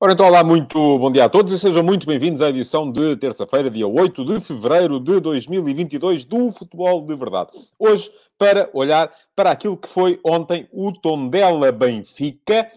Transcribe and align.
Ora 0.00 0.12
então, 0.12 0.26
olá, 0.26 0.44
muito 0.44 0.78
bom 0.96 1.10
dia 1.10 1.24
a 1.24 1.28
todos 1.28 1.52
e 1.52 1.58
sejam 1.58 1.82
muito 1.82 2.06
bem-vindos 2.06 2.40
à 2.40 2.48
edição 2.50 2.88
de 2.88 3.16
terça-feira, 3.16 3.68
dia 3.68 3.84
8 3.84 4.24
de 4.24 4.38
fevereiro 4.38 5.00
de 5.00 5.18
2022 5.18 6.24
do 6.24 6.52
Futebol 6.52 7.04
de 7.04 7.16
Verdade. 7.16 7.50
Hoje, 7.76 8.08
para 8.38 8.70
olhar 8.72 9.12
para 9.34 9.50
aquilo 9.50 9.76
que 9.76 9.88
foi 9.88 10.20
ontem 10.24 10.68
o 10.72 10.92
Tondela-Benfica, 10.92 12.70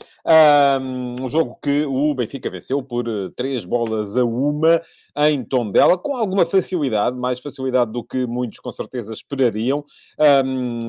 um 0.82 1.30
jogo 1.30 1.60
que 1.62 1.86
o 1.86 2.12
Benfica 2.16 2.50
venceu 2.50 2.82
por 2.82 3.08
eh, 3.08 3.30
três 3.36 3.66
bolas 3.66 4.18
a 4.18 4.26
uma 4.26 4.82
em 5.18 5.44
Tondela, 5.44 6.00
com 6.00 6.16
alguma 6.16 6.44
facilidade, 6.44 7.16
mais 7.16 7.40
facilidade 7.40 7.92
do 7.92 8.04
que 8.04 8.26
muitos 8.26 8.58
com 8.58 8.72
certeza 8.72 9.14
esperariam, 9.14 9.86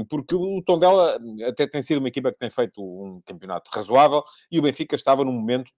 porque 0.08 0.34
o 0.34 0.62
Tondela 0.62 1.18
até 1.46 1.66
tem 1.66 1.82
sido 1.82 1.98
uma 1.98 2.08
equipa 2.08 2.32
que 2.32 2.38
tem 2.38 2.48
feito 2.48 2.80
um 2.82 3.20
campeonato 3.26 3.70
razoável 3.70 4.24
e 4.50 4.58
o 4.58 4.62
Benfica 4.62 4.96
estava 4.96 5.22
num 5.22 5.32
momento 5.32 5.70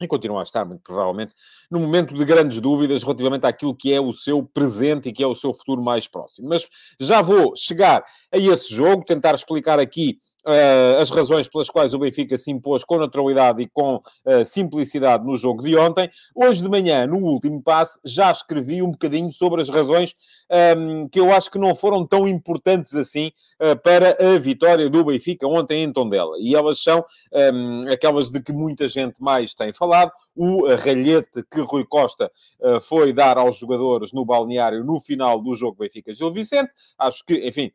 e 0.00 0.06
continua 0.06 0.40
a 0.40 0.42
estar, 0.42 0.64
muito 0.64 0.82
provavelmente, 0.82 1.32
num 1.70 1.80
momento 1.80 2.14
de 2.14 2.24
grandes 2.24 2.60
dúvidas 2.60 3.02
relativamente 3.02 3.46
àquilo 3.46 3.74
que 3.74 3.92
é 3.92 4.00
o 4.00 4.12
seu 4.12 4.42
presente 4.42 5.08
e 5.08 5.12
que 5.12 5.22
é 5.22 5.26
o 5.26 5.34
seu 5.34 5.52
futuro 5.52 5.82
mais 5.82 6.08
próximo. 6.08 6.48
Mas 6.48 6.66
já 6.98 7.22
vou 7.22 7.54
chegar 7.56 8.04
a 8.32 8.38
esse 8.38 8.74
jogo, 8.74 9.04
tentar 9.04 9.34
explicar 9.34 9.78
aqui 9.78 10.18
uh, 10.46 11.00
as 11.00 11.10
razões 11.10 11.48
pelas 11.48 11.70
quais 11.70 11.94
o 11.94 11.98
Benfica 11.98 12.36
se 12.36 12.50
impôs 12.50 12.84
com 12.84 12.98
naturalidade 12.98 13.62
e 13.62 13.68
com 13.68 13.96
uh, 13.96 14.44
simplicidade 14.44 15.24
no 15.24 15.36
jogo 15.36 15.62
de 15.62 15.76
ontem. 15.76 16.10
Hoje 16.34 16.62
de 16.62 16.68
manhã, 16.68 17.06
no 17.06 17.18
último 17.18 17.62
passe, 17.62 17.98
já 18.04 18.30
escrevi 18.30 18.82
um 18.82 18.92
bocadinho 18.92 19.32
sobre 19.32 19.60
as 19.60 19.68
razões 19.68 20.14
um, 20.50 20.56
ehm, 20.56 21.08
que 21.08 21.20
eu 21.20 21.32
acho 21.32 21.50
que 21.50 21.58
não 21.58 21.74
foram 21.74 22.06
tão 22.06 22.26
importantes 22.28 22.94
assim 22.94 23.30
uh, 23.60 23.76
para 23.82 24.16
a 24.20 24.38
vitória 24.38 24.88
do 24.88 25.04
Benfica 25.04 25.46
ontem 25.46 25.82
em 25.82 25.92
Tondela. 25.92 26.36
E 26.38 26.54
elas 26.54 26.82
são 26.82 27.04
um, 27.32 27.84
ehm, 27.84 27.92
aquelas 27.92 28.30
de 28.30 28.40
que 28.42 28.52
muita 28.52 28.88
gente 28.88 29.22
mais 29.22 29.54
tem 29.54 29.72
falado. 29.72 30.12
O 30.34 30.66
ralhete 30.74 31.42
que 31.50 31.60
Rui 31.60 31.84
Costa 31.84 32.30
foi 32.82 33.12
dar 33.12 33.38
aos 33.38 33.56
jogadores 33.56 34.12
no 34.12 34.24
balneário 34.24 34.84
no 34.84 35.00
final 35.00 35.40
do 35.40 35.54
jogo 35.54 35.78
Benfica-Gil 35.78 36.30
Vicente. 36.32 36.70
Acho 36.98 37.24
que, 37.24 37.46
enfim, 37.46 37.70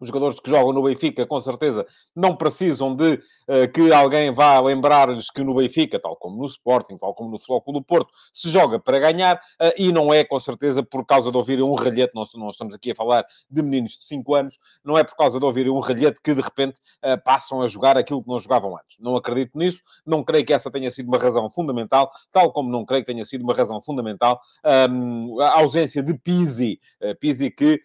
os 0.00 0.08
jogadores 0.08 0.40
que 0.40 0.48
jogam 0.48 0.72
no 0.72 0.82
Benfica, 0.82 1.26
com 1.26 1.38
certeza, 1.40 1.86
não 2.16 2.34
precisam 2.34 2.94
de 2.96 3.14
uh, 3.14 3.70
que 3.72 3.92
alguém 3.92 4.32
vá 4.32 4.58
lembrar-lhes 4.58 5.30
que 5.30 5.44
no 5.44 5.54
Benfica, 5.54 6.00
tal 6.00 6.16
como 6.16 6.38
no 6.38 6.46
Sporting, 6.46 6.96
tal 6.96 7.14
como 7.14 7.30
no 7.30 7.38
Flóculo 7.38 7.80
do 7.80 7.84
Porto, 7.84 8.10
se 8.32 8.48
joga 8.48 8.80
para 8.80 8.98
ganhar 8.98 9.36
uh, 9.36 9.72
e 9.76 9.92
não 9.92 10.12
é, 10.12 10.24
com 10.24 10.40
certeza, 10.40 10.82
por 10.82 11.04
causa 11.04 11.30
de 11.30 11.36
ouvirem 11.36 11.62
um 11.62 11.74
ralhete. 11.74 12.14
Nós, 12.14 12.30
nós 12.34 12.54
estamos 12.54 12.74
aqui 12.74 12.92
a 12.92 12.94
falar 12.94 13.26
de 13.50 13.62
meninos 13.62 13.92
de 13.92 14.04
5 14.04 14.34
anos, 14.34 14.58
não 14.82 14.96
é 14.96 15.04
por 15.04 15.16
causa 15.16 15.38
de 15.38 15.44
ouvirem 15.44 15.70
um 15.70 15.80
ralhete 15.80 16.20
que 16.22 16.34
de 16.34 16.40
repente 16.40 16.78
uh, 17.04 17.22
passam 17.22 17.60
a 17.60 17.66
jogar 17.66 17.98
aquilo 17.98 18.22
que 18.22 18.28
não 18.28 18.38
jogavam 18.38 18.74
antes. 18.74 18.96
Não 18.98 19.14
acredito 19.16 19.58
nisso, 19.58 19.82
não 20.06 20.24
creio 20.24 20.46
que 20.46 20.52
essa 20.54 20.70
tenha 20.70 20.90
sido 20.90 21.08
uma 21.08 21.18
razão 21.18 21.48
fundamental, 21.50 22.10
tal 22.32 22.50
como 22.52 22.70
não 22.70 22.86
creio 22.86 23.04
que 23.04 23.12
tenha 23.12 23.24
sido 23.26 23.42
uma 23.42 23.52
razão 23.52 23.80
fundamental 23.82 24.40
um, 24.64 25.40
ehm, 25.40 25.42
a 25.42 25.60
ausência 25.60 26.02
de 26.02 26.14
Pizzi, 26.14 26.80
Pizzi 27.18 27.50
que 27.50 27.80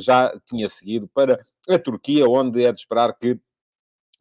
já 0.00 0.32
tinha 0.46 0.68
seguido 0.68 1.08
para 1.08 1.33
a 1.68 1.78
Turquia, 1.78 2.28
onde 2.28 2.64
é 2.64 2.72
de 2.72 2.80
esperar 2.80 3.12
que 3.14 3.38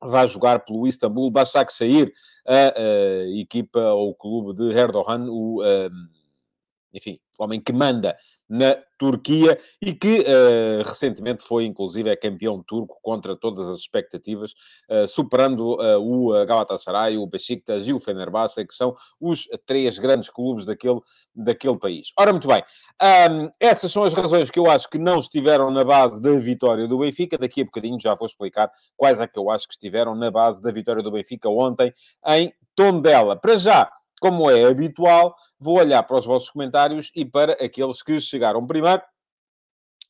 vá 0.02 0.26
jogar 0.26 0.66
pelo 0.66 0.88
Istambul. 0.88 1.32
Başakşehir, 1.32 2.12
a, 2.46 2.74
a 2.80 3.40
equipa 3.40 3.80
ou 3.94 4.12
o 4.12 4.16
clube 4.16 4.54
de 4.54 4.78
Erdogan, 4.78 5.28
o, 5.30 5.62
enfim, 6.94 7.20
homem 7.40 7.60
que 7.60 7.74
manda 7.74 8.16
na 8.48 8.78
Turquia 9.00 9.60
e 9.82 9.94
que 9.94 10.20
uh, 10.20 10.84
recentemente 10.86 11.44
foi, 11.44 11.66
inclusive, 11.66 12.10
é 12.10 12.16
campeão 12.16 12.62
turco 12.62 13.00
contra 13.02 13.36
todas 13.36 13.68
as 13.68 13.80
expectativas, 13.80 14.52
uh, 14.90 15.08
superando 15.08 15.76
uh, 15.76 16.00
o 16.00 16.46
Galatasaray, 16.46 17.18
o 17.18 17.26
Besiktas 17.26 17.88
e 17.88 17.94
o 17.94 18.00
Fenerbahçe, 18.00 18.66
que 18.66 18.76
são 18.76 18.96
os 19.20 19.48
três 19.66 19.98
grandes 19.98 20.30
clubes 20.30 20.66
daquele, 20.66 21.02
daquele 21.36 21.78
país. 21.78 22.14
Ora, 22.18 22.32
muito 22.32 22.48
bem, 22.48 22.64
um, 23.02 23.50
essas 23.60 23.92
são 23.92 24.04
as 24.04 24.14
razões 24.14 24.50
que 24.50 24.60
eu 24.60 24.70
acho 24.70 24.90
que 24.90 25.00
não 25.00 25.20
estiveram 25.20 25.72
na 25.72 25.84
base 25.84 26.22
da 26.22 26.32
vitória 26.40 26.88
do 26.88 27.00
Benfica. 27.00 27.38
Daqui 27.38 27.62
a 27.62 27.66
bocadinho 27.66 28.00
já 28.00 28.14
vou 28.14 28.28
explicar 28.28 28.72
quais 28.96 29.20
é 29.20 29.28
que 29.28 29.40
eu 29.40 29.50
acho 29.50 29.68
que 29.68 29.74
estiveram 29.74 30.16
na 30.16 30.30
base 30.30 30.62
da 30.62 30.72
vitória 30.72 31.02
do 31.02 31.12
Benfica 31.12 31.50
ontem 31.50 31.94
em 32.28 32.54
Tondela. 32.76 33.36
Para 33.36 33.58
já, 33.58 33.92
como 34.24 34.50
é 34.50 34.64
habitual, 34.64 35.36
vou 35.60 35.80
olhar 35.80 36.02
para 36.04 36.18
os 36.18 36.26
vossos 36.26 36.50
comentários 36.50 37.12
e 37.14 37.26
para 37.26 37.52
aqueles 37.62 38.02
que 38.02 38.22
chegaram 38.22 38.66
primeiro. 38.66 39.02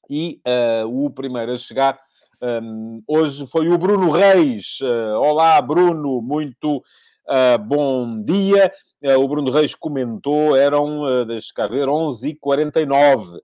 E 0.07 0.40
uh, 0.47 1.06
o 1.06 1.09
primeiro 1.09 1.51
a 1.51 1.57
chegar 1.57 2.00
um, 2.40 3.01
hoje 3.07 3.47
foi 3.47 3.69
o 3.69 3.78
Bruno 3.79 4.12
Reis. 4.12 4.78
Uh, 4.81 5.18
olá, 5.18 5.59
Bruno, 5.63 6.22
muito 6.22 6.78
uh, 6.78 7.57
bom 7.66 8.19
dia. 8.19 8.72
o 9.19 9.28
Bruno 9.28 9.50
Reis 9.50 9.74
comentou, 9.74 10.56
eram, 10.56 11.01
uh, 11.01 11.25
deixa 11.25 11.51
cá 11.51 11.66
ver, 11.66 11.88
11h49. 11.88 13.40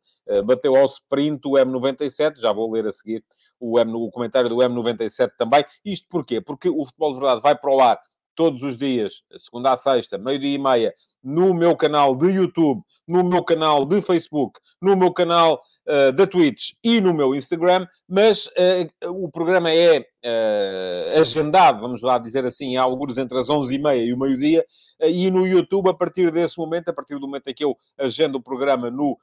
bateu 0.45 0.75
ao 0.75 0.85
sprint 0.85 1.47
o 1.47 1.53
M97, 1.53 2.41
já 2.41 2.53
vou 2.53 2.71
ler 2.71 2.85
a 2.85 2.91
seguir 2.91 3.23
o, 3.59 3.79
M, 3.79 3.91
o 3.95 4.11
comentário 4.11 4.47
do 4.49 4.57
M97 4.57 5.31
também. 5.35 5.65
Isto 5.83 6.05
porquê? 6.07 6.39
Porque 6.39 6.69
o 6.69 6.85
Futebol 6.85 7.13
de 7.13 7.19
Verdade 7.21 7.41
vai 7.41 7.55
para 7.55 7.73
o 7.73 7.81
ar 7.81 7.99
todos 8.35 8.63
os 8.63 8.77
dias, 8.77 9.23
segunda 9.37 9.73
a 9.73 9.77
sexta, 9.77 10.17
meio-dia 10.17 10.55
e 10.55 10.57
meia, 10.57 10.93
no 11.23 11.53
meu 11.53 11.75
canal 11.75 12.15
de 12.15 12.27
YouTube, 12.27 12.81
no 13.09 13.23
meu 13.23 13.43
canal 13.43 13.85
de 13.85 14.01
Facebook, 14.03 14.59
no 14.79 14.95
meu 14.95 15.11
canal 15.11 15.61
uh, 15.87 16.11
da 16.11 16.27
Twitch 16.27 16.73
e 16.83 17.01
no 17.01 17.11
meu 17.13 17.33
Instagram, 17.33 17.87
mas 18.07 18.45
uh, 18.45 19.11
o 19.23 19.29
programa 19.29 19.71
é 19.71 19.99
uh, 19.99 21.19
agendado, 21.19 21.81
vamos 21.81 22.03
lá 22.03 22.19
dizer 22.19 22.45
assim, 22.45 22.77
há 22.77 22.83
alguns 22.83 23.17
entre 23.17 23.37
as 23.37 23.47
11h30 23.47 24.05
e 24.05 24.13
o 24.13 24.17
meio-dia, 24.19 24.63
e 25.01 25.31
no 25.31 25.47
YouTube, 25.47 25.89
a 25.89 25.93
partir 25.93 26.31
desse 26.31 26.57
momento, 26.57 26.89
a 26.89 26.93
partir 26.93 27.15
do 27.15 27.21
momento 27.21 27.47
em 27.49 27.53
que 27.53 27.63
eu 27.63 27.75
agendo 27.97 28.37
o 28.37 28.43
programa 28.43 28.91
no 28.91 29.17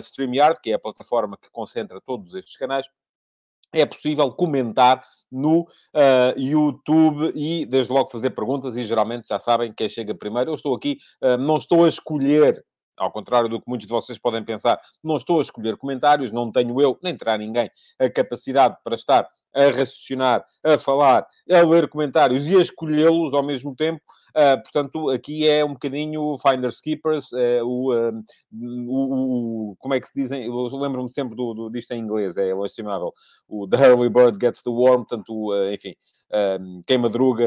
StreamYard, 0.00 0.60
que 0.60 0.72
é 0.72 0.74
a 0.74 0.78
plataforma 0.78 1.38
que 1.40 1.50
concentra 1.50 2.00
todos 2.00 2.34
estes 2.34 2.56
canais, 2.56 2.86
é 3.72 3.86
possível 3.86 4.30
comentar 4.32 5.02
no 5.30 5.60
uh, 5.62 6.38
YouTube 6.38 7.32
e, 7.34 7.66
desde 7.66 7.92
logo, 7.92 8.10
fazer 8.10 8.30
perguntas. 8.30 8.76
E 8.76 8.84
geralmente 8.84 9.28
já 9.28 9.38
sabem 9.38 9.72
quem 9.72 9.88
chega 9.88 10.14
primeiro. 10.14 10.50
Eu 10.50 10.54
estou 10.54 10.74
aqui, 10.74 10.98
uh, 11.22 11.36
não 11.36 11.56
estou 11.56 11.84
a 11.84 11.88
escolher 11.88 12.64
ao 12.98 13.10
contrário 13.10 13.48
do 13.48 13.58
que 13.58 13.66
muitos 13.66 13.86
de 13.86 13.92
vocês 13.92 14.18
podem 14.18 14.44
pensar, 14.44 14.78
não 15.02 15.16
estou 15.16 15.38
a 15.38 15.42
escolher 15.42 15.76
comentários, 15.78 16.30
não 16.30 16.52
tenho 16.52 16.78
eu, 16.80 16.98
nem 17.02 17.16
terá 17.16 17.38
ninguém, 17.38 17.70
a 17.98 18.10
capacidade 18.10 18.76
para 18.84 18.94
estar 18.94 19.26
a 19.54 19.64
raciocinar, 19.64 20.44
a 20.62 20.78
falar, 20.78 21.26
a 21.50 21.62
ler 21.62 21.88
comentários 21.88 22.46
e 22.46 22.56
a 22.56 22.60
escolhê-los 22.60 23.34
ao 23.34 23.42
mesmo 23.42 23.74
tempo. 23.74 24.00
Uh, 24.30 24.62
portanto, 24.62 25.10
aqui 25.10 25.48
é 25.48 25.64
um 25.64 25.72
bocadinho 25.72 26.36
Finders 26.38 26.80
Keepers, 26.80 27.32
uh, 27.32 27.64
o, 27.64 27.92
uh, 27.92 28.22
o, 28.52 29.70
o, 29.72 29.76
como 29.76 29.94
é 29.94 30.00
que 30.00 30.06
se 30.06 30.14
dizem? 30.14 30.44
Eu 30.44 30.66
lembro-me 30.78 31.10
sempre 31.10 31.34
do, 31.34 31.52
do, 31.52 31.70
disto 31.70 31.92
em 31.92 32.00
inglês, 32.00 32.36
é 32.36 32.50
estimável. 32.64 33.12
O 33.48 33.66
The 33.66 33.88
Early 33.88 34.08
Bird 34.08 34.38
Gets 34.40 34.62
the 34.62 34.70
Worm, 34.70 35.04
portanto, 35.04 35.52
enfim, 35.72 35.96
uh, 36.30 36.82
quem 36.86 36.98
madruga, 36.98 37.46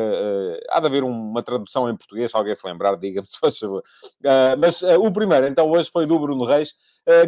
há 0.69 0.79
de 0.79 0.85
haver 0.87 1.03
uma 1.03 1.41
tradução 1.41 1.89
em 1.89 1.95
português, 1.95 2.31
se 2.31 2.37
alguém 2.37 2.55
se 2.55 2.67
lembrar, 2.67 2.95
diga-me 2.97 3.27
se 3.27 3.39
faz 3.39 3.57
favor. 3.57 3.83
Mas 4.59 4.81
o 4.81 5.11
primeiro, 5.11 5.47
então, 5.47 5.69
hoje 5.71 5.89
foi 5.89 6.05
do 6.05 6.19
Bruno 6.19 6.45
Reis, 6.45 6.73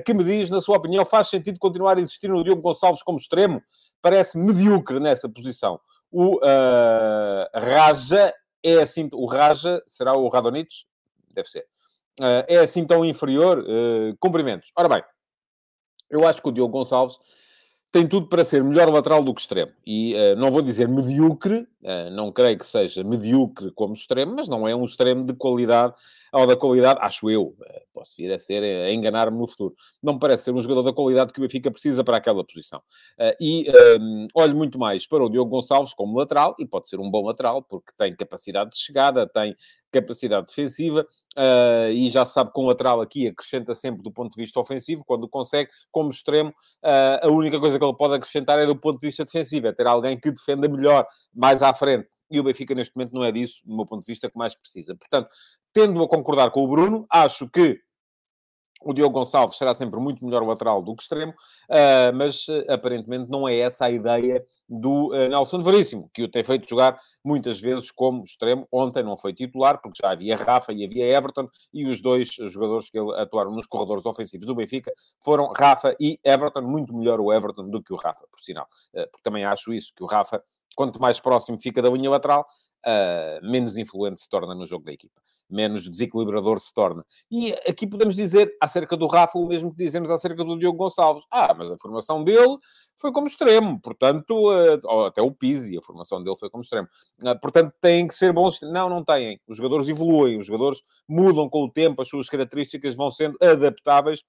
que 0.06 0.14
me 0.14 0.24
diz, 0.24 0.50
na 0.50 0.62
sua 0.62 0.78
opinião, 0.78 1.06
faz 1.06 1.30
sentido 1.30 1.60
continuar 1.60 1.98
a 1.98 2.02
existir 2.02 2.28
no 2.28 2.44
Diogo 2.44 2.62
Gonçalves 2.62 3.04
como 3.04 3.18
extremo? 3.18 3.62
Parece 4.02 4.38
medíocre 4.38 5.00
nessa 5.00 5.30
posição. 5.30 5.80
O 6.12 6.40
Raja 7.54 8.34
é 8.66 8.82
assim, 8.82 9.10
o 9.14 9.26
Raja 9.26 9.82
será 9.88 10.16
o 10.16 10.28
Radonich? 10.28 10.86
Deve 11.30 11.48
ser. 11.48 11.66
é 12.48 12.58
assim 12.58 12.86
tão 12.86 13.06
inferior? 13.06 13.66
cumprimentos. 14.20 14.72
Ora 14.76 14.90
bem, 14.90 15.04
eu 16.10 16.28
acho 16.28 16.42
que 16.42 16.50
o 16.50 16.52
Diogo 16.52 16.72
Gonçalves 16.72 17.18
tem 17.96 18.06
tudo 18.06 18.28
para 18.28 18.44
ser 18.44 18.62
melhor 18.62 18.90
lateral 18.90 19.24
do 19.24 19.34
que 19.34 19.40
extremo. 19.40 19.72
E 19.88 20.14
uh, 20.16 20.36
não 20.36 20.52
vou 20.52 20.62
dizer 20.62 20.86
medíocre, 20.86 21.60
uh, 21.82 22.12
não 22.12 22.30
creio 22.30 22.58
que 22.58 22.68
seja 22.68 23.06
medíocre 23.06 23.72
como 23.72 23.94
extremo, 23.94 24.36
mas 24.36 24.50
não 24.50 24.68
é 24.68 24.76
um 24.76 24.84
extremo 24.84 25.24
de 25.24 25.34
qualidade, 25.34 25.94
ou 26.34 26.46
da 26.46 26.58
qualidade, 26.58 27.00
acho 27.02 27.30
eu, 27.30 27.44
uh, 27.44 27.56
posso 27.94 28.18
vir 28.18 28.34
a 28.34 28.38
ser, 28.38 28.62
a 28.64 28.92
enganar-me 28.92 29.38
no 29.38 29.48
futuro. 29.48 29.74
Não 30.04 30.20
parece 30.20 30.44
ser 30.44 30.52
um 30.52 30.60
jogador 30.60 30.84
da 30.84 30.92
qualidade 30.92 31.32
que 31.32 31.40
o 31.40 31.42
Benfica 31.42 31.72
precisa 31.72 32.04
para 32.04 32.18
aquela 32.18 32.44
posição. 32.44 32.82
e 33.40 33.66
ehm, 33.70 34.28
olho 34.36 34.58
muito 34.58 34.78
mais 34.78 35.08
para 35.08 35.24
o 35.24 35.30
Diogo 35.30 35.50
Gonçalves 35.50 35.94
como 35.94 36.20
lateral, 36.20 36.54
e 36.60 36.68
pode 36.68 36.90
ser 36.90 37.00
um 37.00 37.10
bom 37.10 37.26
lateral, 37.26 37.64
porque 37.64 37.94
tem 37.98 38.14
capacidade 38.14 38.72
de 38.72 38.78
chegada, 38.78 39.26
tem 39.26 39.56
capacidade 40.02 40.48
defensiva 40.48 41.08
uh, 41.38 41.90
e 41.92 42.10
já 42.10 42.26
sabe 42.26 42.52
que 42.54 42.60
um 42.60 42.66
lateral 42.66 43.02
aqui 43.02 43.28
acrescenta 43.28 43.74
sempre 43.74 44.02
do 44.02 44.12
ponto 44.12 44.36
de 44.36 44.42
vista 44.42 44.60
ofensivo, 44.60 45.04
quando 45.06 45.28
consegue, 45.28 45.70
como 45.92 46.10
extremo, 46.10 46.50
uh, 46.50 47.26
a 47.26 47.30
única 47.30 47.60
coisa 47.60 47.80
que 47.80 47.86
ele 47.86 47.96
pode 47.96 48.16
acrescentar 48.16 48.60
é 48.60 48.66
do 48.66 48.76
ponto 48.76 49.00
de 49.00 49.08
vista 49.08 49.24
defensivo, 49.24 49.68
é 49.68 49.74
ter 49.74 49.88
alguém 49.88 50.20
que 50.20 50.32
defenda 50.32 50.68
melhor 50.68 51.06
mais 51.34 51.62
à 51.62 51.74
frente. 51.74 52.08
E 52.30 52.40
o 52.40 52.44
Benfica, 52.44 52.74
neste 52.74 52.96
momento, 52.96 53.14
não 53.14 53.24
é 53.24 53.32
disso, 53.32 53.62
do 53.64 53.76
meu 53.76 53.86
ponto 53.86 54.02
de 54.02 54.08
vista, 54.08 54.30
que 54.30 54.38
mais 54.38 54.56
precisa. 54.56 54.96
Portanto, 54.96 55.30
tendo 55.72 56.02
a 56.02 56.08
concordar 56.08 56.50
com 56.52 56.64
o 56.64 56.68
Bruno, 56.68 57.06
acho 57.10 57.48
que 57.48 57.80
O 58.82 58.94
Diogo 58.94 59.18
Gonçalves 59.18 59.58
será 59.58 59.74
sempre 59.74 60.00
muito 60.00 60.24
melhor 60.24 60.46
lateral 60.46 60.84
do 60.84 60.96
que 60.96 61.02
extremo, 61.02 61.32
uh, 61.32 62.14
mas 62.14 62.48
uh, 62.48 62.66
aparentemente 62.70 63.30
não 63.32 63.48
é 63.48 63.58
essa 63.58 63.86
a 63.86 63.92
ideia 63.92 64.46
do 64.68 65.08
uh, 65.08 65.30
Nelson 65.30 65.60
Veríssimo, 65.60 66.10
que 66.14 66.24
o 66.24 66.30
tem 66.30 66.44
feito 66.44 66.70
jogar 66.70 67.00
muitas 67.24 67.60
vezes 67.60 67.90
como 67.90 68.24
extremo. 68.24 68.68
Ontem 68.72 69.02
não 69.02 69.18
foi 69.18 69.34
titular, 69.34 69.82
porque 69.82 70.00
já 70.04 70.12
havia 70.12 70.36
Rafa 70.36 70.74
e 70.74 70.84
havia 70.86 71.06
Everton, 71.06 71.48
e 71.74 71.88
os 71.88 72.02
dois 72.02 72.30
jogadores 72.34 72.90
que 72.90 73.00
atuaram 73.16 73.52
nos 73.52 73.66
corredores 73.66 74.06
ofensivos 74.06 74.46
do 74.46 74.54
Benfica 74.54 74.92
foram 75.24 75.52
Rafa 75.52 75.96
e 76.00 76.20
Everton, 76.24 76.62
muito 76.62 76.94
melhor 76.96 77.20
o 77.20 77.34
Everton 77.34 77.70
do 77.70 77.82
que 77.82 77.94
o 77.94 77.96
Rafa, 77.96 78.26
por 78.30 78.40
sinal. 78.40 78.68
porque 78.92 79.24
também 79.24 79.46
acho 79.46 79.74
isso, 79.74 79.94
que 79.96 80.04
o 80.04 80.08
Rafa, 80.08 80.44
quanto 80.76 81.02
mais 81.02 81.20
próximo 81.20 81.60
fica 81.60 81.82
da 81.82 81.90
linha 81.90 82.10
lateral, 82.10 82.46
menos 83.44 83.78
influente 83.78 84.20
se 84.20 84.30
torna 84.30 84.54
no 84.54 84.66
jogo 84.66 84.86
da 84.86 84.94
equipa 84.94 85.20
menos 85.50 85.88
desequilibrador 85.90 86.60
se 86.60 86.74
torna. 86.74 87.06
E 87.32 87.54
aqui 87.68 87.88
podemos 87.88 88.16
dizer 88.16 88.56
acerca 88.62 88.98
do 88.98 89.08
Rafa 89.08 89.38
o 89.38 89.48
mesmo 89.48 89.72
que 89.72 89.84
dizemos 89.84 90.10
acerca 90.10 90.44
do 90.44 90.58
Diogo 90.58 90.78
Gonçalves. 90.78 91.24
Ah, 91.32 91.54
mas 91.54 91.72
a 91.72 91.78
formação 91.78 92.24
dele 92.24 92.58
foi 92.96 93.12
como 93.12 93.28
extremo, 93.28 93.80
portanto, 93.82 94.52
uh, 94.52 95.06
até 95.06 95.22
o 95.22 95.32
Pizzi, 95.32 95.78
a 95.78 95.82
formação 95.82 96.24
dele 96.24 96.36
foi 96.38 96.50
como 96.50 96.62
extremo. 96.62 96.88
Uh, 97.24 97.40
portanto, 97.40 97.74
têm 97.82 98.08
que 98.08 98.16
ser 98.16 98.34
bons. 98.34 98.60
Não, 98.62 98.90
não 98.90 99.04
têm. 99.04 99.40
Os 99.48 99.58
jogadores 99.58 99.88
evoluem, 99.88 100.38
os 100.38 100.46
jogadores 100.46 100.82
mudam 101.08 101.50
com 101.50 101.64
o 101.64 101.72
tempo, 101.72 102.02
as 102.02 102.08
suas 102.08 102.28
características 102.28 102.96
vão 102.96 103.12
sendo 103.12 103.38
adaptáveis. 103.42 104.22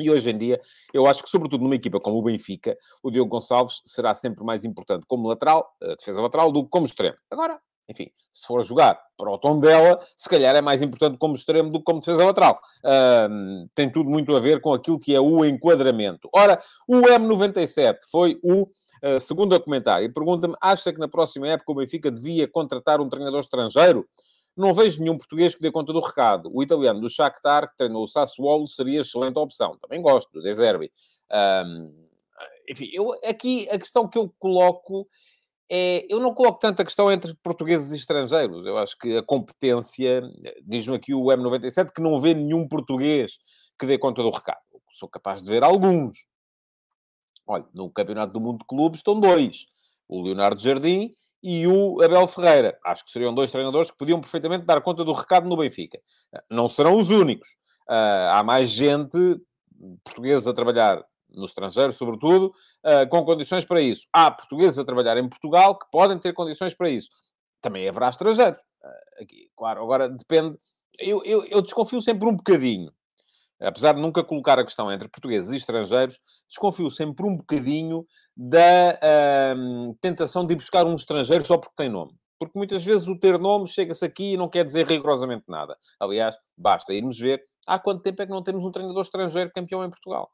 E 0.00 0.08
hoje 0.08 0.30
em 0.30 0.38
dia, 0.38 0.60
eu 0.94 1.08
acho 1.08 1.24
que, 1.24 1.28
sobretudo 1.28 1.64
numa 1.64 1.74
equipa 1.74 1.98
como 1.98 2.18
o 2.18 2.22
Benfica, 2.22 2.76
o 3.02 3.10
Diogo 3.10 3.30
Gonçalves 3.30 3.80
será 3.84 4.14
sempre 4.14 4.44
mais 4.44 4.64
importante 4.64 5.04
como 5.08 5.26
lateral, 5.26 5.68
defesa 5.98 6.22
lateral, 6.22 6.52
do 6.52 6.62
que 6.62 6.70
como 6.70 6.86
extremo. 6.86 7.16
Agora, 7.28 7.60
enfim, 7.88 8.10
se 8.30 8.46
for 8.46 8.62
jogar 8.62 9.00
para 9.16 9.30
o 9.30 9.38
tom 9.38 9.58
dela, 9.58 9.98
se 10.16 10.28
calhar 10.28 10.54
é 10.54 10.60
mais 10.60 10.82
importante 10.82 11.16
como 11.16 11.34
extremo 11.34 11.70
do 11.70 11.78
que 11.78 11.84
como 11.84 12.00
defesa 12.00 12.24
lateral. 12.24 12.60
Uh, 12.84 13.68
tem 13.74 13.90
tudo 13.90 14.10
muito 14.10 14.36
a 14.36 14.40
ver 14.40 14.60
com 14.60 14.74
aquilo 14.74 14.98
que 14.98 15.14
é 15.14 15.20
o 15.20 15.44
enquadramento. 15.44 16.28
Ora, 16.32 16.62
o 16.86 17.00
M97 17.00 17.96
foi 18.10 18.38
o 18.42 18.62
uh, 18.62 19.18
segundo 19.18 19.56
e 19.56 20.08
pergunta-me: 20.10 20.54
acha 20.60 20.92
que 20.92 21.00
na 21.00 21.08
próxima 21.08 21.48
época 21.48 21.72
o 21.72 21.74
Benfica 21.74 22.10
devia 22.10 22.46
contratar 22.46 23.00
um 23.00 23.08
treinador 23.08 23.40
estrangeiro? 23.40 24.06
Não 24.54 24.74
vejo 24.74 25.00
nenhum 25.00 25.16
português 25.16 25.54
que 25.54 25.60
dê 25.60 25.70
conta 25.70 25.92
do 25.92 26.00
recado. 26.00 26.50
O 26.52 26.62
italiano 26.62 27.00
do 27.00 27.08
Shakhtar, 27.08 27.70
que 27.70 27.76
treinou 27.76 28.02
o 28.02 28.08
Sassuolo, 28.08 28.66
seria 28.66 29.00
excelente 29.00 29.38
opção. 29.38 29.78
Também 29.80 30.02
gosto 30.02 30.32
do 30.32 30.42
De 30.42 30.52
Zerbi. 30.52 30.90
enfim, 32.68 32.90
eu, 32.92 33.14
aqui 33.24 33.68
a 33.70 33.78
questão 33.78 34.08
que 34.08 34.18
eu 34.18 34.32
coloco 34.36 35.08
é, 35.70 36.06
eu 36.12 36.18
não 36.20 36.32
coloco 36.32 36.58
tanta 36.58 36.84
questão 36.84 37.10
entre 37.12 37.34
portugueses 37.42 37.92
e 37.92 37.96
estrangeiros. 37.96 38.64
Eu 38.66 38.78
acho 38.78 38.96
que 38.98 39.18
a 39.18 39.22
competência, 39.22 40.22
diz-me 40.62 40.96
aqui 40.96 41.14
o 41.14 41.24
M97, 41.24 41.92
que 41.94 42.00
não 42.00 42.18
vê 42.20 42.34
nenhum 42.34 42.66
português 42.66 43.38
que 43.78 43.86
dê 43.86 43.98
conta 43.98 44.22
do 44.22 44.30
recado. 44.30 44.60
Eu 44.72 44.80
sou 44.92 45.08
capaz 45.08 45.42
de 45.42 45.50
ver 45.50 45.62
alguns. 45.62 46.18
Olha, 47.46 47.66
no 47.74 47.90
Campeonato 47.90 48.32
do 48.32 48.40
Mundo 48.40 48.58
de 48.60 48.66
Clubes 48.66 49.00
estão 49.00 49.18
dois. 49.18 49.66
O 50.08 50.22
Leonardo 50.22 50.60
Jardim 50.60 51.14
e 51.42 51.66
o 51.66 52.02
Abel 52.02 52.26
Ferreira. 52.26 52.78
Acho 52.84 53.04
que 53.04 53.10
seriam 53.10 53.34
dois 53.34 53.50
treinadores 53.52 53.90
que 53.90 53.96
podiam 53.96 54.20
perfeitamente 54.20 54.64
dar 54.64 54.80
conta 54.80 55.04
do 55.04 55.12
recado 55.12 55.48
no 55.48 55.56
Benfica. 55.56 56.00
Não 56.50 56.68
serão 56.68 56.96
os 56.96 57.10
únicos. 57.10 57.48
Uh, 57.88 58.32
há 58.32 58.42
mais 58.42 58.70
gente 58.70 59.18
portuguesa 60.04 60.50
a 60.50 60.54
trabalhar 60.54 61.02
no 61.30 61.44
estrangeiro, 61.44 61.92
sobretudo, 61.92 62.52
uh, 62.84 63.08
com 63.08 63.24
condições 63.24 63.64
para 63.64 63.80
isso. 63.80 64.06
Há 64.12 64.30
portugueses 64.30 64.78
a 64.78 64.84
trabalhar 64.84 65.16
em 65.16 65.28
Portugal 65.28 65.78
que 65.78 65.86
podem 65.90 66.18
ter 66.18 66.32
condições 66.32 66.74
para 66.74 66.88
isso. 66.88 67.08
Também 67.60 67.88
haverá 67.88 68.08
estrangeiros. 68.08 68.58
Uh, 68.58 69.22
aqui, 69.22 69.50
claro, 69.56 69.82
agora 69.82 70.08
depende. 70.08 70.56
Eu, 70.98 71.22
eu, 71.24 71.44
eu, 71.44 71.62
desconfio 71.62 72.00
sempre 72.00 72.28
um 72.28 72.34
bocadinho, 72.34 72.90
apesar 73.60 73.92
de 73.92 74.00
nunca 74.00 74.24
colocar 74.24 74.58
a 74.58 74.64
questão 74.64 74.90
entre 74.90 75.08
portugueses 75.08 75.52
e 75.52 75.56
estrangeiros, 75.56 76.18
desconfio 76.48 76.90
sempre 76.90 77.26
um 77.26 77.36
bocadinho 77.36 78.04
da 78.36 78.98
tentação 80.00 80.46
de 80.46 80.54
ir 80.54 80.56
buscar 80.56 80.86
um 80.86 80.94
estrangeiro 80.94 81.44
só 81.44 81.56
porque 81.56 81.74
tem 81.76 81.88
nome. 81.88 82.12
Porque 82.38 82.56
muitas 82.56 82.84
vezes 82.84 83.06
o 83.06 83.18
ter 83.18 83.38
nome 83.38 83.68
chega-se 83.68 84.04
aqui 84.04 84.32
e 84.32 84.36
não 84.36 84.48
quer 84.48 84.64
dizer 84.64 84.86
rigorosamente 84.86 85.44
nada. 85.48 85.76
Aliás, 86.00 86.36
basta 86.56 86.92
irmos 86.92 87.18
ver 87.18 87.42
há 87.66 87.78
quanto 87.78 88.02
tempo 88.02 88.22
é 88.22 88.26
que 88.26 88.32
não 88.32 88.42
temos 88.42 88.64
um 88.64 88.70
treinador 88.70 89.02
estrangeiro 89.02 89.50
campeão 89.52 89.84
em 89.84 89.90
Portugal 89.90 90.32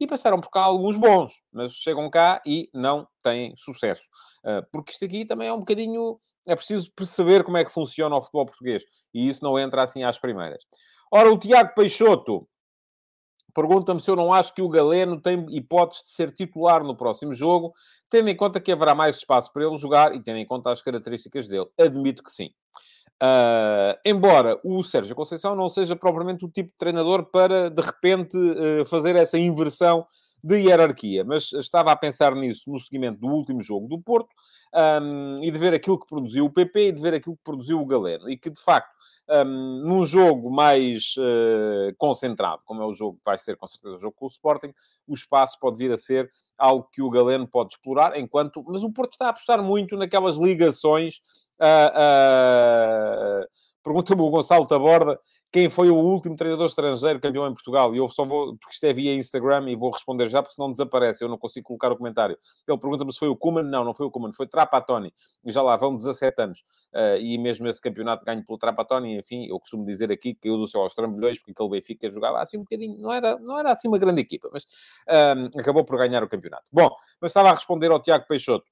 e 0.00 0.06
passaram 0.06 0.40
por 0.40 0.50
cá 0.50 0.62
alguns 0.62 0.96
bons, 0.96 1.32
mas 1.52 1.72
chegam 1.72 2.08
cá 2.08 2.40
e 2.46 2.70
não 2.72 3.06
têm 3.22 3.54
sucesso. 3.56 4.08
Ah, 4.44 4.62
porque 4.72 4.92
isto 4.92 5.04
aqui 5.04 5.24
também 5.24 5.48
é 5.48 5.52
um 5.52 5.60
bocadinho. 5.60 6.18
É 6.46 6.56
preciso 6.56 6.90
perceber 6.94 7.44
como 7.44 7.56
é 7.56 7.64
que 7.64 7.72
funciona 7.72 8.16
o 8.16 8.20
futebol 8.20 8.46
português 8.46 8.82
e 9.12 9.28
isso 9.28 9.44
não 9.44 9.58
entra 9.58 9.82
assim 9.82 10.02
às 10.02 10.18
primeiras. 10.18 10.64
Ora, 11.12 11.30
o 11.30 11.38
Tiago 11.38 11.74
Peixoto 11.74 12.48
pergunta-me 13.54 14.00
se 14.00 14.10
eu 14.10 14.16
não 14.16 14.32
acho 14.32 14.54
que 14.54 14.62
o 14.62 14.68
Galeno 14.68 15.20
tem 15.20 15.44
hipótese 15.50 16.02
de 16.04 16.10
ser 16.10 16.30
titular 16.30 16.84
no 16.84 16.96
próximo 16.96 17.32
jogo, 17.34 17.72
tendo 18.08 18.28
em 18.28 18.36
conta 18.36 18.60
que 18.60 18.70
haverá 18.70 18.94
mais 18.94 19.16
espaço 19.16 19.52
para 19.52 19.64
ele 19.64 19.76
jogar 19.76 20.14
e 20.14 20.22
tendo 20.22 20.38
em 20.38 20.46
conta 20.46 20.70
as 20.70 20.80
características 20.80 21.48
dele. 21.48 21.66
Admito 21.78 22.22
que 22.22 22.30
sim. 22.30 22.50
Uh, 23.20 23.98
embora 24.04 24.60
o 24.62 24.82
Sérgio 24.84 25.16
Conceição 25.16 25.56
não 25.56 25.68
seja 25.68 25.96
propriamente 25.96 26.44
o 26.44 26.48
tipo 26.48 26.70
de 26.70 26.78
treinador 26.78 27.24
para, 27.24 27.68
de 27.68 27.82
repente, 27.82 28.36
uh, 28.36 28.86
fazer 28.86 29.16
essa 29.16 29.36
inversão 29.36 30.06
de 30.42 30.56
hierarquia, 30.56 31.24
mas 31.24 31.52
estava 31.52 31.90
a 31.90 31.96
pensar 31.96 32.34
nisso 32.34 32.70
no 32.70 32.78
seguimento 32.78 33.20
do 33.20 33.26
último 33.26 33.60
jogo 33.60 33.88
do 33.88 34.00
Porto 34.00 34.28
um, 35.02 35.42
e 35.42 35.50
de 35.50 35.58
ver 35.58 35.74
aquilo 35.74 35.98
que 35.98 36.06
produziu 36.06 36.44
o 36.44 36.50
PP 36.50 36.88
e 36.88 36.92
de 36.92 37.02
ver 37.02 37.14
aquilo 37.14 37.36
que 37.36 37.42
produziu 37.42 37.80
o 37.80 37.86
Galeno. 37.86 38.30
E 38.30 38.36
que, 38.36 38.48
de 38.48 38.62
facto, 38.62 38.94
um, 39.30 39.82
num 39.84 40.04
jogo 40.04 40.50
mais 40.50 41.14
uh, 41.16 41.94
concentrado, 41.96 42.62
como 42.64 42.82
é 42.82 42.86
o 42.86 42.92
jogo 42.92 43.18
que 43.18 43.24
vai 43.24 43.38
ser 43.38 43.56
com 43.56 43.66
certeza 43.66 43.96
o 43.96 44.00
jogo 44.00 44.16
com 44.16 44.26
o 44.26 44.28
Sporting, 44.28 44.72
o 45.06 45.14
espaço 45.14 45.58
pode 45.60 45.78
vir 45.78 45.92
a 45.92 45.98
ser 45.98 46.30
algo 46.56 46.88
que 46.92 47.02
o 47.02 47.10
Galeno 47.10 47.46
pode 47.46 47.74
explorar, 47.74 48.18
enquanto... 48.18 48.64
Mas 48.66 48.82
o 48.82 48.92
Porto 48.92 49.12
está 49.12 49.26
a 49.26 49.30
apostar 49.30 49.62
muito 49.62 49.96
naquelas 49.96 50.36
ligações 50.36 51.20
Uh, 51.60 51.90
uh, 53.42 53.48
Pergunta-me 53.82 54.22
o 54.22 54.30
Gonçalo 54.30 54.66
Taborda 54.66 55.18
quem 55.50 55.70
foi 55.70 55.90
o 55.90 55.96
último 55.96 56.36
treinador 56.36 56.66
estrangeiro 56.66 57.20
campeão 57.20 57.46
em 57.46 57.54
Portugal. 57.54 57.94
E 57.94 57.98
eu 57.98 58.06
só 58.06 58.24
vou, 58.24 58.56
porque 58.58 58.74
isto 58.74 58.84
é 58.84 58.92
via 58.92 59.14
Instagram, 59.14 59.70
e 59.70 59.76
vou 59.76 59.90
responder 59.90 60.26
já, 60.26 60.42
porque 60.42 60.54
senão 60.54 60.70
desaparece, 60.70 61.24
eu 61.24 61.28
não 61.28 61.38
consigo 61.38 61.66
colocar 61.66 61.90
o 61.90 61.96
comentário. 61.96 62.38
Ele 62.66 62.78
pergunta-me 62.78 63.12
se 63.12 63.18
foi 63.18 63.28
o 63.28 63.36
Kuman. 63.36 63.62
Não, 63.62 63.84
não 63.84 63.94
foi 63.94 64.06
o 64.06 64.10
Kuman, 64.10 64.32
foi 64.32 64.46
Trapattoni. 64.46 65.12
E 65.44 65.50
já 65.50 65.62
lá 65.62 65.76
vão 65.76 65.94
17 65.94 66.42
anos. 66.42 66.60
Uh, 66.94 67.16
e 67.18 67.38
mesmo 67.38 67.66
esse 67.66 67.80
campeonato 67.80 68.24
ganho 68.24 68.44
pelo 68.44 68.58
Trapattoni, 68.58 69.16
enfim, 69.18 69.46
eu 69.46 69.58
costumo 69.58 69.84
dizer 69.84 70.12
aqui 70.12 70.34
que 70.34 70.40
caiu 70.42 70.58
do 70.58 70.66
céu 70.66 70.82
aos 70.82 70.94
trambolhões, 70.94 71.38
porque 71.38 71.52
aquele 71.52 71.70
Benfica 71.70 72.10
jogava 72.10 72.40
assim 72.40 72.58
um 72.58 72.62
bocadinho, 72.62 73.00
não 73.00 73.12
era, 73.12 73.38
não 73.38 73.58
era 73.58 73.72
assim 73.72 73.88
uma 73.88 73.98
grande 73.98 74.20
equipa, 74.20 74.50
mas 74.52 74.64
acabou 75.58 75.84
por 75.84 75.96
ganhar 75.96 76.22
o 76.22 76.28
campeonato. 76.28 76.64
Bom, 76.72 76.90
mas 77.20 77.30
estava 77.30 77.48
a 77.48 77.54
responder 77.54 77.90
ao 77.90 78.00
Tiago 78.00 78.26
Peixoto. 78.28 78.66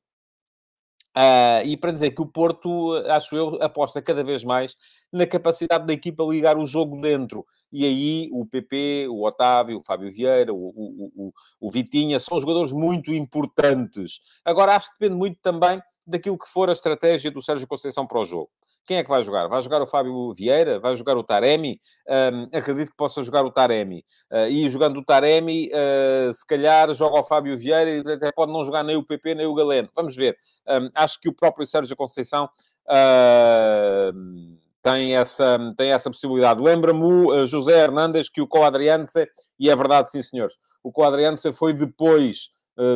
Uh, 1.16 1.64
e 1.64 1.78
para 1.78 1.92
dizer 1.92 2.10
que 2.10 2.20
o 2.20 2.26
Porto, 2.26 2.92
acho 3.08 3.34
eu, 3.34 3.62
aposta 3.62 4.02
cada 4.02 4.22
vez 4.22 4.44
mais 4.44 4.76
na 5.10 5.26
capacidade 5.26 5.86
da 5.86 5.94
equipa 5.94 6.22
ligar 6.24 6.58
o 6.58 6.66
jogo 6.66 7.00
dentro. 7.00 7.46
E 7.72 7.86
aí 7.86 8.28
o 8.32 8.44
PP, 8.44 9.06
o 9.08 9.26
Otávio, 9.26 9.78
o 9.78 9.82
Fábio 9.82 10.10
Vieira, 10.10 10.52
o, 10.52 10.56
o, 10.56 11.12
o, 11.16 11.32
o 11.58 11.70
Vitinha, 11.70 12.20
são 12.20 12.38
jogadores 12.38 12.70
muito 12.70 13.14
importantes. 13.14 14.20
Agora, 14.44 14.76
acho 14.76 14.92
que 14.92 14.98
depende 15.00 15.18
muito 15.18 15.38
também 15.40 15.80
daquilo 16.06 16.36
que 16.38 16.48
for 16.48 16.68
a 16.68 16.72
estratégia 16.72 17.30
do 17.30 17.40
Sérgio 17.40 17.66
Conceição 17.66 18.06
para 18.06 18.20
o 18.20 18.24
jogo. 18.24 18.50
Quem 18.86 18.98
é 18.98 19.02
que 19.02 19.10
vai 19.10 19.22
jogar? 19.22 19.48
Vai 19.48 19.60
jogar 19.60 19.82
o 19.82 19.86
Fábio 19.86 20.32
Vieira? 20.32 20.78
Vai 20.78 20.94
jogar 20.94 21.16
o 21.16 21.24
Taremi? 21.24 21.80
Um, 22.08 22.56
acredito 22.56 22.90
que 22.90 22.96
possa 22.96 23.20
jogar 23.20 23.44
o 23.44 23.50
Taremi. 23.50 24.04
Uh, 24.30 24.46
e 24.48 24.70
jogando 24.70 25.00
o 25.00 25.04
Taremi, 25.04 25.68
uh, 25.68 26.32
se 26.32 26.46
calhar 26.46 26.94
joga 26.94 27.18
o 27.18 27.24
Fábio 27.24 27.58
Vieira 27.58 27.90
e 27.90 28.12
até 28.12 28.30
pode 28.30 28.52
não 28.52 28.64
jogar 28.64 28.84
nem 28.84 28.96
o 28.96 29.02
PP 29.02 29.34
nem 29.34 29.46
o 29.46 29.54
Galeno. 29.54 29.88
Vamos 29.94 30.14
ver. 30.14 30.36
Um, 30.68 30.88
acho 30.94 31.20
que 31.20 31.28
o 31.28 31.34
próprio 31.34 31.66
Sérgio 31.66 31.96
Conceição. 31.96 32.48
Uh, 32.88 34.56
tem 34.80 35.16
essa, 35.16 35.58
tem 35.76 35.90
essa 35.90 36.08
possibilidade. 36.08 36.62
Lembra-me 36.62 37.02
o 37.02 37.44
José 37.44 37.76
Hernandes 37.76 38.28
que 38.28 38.40
o 38.40 38.46
Coadrianse, 38.46 39.28
e 39.58 39.68
é 39.68 39.74
verdade, 39.74 40.08
sim, 40.08 40.22
senhores, 40.22 40.56
o 40.80 40.92
Coadrianse 40.92 41.52
foi 41.52 41.72
depois 41.72 42.50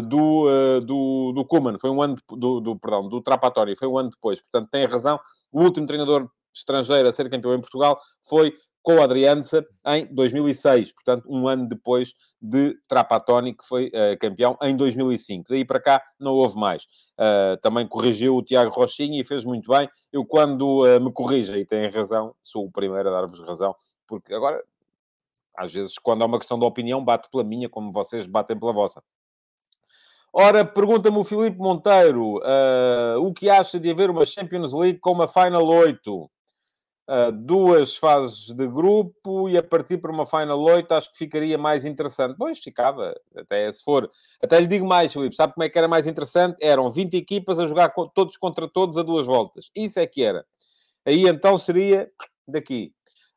do, 0.07 0.47
uh, 0.47 0.81
do, 0.81 1.33
do 1.33 1.45
Kuman, 1.45 1.79
foi 1.79 1.91
um 1.91 2.03
ano, 2.03 2.15
de, 2.15 2.23
do, 2.37 2.61
do, 2.61 2.79
perdão, 2.79 3.09
do 3.09 3.21
Trapatório, 3.21 3.77
foi 3.77 3.89
um 3.89 3.99
ano 3.99 4.11
depois. 4.11 4.41
Portanto, 4.41 4.69
tem 4.71 4.85
razão. 4.85 5.19
O 5.51 5.63
último 5.63 5.87
treinador 5.87 6.29
estrangeiro 6.53 7.09
a 7.09 7.13
ser 7.13 7.31
campeão 7.31 7.55
em 7.55 7.61
Portugal 7.61 7.99
foi 8.23 8.55
com 8.83 8.95
o 8.95 9.03
Adriança 9.03 9.65
em 9.87 10.07
2006, 10.07 10.93
portanto, 10.93 11.27
um 11.29 11.47
ano 11.47 11.69
depois 11.69 12.15
de 12.41 12.79
Trapattoni, 12.89 13.55
que 13.55 13.65
foi 13.65 13.89
uh, 13.89 14.19
campeão 14.19 14.57
em 14.63 14.75
2005. 14.75 15.47
Daí 15.51 15.65
para 15.65 15.81
cá 15.81 16.03
não 16.19 16.33
houve 16.33 16.57
mais. 16.59 16.85
Uh, 17.19 17.61
também 17.61 17.87
corrigiu 17.87 18.37
o 18.37 18.43
Tiago 18.43 18.71
Rochinha 18.71 19.21
e 19.21 19.25
fez 19.25 19.45
muito 19.45 19.71
bem. 19.71 19.89
Eu, 20.13 20.25
quando 20.25 20.85
uh, 20.85 21.01
me 21.01 21.13
corrija, 21.13 21.59
e 21.59 21.65
têm 21.65 21.91
razão, 21.91 22.35
sou 22.43 22.65
o 22.65 22.73
primeiro 22.73 23.09
a 23.09 23.13
dar-vos 23.13 23.41
razão, 23.41 23.75
porque 24.07 24.33
agora, 24.33 24.63
às 25.57 25.73
vezes, 25.73 25.99
quando 25.99 26.23
há 26.23 26.27
uma 26.27 26.39
questão 26.39 26.59
de 26.59 26.65
opinião, 26.65 27.05
bato 27.05 27.29
pela 27.31 27.45
minha, 27.45 27.69
como 27.69 27.93
vocês 27.93 28.27
batem 28.27 28.59
pela 28.59 28.73
vossa. 28.73 29.03
Ora, 30.33 30.65
pergunta-me 30.65 31.19
o 31.19 31.25
Filipe 31.25 31.59
Monteiro 31.59 32.37
uh, 32.37 33.19
o 33.19 33.33
que 33.35 33.51
acha 33.51 33.81
de 33.81 33.91
haver 33.91 34.11
uma 34.11 34.25
Champions 34.25 34.73
League 34.73 34.99
com 35.01 35.13
uma 35.13 35.27
Final 35.27 35.67
8? 35.67 36.31
uh, 37.11 37.33
duas 37.33 37.97
fases 37.97 38.55
de 38.55 38.67
grupo 38.69 39.49
e 39.49 39.59
a 39.59 39.63
partir 39.63 39.99
para 39.99 40.13
uma 40.13 40.25
Final 40.25 40.61
8 40.61 40.93
acho 40.93 41.11
que 41.11 41.19
ficaria 41.19 41.59
mais 41.59 41.85
interessante. 41.85 42.37
Pois, 42.39 42.61
ficava, 42.61 43.15
até 43.37 43.71
se 43.71 43.83
for. 43.83 44.09
Até 44.43 44.61
lhe 44.61 44.67
digo 44.67 44.87
mais, 44.87 45.13
Filipe, 45.13 45.35
sabe 45.35 45.55
como 45.55 45.65
é 45.65 45.69
que 45.69 45.77
era 45.77 45.89
mais 45.89 46.07
interessante? 46.07 46.57
Eram 46.61 46.89
20 46.89 47.15
equipas 47.15 47.59
a 47.59 47.67
jogar 47.67 47.93
todos 48.15 48.37
contra 48.37 48.69
todos 48.69 48.97
a 48.97 49.03
duas 49.03 49.27
voltas. 49.27 49.71
Isso 49.75 49.99
é 49.99 50.07
que 50.07 50.23
era. 50.23 50.45
Aí 51.05 51.27
então 51.27 51.59
seria 51.59 52.11
daqui. 52.47 52.93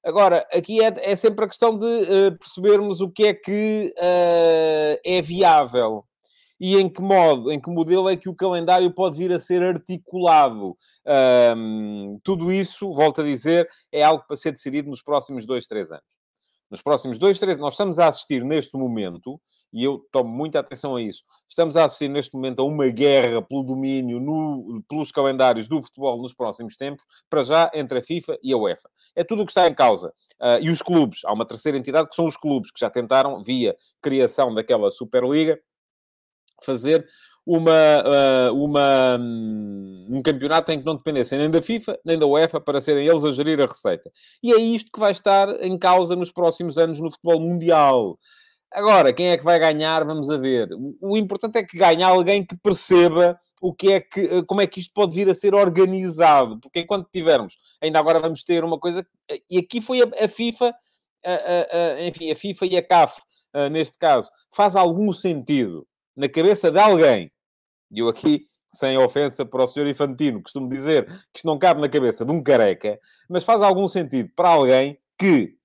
Agora, 0.05 0.45
aqui 0.53 0.83
é, 0.83 0.93
é 1.11 1.15
sempre 1.15 1.45
a 1.45 1.47
questão 1.47 1.77
de 1.77 1.85
uh, 1.85 2.37
percebermos 2.37 3.01
o 3.01 3.09
que 3.09 3.25
é 3.25 3.33
que 3.33 3.93
é 3.97 5.21
viável 5.21 6.05
e 6.65 6.77
em 6.77 6.87
que 6.87 7.01
modo, 7.01 7.51
em 7.51 7.59
que 7.59 7.69
modelo 7.69 8.07
é 8.07 8.15
que 8.15 8.29
o 8.29 8.33
calendário 8.33 8.89
pode 8.89 9.17
vir 9.17 9.33
a 9.33 9.37
ser 9.37 9.61
articulado. 9.61 10.77
Um, 11.57 12.17
tudo 12.23 12.53
isso, 12.53 12.89
volto 12.93 13.19
a 13.19 13.23
dizer, 13.25 13.67
é 13.91 14.01
algo 14.01 14.23
para 14.25 14.37
ser 14.37 14.53
decidido 14.53 14.89
nos 14.89 15.01
próximos 15.03 15.45
dois, 15.45 15.67
três 15.67 15.91
anos. 15.91 16.05
Nos 16.71 16.81
próximos 16.81 17.17
dois, 17.17 17.37
três, 17.37 17.59
nós 17.59 17.73
estamos 17.73 17.99
a 17.99 18.07
assistir 18.07 18.45
neste 18.45 18.77
momento, 18.77 19.41
e 19.73 19.83
eu 19.83 20.07
tomo 20.09 20.29
muita 20.29 20.61
atenção 20.61 20.95
a 20.95 21.01
isso, 21.01 21.23
estamos 21.49 21.75
a 21.75 21.83
assistir 21.83 22.07
neste 22.07 22.33
momento 22.33 22.61
a 22.61 22.65
uma 22.65 22.87
guerra 22.87 23.41
pelo 23.41 23.61
domínio 23.61 24.21
no, 24.21 24.81
pelos 24.87 25.11
calendários 25.11 25.67
do 25.67 25.83
futebol 25.83 26.21
nos 26.21 26.33
próximos 26.33 26.77
tempos, 26.77 27.03
para 27.29 27.43
já 27.43 27.69
entre 27.73 27.99
a 27.99 28.01
FIFA 28.01 28.37
e 28.41 28.53
a 28.53 28.57
UEFA. 28.57 28.89
É 29.17 29.23
tudo 29.25 29.41
o 29.41 29.45
que 29.45 29.51
está 29.51 29.67
em 29.67 29.75
causa. 29.75 30.13
Uh, 30.41 30.61
e 30.61 30.69
os 30.69 30.81
clubes, 30.81 31.25
há 31.25 31.33
uma 31.33 31.45
terceira 31.45 31.77
entidade 31.77 32.07
que 32.07 32.15
são 32.15 32.25
os 32.25 32.37
clubes, 32.37 32.71
que 32.71 32.79
já 32.79 32.89
tentaram, 32.89 33.43
via 33.43 33.75
criação 34.01 34.53
daquela 34.53 34.89
Superliga, 34.89 35.59
fazer 36.61 37.05
uma, 37.45 37.71
uh, 38.51 38.63
uma, 38.63 39.17
hum, 39.19 40.07
um 40.09 40.21
campeonato 40.21 40.71
em 40.71 40.79
que 40.79 40.85
não 40.85 40.95
dependessem 40.95 41.37
nem 41.37 41.49
da 41.49 41.61
FIFA 41.61 41.99
nem 42.05 42.17
da 42.17 42.25
UEFA 42.25 42.59
para 42.61 42.79
serem 42.79 43.05
eles 43.05 43.23
a 43.23 43.31
gerir 43.31 43.59
a 43.61 43.65
receita. 43.65 44.09
E 44.41 44.53
é 44.53 44.57
isto 44.57 44.91
que 44.91 44.99
vai 44.99 45.11
estar 45.11 45.49
em 45.63 45.77
causa 45.77 46.15
nos 46.15 46.31
próximos 46.31 46.77
anos 46.77 46.99
no 46.99 47.11
futebol 47.11 47.39
mundial. 47.41 48.17
Agora, 48.71 49.13
quem 49.13 49.27
é 49.27 49.37
que 49.37 49.43
vai 49.43 49.59
ganhar? 49.59 50.03
Vamos 50.05 50.29
a 50.29 50.37
ver. 50.37 50.69
O 50.99 51.15
importante 51.15 51.57
é 51.57 51.63
que 51.63 51.77
ganhe 51.77 52.01
alguém 52.01 52.43
que 52.43 52.57
perceba 52.57 53.37
o 53.61 53.73
que 53.73 53.91
é 53.91 53.99
que, 53.99 54.21
eh, 54.21 54.41
como 54.47 54.61
é 54.61 54.67
que 54.67 54.79
isto 54.79 54.91
pode 54.93 55.13
vir 55.13 55.29
a 55.29 55.35
ser 55.35 55.53
organizado. 55.53 56.59
Porque 56.59 56.79
enquanto 56.79 57.07
tivermos, 57.11 57.55
ainda 57.81 57.99
agora 57.99 58.19
vamos 58.19 58.43
ter 58.43 58.63
uma 58.63 58.79
coisa, 58.79 59.05
e 59.49 59.59
aqui 59.59 59.79
foi 59.79 60.01
a, 60.01 60.25
a 60.25 60.27
FIFA, 60.27 60.73
a, 61.23 61.77
a, 61.77 62.03
enfim, 62.05 62.31
a 62.31 62.35
FIFA 62.35 62.65
e 62.65 62.77
a 62.77 62.81
CAF, 62.81 63.21
neste 63.71 63.97
caso, 63.99 64.27
faz 64.51 64.75
algum 64.75 65.13
sentido 65.13 65.85
na 66.15 66.29
cabeça 66.29 66.71
de 66.71 66.79
alguém, 66.79 67.31
e 67.91 67.99
eu 67.99 68.07
aqui, 68.07 68.45
sem 68.67 68.97
ofensa 68.97 69.45
para 69.45 69.63
o 69.63 69.67
senhor 69.67 69.87
Infantino, 69.87 70.41
costumo 70.41 70.67
dizer 70.67 71.05
que 71.31 71.39
isto 71.39 71.45
não 71.45 71.59
cabe 71.59 71.81
na 71.81 71.89
cabeça 71.89 72.25
de 72.25 72.31
um 72.31 72.41
careca, 72.41 72.99
mas 73.29 73.43
faz 73.43 73.61
algum 73.61 73.87
sentido 73.87 74.29
para 74.35 74.49
alguém 74.49 74.99
que 75.17 75.55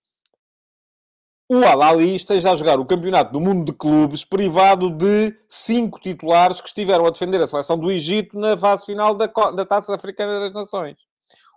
o 1.51 1.65
Al-Ali 1.65 2.15
esteja 2.15 2.53
a 2.53 2.55
jogar 2.55 2.79
o 2.79 2.85
Campeonato 2.85 3.33
do 3.33 3.41
Mundo 3.41 3.65
de 3.65 3.73
Clubes 3.73 4.23
privado 4.23 4.91
de 4.91 5.35
cinco 5.49 5.99
titulares 5.99 6.61
que 6.61 6.69
estiveram 6.69 7.07
a 7.07 7.11
defender 7.11 7.41
a 7.41 7.47
seleção 7.47 7.79
do 7.79 7.91
Egito 7.91 8.39
na 8.39 8.55
fase 8.55 8.85
final 8.85 9.15
da, 9.15 9.27
da 9.27 9.65
Taça 9.65 9.95
Africana 9.95 10.41
das 10.41 10.53
Nações. 10.53 10.99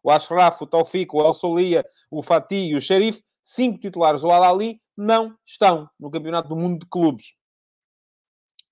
O 0.01 0.09
Ashraf, 0.09 0.61
o 0.61 0.65
Taufik, 0.65 1.13
o 1.13 1.19
El 1.19 1.33
Solia, 1.33 1.85
o 2.09 2.23
Fatih 2.23 2.71
e 2.71 2.75
o 2.75 2.81
Sharif, 2.81 3.21
cinco 3.43 3.79
titulares 3.79 4.21
do 4.21 4.31
Al-Ali, 4.31 4.81
não 4.95 5.35
estão 5.45 5.89
no 5.99 6.09
Campeonato 6.09 6.47
do 6.47 6.55
Mundo 6.55 6.79
de 6.79 6.85
Clubes. 6.85 7.33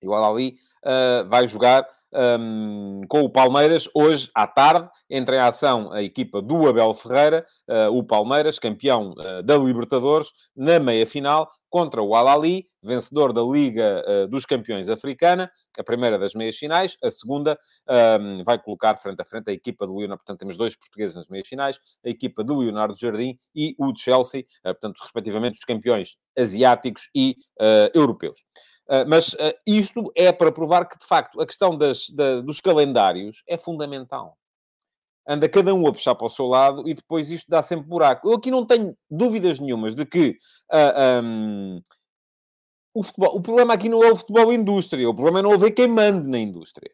E 0.02 0.08
o 0.08 0.14
Al-Ali 0.14 0.56
uh, 0.84 1.28
vai 1.28 1.46
jogar 1.46 1.86
um, 2.12 3.02
com 3.08 3.22
o 3.22 3.30
Palmeiras 3.30 3.88
hoje 3.94 4.28
à 4.34 4.46
tarde. 4.46 4.88
Entra 5.08 5.36
em 5.36 5.40
ação 5.40 5.92
a 5.92 6.02
equipa 6.02 6.42
do 6.42 6.68
Abel 6.68 6.92
Ferreira, 6.94 7.44
uh, 7.68 7.96
o 7.96 8.02
Palmeiras, 8.02 8.58
campeão 8.58 9.12
uh, 9.12 9.42
da 9.42 9.56
Libertadores, 9.56 10.28
na 10.56 10.78
meia-final, 10.78 11.48
contra 11.68 12.02
o 12.02 12.14
Al-Ali, 12.14 12.66
vencedor 12.82 13.32
da 13.32 13.42
Liga 13.42 14.02
dos 14.28 14.44
Campeões 14.44 14.88
Africana, 14.88 15.48
a 15.78 15.84
primeira 15.84 16.18
das 16.18 16.34
meias-finais, 16.34 16.96
a 17.00 17.12
segunda 17.12 17.56
um, 18.18 18.42
vai 18.42 18.60
colocar 18.60 18.96
frente 18.96 19.20
a 19.20 19.24
frente 19.24 19.50
a 19.50 19.52
equipa 19.52 19.86
de 19.86 19.92
Leonardo, 19.92 20.18
portanto 20.18 20.40
temos 20.40 20.56
dois 20.56 20.74
portugueses 20.74 21.14
nas 21.14 21.28
meias-finais, 21.28 21.78
a 22.04 22.08
equipa 22.08 22.42
de 22.42 22.52
Leonardo 22.52 22.98
Jardim 22.98 23.38
e 23.54 23.76
o 23.78 23.92
de 23.92 24.00
Chelsea, 24.00 24.42
portanto 24.64 24.98
respectivamente 25.00 25.60
os 25.60 25.64
campeões 25.64 26.16
asiáticos 26.36 27.08
e 27.14 27.36
europeus. 27.94 28.40
Ah, 28.90 29.04
mas 29.06 29.34
uh, 29.34 29.54
isto 29.64 30.12
é 30.16 30.32
para 30.32 30.50
provar 30.50 30.84
que, 30.84 30.98
de 30.98 31.06
facto, 31.06 31.40
a 31.40 31.46
questão 31.46 31.78
das, 31.78 32.10
da, 32.10 32.40
dos 32.40 32.60
calendários 32.60 33.44
é 33.46 33.56
fundamental. 33.56 34.36
Anda 35.28 35.48
cada 35.48 35.72
um 35.72 35.86
a 35.86 35.92
puxar 35.92 36.16
para 36.16 36.26
o 36.26 36.30
seu 36.30 36.46
lado 36.46 36.88
e 36.88 36.92
depois 36.92 37.30
isto 37.30 37.48
dá 37.48 37.62
sempre 37.62 37.86
buraco. 37.86 38.28
Eu 38.28 38.34
aqui 38.34 38.50
não 38.50 38.66
tenho 38.66 38.96
dúvidas 39.08 39.60
nenhumas 39.60 39.94
de 39.94 40.04
que 40.04 40.30
uh, 40.30 40.34
ah, 40.72 41.20
um, 41.22 41.80
o, 42.92 43.04
futebol, 43.04 43.36
o 43.36 43.40
problema 43.40 43.74
aqui 43.74 43.88
não 43.88 44.02
é 44.02 44.10
o 44.10 44.16
futebol 44.16 44.52
indústria, 44.52 45.08
o 45.08 45.14
problema 45.14 45.38
é 45.38 45.42
não 45.42 45.52
haver 45.52 45.70
quem 45.70 45.86
mande 45.86 46.28
na 46.28 46.38
indústria. 46.38 46.90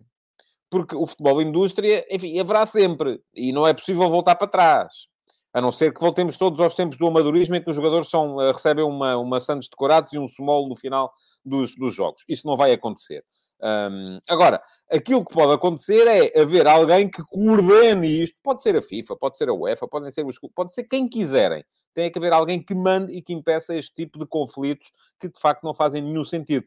Porque 0.69 0.95
o 0.95 1.07
futebol 1.07 1.41
indústria, 1.41 2.07
enfim, 2.11 2.39
haverá 2.39 2.67
sempre. 2.67 3.23
E 3.33 3.53
não 3.53 3.67
é 3.67 3.73
possível 3.73 4.11
voltar 4.11 4.35
para 4.35 4.49
trás. 4.49 5.09
A 5.57 5.61
não 5.63 5.73
ser 5.73 5.95
que 5.95 6.01
voltemos 6.03 6.37
todos 6.37 6.61
aos 6.61 6.75
tempos 6.75 6.99
do 6.99 7.07
amadorismo 7.07 7.57
em 7.57 7.63
que 7.63 7.71
os 7.71 7.77
jogadores 7.77 8.11
são, 8.11 8.37
recebem 8.37 8.85
uma, 8.85 9.17
uma 9.17 9.41
Santos 9.41 9.67
decorados 9.71 10.13
e 10.13 10.19
um 10.19 10.29
small 10.29 10.69
no 10.69 10.77
final 10.77 11.11
dos, 11.43 11.75
dos 11.75 11.95
jogos. 11.95 12.23
Isso 12.29 12.47
não 12.47 12.59
vai 12.59 12.73
acontecer. 12.73 13.25
Um, 13.63 14.19
agora, 14.29 14.63
aquilo 14.91 15.25
que 15.25 15.33
pode 15.33 15.55
acontecer 15.55 16.07
é 16.07 16.43
haver 16.43 16.67
alguém 16.67 17.09
que 17.09 17.25
coordene 17.25 18.23
isto. 18.23 18.37
Pode 18.43 18.61
ser 18.61 18.77
a 18.77 18.83
FIFA, 18.83 19.17
pode 19.17 19.39
ser 19.39 19.49
a 19.49 19.55
UEFA, 19.55 19.89
podem 19.89 20.13
ser 20.13 20.27
os 20.27 20.39
pode 20.55 20.75
ser 20.75 20.85
quem 20.85 21.09
quiserem. 21.09 21.65
Tem 21.95 22.13
que 22.13 22.19
haver 22.19 22.35
alguém 22.35 22.63
que 22.63 22.75
mande 22.75 23.15
e 23.15 23.23
que 23.23 23.33
impeça 23.33 23.75
este 23.75 23.95
tipo 23.95 24.19
de 24.19 24.27
conflitos 24.27 24.93
que 25.19 25.27
de 25.27 25.41
facto 25.41 25.65
não 25.65 25.73
fazem 25.73 26.03
nenhum 26.03 26.23
sentido. 26.23 26.67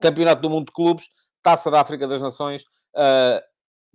Campeonato 0.00 0.40
do 0.40 0.48
Mundo 0.48 0.66
de 0.66 0.72
Clubes, 0.72 1.08
Taça 1.42 1.68
da 1.68 1.80
África 1.80 2.06
das 2.06 2.22
Nações, 2.22 2.62
uh, 2.94 3.42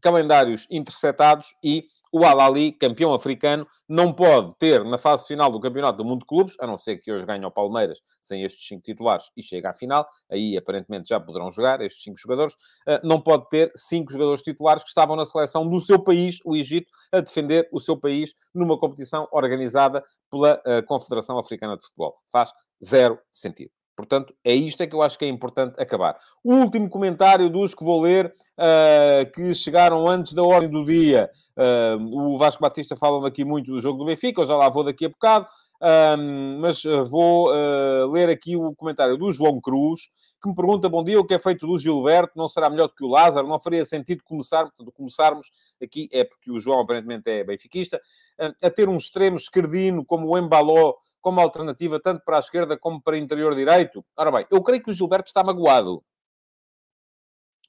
calendários 0.04 0.68
interceptados 0.70 1.56
e 1.64 1.86
o 2.14 2.24
Al-Ali, 2.24 2.72
campeão 2.72 3.12
africano, 3.12 3.68
não 3.90 4.14
pode 4.14 4.54
ter 4.60 4.86
na 4.86 5.00
fase 5.00 5.26
final 5.26 5.52
do 5.52 5.60
Campeonato 5.60 5.98
do 5.98 6.06
Mundo 6.06 6.20
de 6.20 6.28
Clubes, 6.28 6.56
a 6.60 6.68
não 6.68 6.78
ser 6.78 7.00
que 7.00 7.12
hoje 7.12 7.26
ganhe 7.26 7.44
o 7.44 7.50
Palmeiras 7.50 8.00
sem 8.22 8.44
estes 8.44 8.68
cinco 8.68 8.84
titulares 8.84 9.32
e 9.36 9.42
chegue 9.42 9.66
à 9.66 9.74
final, 9.74 10.08
aí 10.32 10.56
aparentemente 10.56 11.10
já 11.10 11.20
poderão 11.20 11.50
jogar 11.50 11.82
estes 11.82 12.04
cinco 12.04 12.20
jogadores, 12.20 12.54
eh, 12.88 13.02
não 13.04 13.20
pode 13.20 13.50
ter 13.50 13.72
cinco 13.76 14.12
jogadores 14.12 14.44
titulares 14.44 14.84
que 14.84 14.90
estavam 14.90 15.16
na 15.16 15.26
seleção 15.26 15.68
do 15.68 15.80
seu 15.80 15.98
país, 15.98 16.38
o 16.46 16.56
Egito, 16.56 16.92
a 17.12 17.20
defender 17.20 17.68
o 17.72 17.80
seu 17.80 17.98
país 18.00 18.32
numa 18.54 18.78
competição 18.78 19.28
organizada 19.32 20.04
pela 20.30 20.62
eh, 20.68 20.84
Confederação 20.84 21.40
Africana 21.40 21.76
de 21.76 21.84
Futebol. 21.84 22.16
Faz 22.32 22.52
zero 22.84 23.18
sentido. 23.32 23.72
Portanto, 23.96 24.34
é 24.44 24.54
isto 24.54 24.82
é 24.82 24.88
que 24.88 24.96
eu 24.96 25.02
acho 25.02 25.18
que 25.18 25.26
é 25.26 25.28
importante 25.28 25.80
acabar. 25.80 26.18
O 26.44 26.56
último 26.56 26.90
comentário 26.90 27.50
dos 27.50 27.76
que 27.76 27.84
vou 27.84 28.02
ler, 28.02 28.34
uh, 28.58 29.32
que 29.32 29.54
chegaram 29.54 30.08
antes 30.08 30.34
da 30.34 30.44
ordem 30.44 30.70
do 30.70 30.84
dia. 30.84 31.30
Uh, 31.56 32.34
o 32.34 32.38
Vasco 32.38 32.62
Batista 32.62 32.96
fala-me 32.96 33.28
aqui 33.28 33.46
muito 33.46 33.72
do 33.72 33.80
jogo 33.80 34.00
do 34.00 34.06
Benfica, 34.06 34.42
eu 34.42 34.46
já 34.46 34.56
lá 34.56 34.68
vou 34.70 34.84
daqui 34.84 35.06
a 35.06 35.10
bocado. 35.10 35.46
Uh, 35.80 36.60
mas 36.60 36.82
vou 37.10 37.50
ler 38.10 38.30
aqui 38.30 38.56
o 38.56 38.74
comentário 38.74 39.18
do 39.18 39.32
João 39.32 39.60
Cruz, 39.60 40.04
que 40.42 40.50
me 40.50 40.56
pergunta, 40.56 40.90
bom 40.90 41.04
dia, 41.04 41.20
o 41.20 41.26
que 41.26 41.34
é 41.34 41.40
feito 41.40 41.68
do 41.68 41.78
Gilberto? 41.78 42.34
Não 42.36 42.48
será 42.48 42.70
melhor 42.70 42.88
do 42.88 42.96
que 42.96 43.04
o 43.04 43.08
Lázaro? 43.08 43.48
Não 43.48 43.60
faria 43.60 43.84
sentido 43.86 44.24
começar, 44.24 44.64
portanto, 44.64 44.92
começarmos, 44.92 45.52
aqui 45.82 46.10
é 46.12 46.24
porque 46.24 46.52
o 46.52 46.60
João 46.60 46.80
aparentemente 46.80 47.30
é 47.30 47.44
benfiquista, 47.44 48.02
a 48.62 48.70
ter 48.70 48.90
um 48.90 48.98
extremo 48.98 49.38
esquerdino 49.38 50.04
como 50.06 50.28
o 50.28 50.38
Embaló, 50.38 50.96
como 51.24 51.40
alternativa 51.40 52.00
tanto 52.00 52.22
para 52.24 52.38
a 52.38 52.40
esquerda 52.40 52.78
como 52.78 53.02
para 53.02 53.18
interior 53.18 53.56
direito? 53.56 54.06
Ora 54.16 54.30
bem, 54.30 54.46
eu 54.52 54.62
creio 54.62 54.84
que 54.84 54.92
o 54.92 54.94
Gilberto 54.94 55.30
está 55.30 55.42
magoado. 55.44 56.04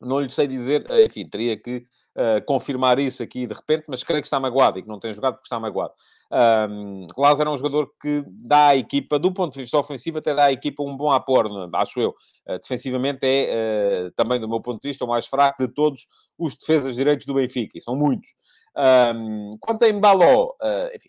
Não 0.01 0.21
lhe 0.21 0.29
sei 0.29 0.47
dizer, 0.49 0.85
eh, 0.91 1.05
enfim, 1.05 1.27
teria 1.27 1.57
que 1.57 1.87
uh, 2.17 2.45
confirmar 2.45 2.99
isso 2.99 3.23
aqui 3.23 3.47
de 3.47 3.55
repente, 3.55 3.85
mas 3.87 4.03
creio 4.03 4.21
que 4.21 4.27
está 4.27 4.41
magoado 4.41 4.79
e 4.79 4.83
que 4.83 4.89
não 4.89 4.99
tem 4.99 5.13
jogado 5.13 5.35
porque 5.35 5.47
está 5.47 5.59
magoado. 5.59 5.95
Um, 6.69 7.07
Lázaro 7.17 7.49
é 7.49 7.53
um 7.53 7.57
jogador 7.57 7.89
que 8.03 8.25
dá 8.29 8.69
à 8.69 8.77
equipa, 8.77 9.21
do 9.21 9.33
ponto 9.33 9.53
de 9.53 9.61
vista 9.61 9.79
ofensivo, 9.79 10.19
até 10.19 10.35
dá 10.35 10.47
à 10.47 10.53
equipa 10.53 10.83
um 10.83 10.97
bom 10.97 11.13
apoio, 11.13 11.71
acho 11.75 12.01
eu. 12.01 12.11
Uh, 12.47 12.59
defensivamente 12.61 13.21
é, 13.23 14.09
uh, 14.09 14.11
também 14.17 14.41
do 14.41 14.49
meu 14.49 14.61
ponto 14.61 14.83
de 14.83 14.89
vista, 14.89 15.05
o 15.05 15.09
mais 15.09 15.27
fraco 15.27 15.65
de 15.65 15.73
todos 15.73 16.07
os 16.37 16.57
defesas 16.57 16.97
direitos 16.97 17.25
do 17.25 17.35
Benfica, 17.35 17.79
e 17.79 17.81
são 17.81 17.95
muitos. 17.95 18.31
Um, 18.77 19.53
quanto 19.61 19.85
a 19.85 19.89
Embaló, 19.89 20.51
enfim, 20.93 21.09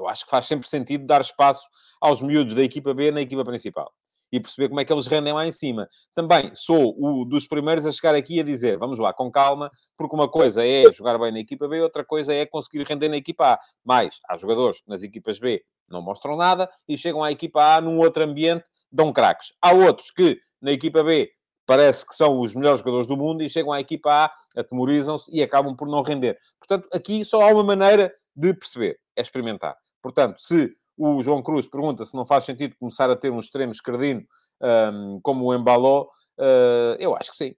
eu 0.00 0.08
acho 0.08 0.24
que 0.24 0.30
faz 0.30 0.46
sempre 0.46 0.68
sentido 0.68 1.06
dar 1.06 1.20
espaço 1.20 1.66
aos 2.00 2.20
miúdos 2.20 2.54
da 2.54 2.62
equipa 2.62 2.94
B 2.94 3.10
na 3.10 3.20
equipa 3.20 3.44
principal 3.44 3.92
e 4.32 4.38
perceber 4.38 4.68
como 4.68 4.80
é 4.80 4.84
que 4.84 4.92
eles 4.92 5.06
rendem 5.06 5.32
lá 5.32 5.46
em 5.46 5.52
cima. 5.52 5.88
Também 6.14 6.54
sou 6.54 6.94
o 6.98 7.24
dos 7.24 7.46
primeiros 7.46 7.84
a 7.84 7.92
chegar 7.92 8.14
aqui 8.14 8.40
a 8.40 8.44
dizer, 8.44 8.78
vamos 8.78 8.98
lá, 8.98 9.12
com 9.12 9.30
calma, 9.30 9.70
porque 9.96 10.14
uma 10.14 10.28
coisa 10.28 10.64
é 10.64 10.90
jogar 10.92 11.18
bem 11.18 11.32
na 11.32 11.40
equipa 11.40 11.66
B, 11.66 11.80
outra 11.80 12.04
coisa 12.04 12.32
é 12.32 12.46
conseguir 12.46 12.84
render 12.84 13.08
na 13.08 13.16
equipa 13.16 13.54
A. 13.54 13.60
Mais, 13.84 14.20
há 14.28 14.36
jogadores 14.36 14.82
nas 14.86 15.02
equipas 15.02 15.38
B 15.38 15.62
não 15.88 16.00
mostram 16.00 16.36
nada 16.36 16.70
e 16.88 16.96
chegam 16.96 17.24
à 17.24 17.32
equipa 17.32 17.74
A 17.74 17.80
num 17.80 17.98
outro 17.98 18.22
ambiente, 18.22 18.64
dão 18.92 19.12
craques. 19.12 19.52
Há 19.60 19.72
outros 19.72 20.10
que 20.12 20.40
na 20.60 20.70
equipa 20.70 21.02
B 21.02 21.30
parece 21.66 22.06
que 22.06 22.14
são 22.14 22.38
os 22.40 22.54
melhores 22.54 22.78
jogadores 22.78 23.06
do 23.06 23.16
mundo 23.16 23.42
e 23.42 23.48
chegam 23.48 23.72
à 23.72 23.80
equipa 23.80 24.24
A, 24.24 24.60
atemorizam-se 24.60 25.30
e 25.34 25.42
acabam 25.42 25.74
por 25.74 25.88
não 25.88 26.02
render. 26.02 26.38
Portanto, 26.58 26.88
aqui 26.92 27.24
só 27.24 27.42
há 27.42 27.52
uma 27.52 27.64
maneira 27.64 28.14
de 28.34 28.54
perceber, 28.54 28.98
é 29.16 29.20
experimentar. 29.20 29.76
Portanto, 30.02 30.40
se 30.40 30.74
o 30.96 31.22
João 31.22 31.42
Cruz 31.42 31.66
pergunta 31.66 32.04
se 32.04 32.14
não 32.14 32.24
faz 32.24 32.44
sentido 32.44 32.76
começar 32.78 33.10
a 33.10 33.16
ter 33.16 33.30
um 33.30 33.38
extremo 33.38 33.72
esquerdino 33.72 34.22
um, 34.60 35.20
como 35.22 35.46
o 35.46 35.54
Embaló, 35.54 36.08
uh, 36.38 36.96
eu 36.98 37.16
acho 37.16 37.30
que 37.30 37.36
sim. 37.36 37.54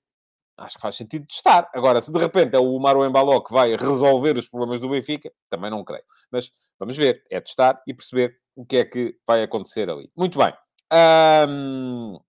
Acho 0.56 0.76
que 0.76 0.82
faz 0.82 0.94
sentido 0.94 1.26
testar. 1.26 1.68
Agora, 1.74 2.00
se 2.00 2.12
de 2.12 2.18
repente 2.18 2.54
é 2.54 2.58
o 2.58 2.78
Maro 2.78 3.04
Embaló 3.04 3.40
que 3.40 3.52
vai 3.52 3.74
resolver 3.74 4.36
os 4.38 4.48
problemas 4.48 4.80
do 4.80 4.88
Benfica, 4.88 5.32
também 5.48 5.70
não 5.70 5.82
creio. 5.82 6.04
Mas 6.30 6.52
vamos 6.78 6.96
ver. 6.96 7.24
É 7.30 7.40
testar 7.40 7.82
e 7.86 7.94
perceber 7.94 8.36
o 8.54 8.64
que 8.64 8.76
é 8.76 8.84
que 8.84 9.16
vai 9.26 9.42
acontecer 9.42 9.88
ali. 9.90 10.10
Muito 10.16 10.38
bem. 10.38 10.52
Um, 11.48 12.20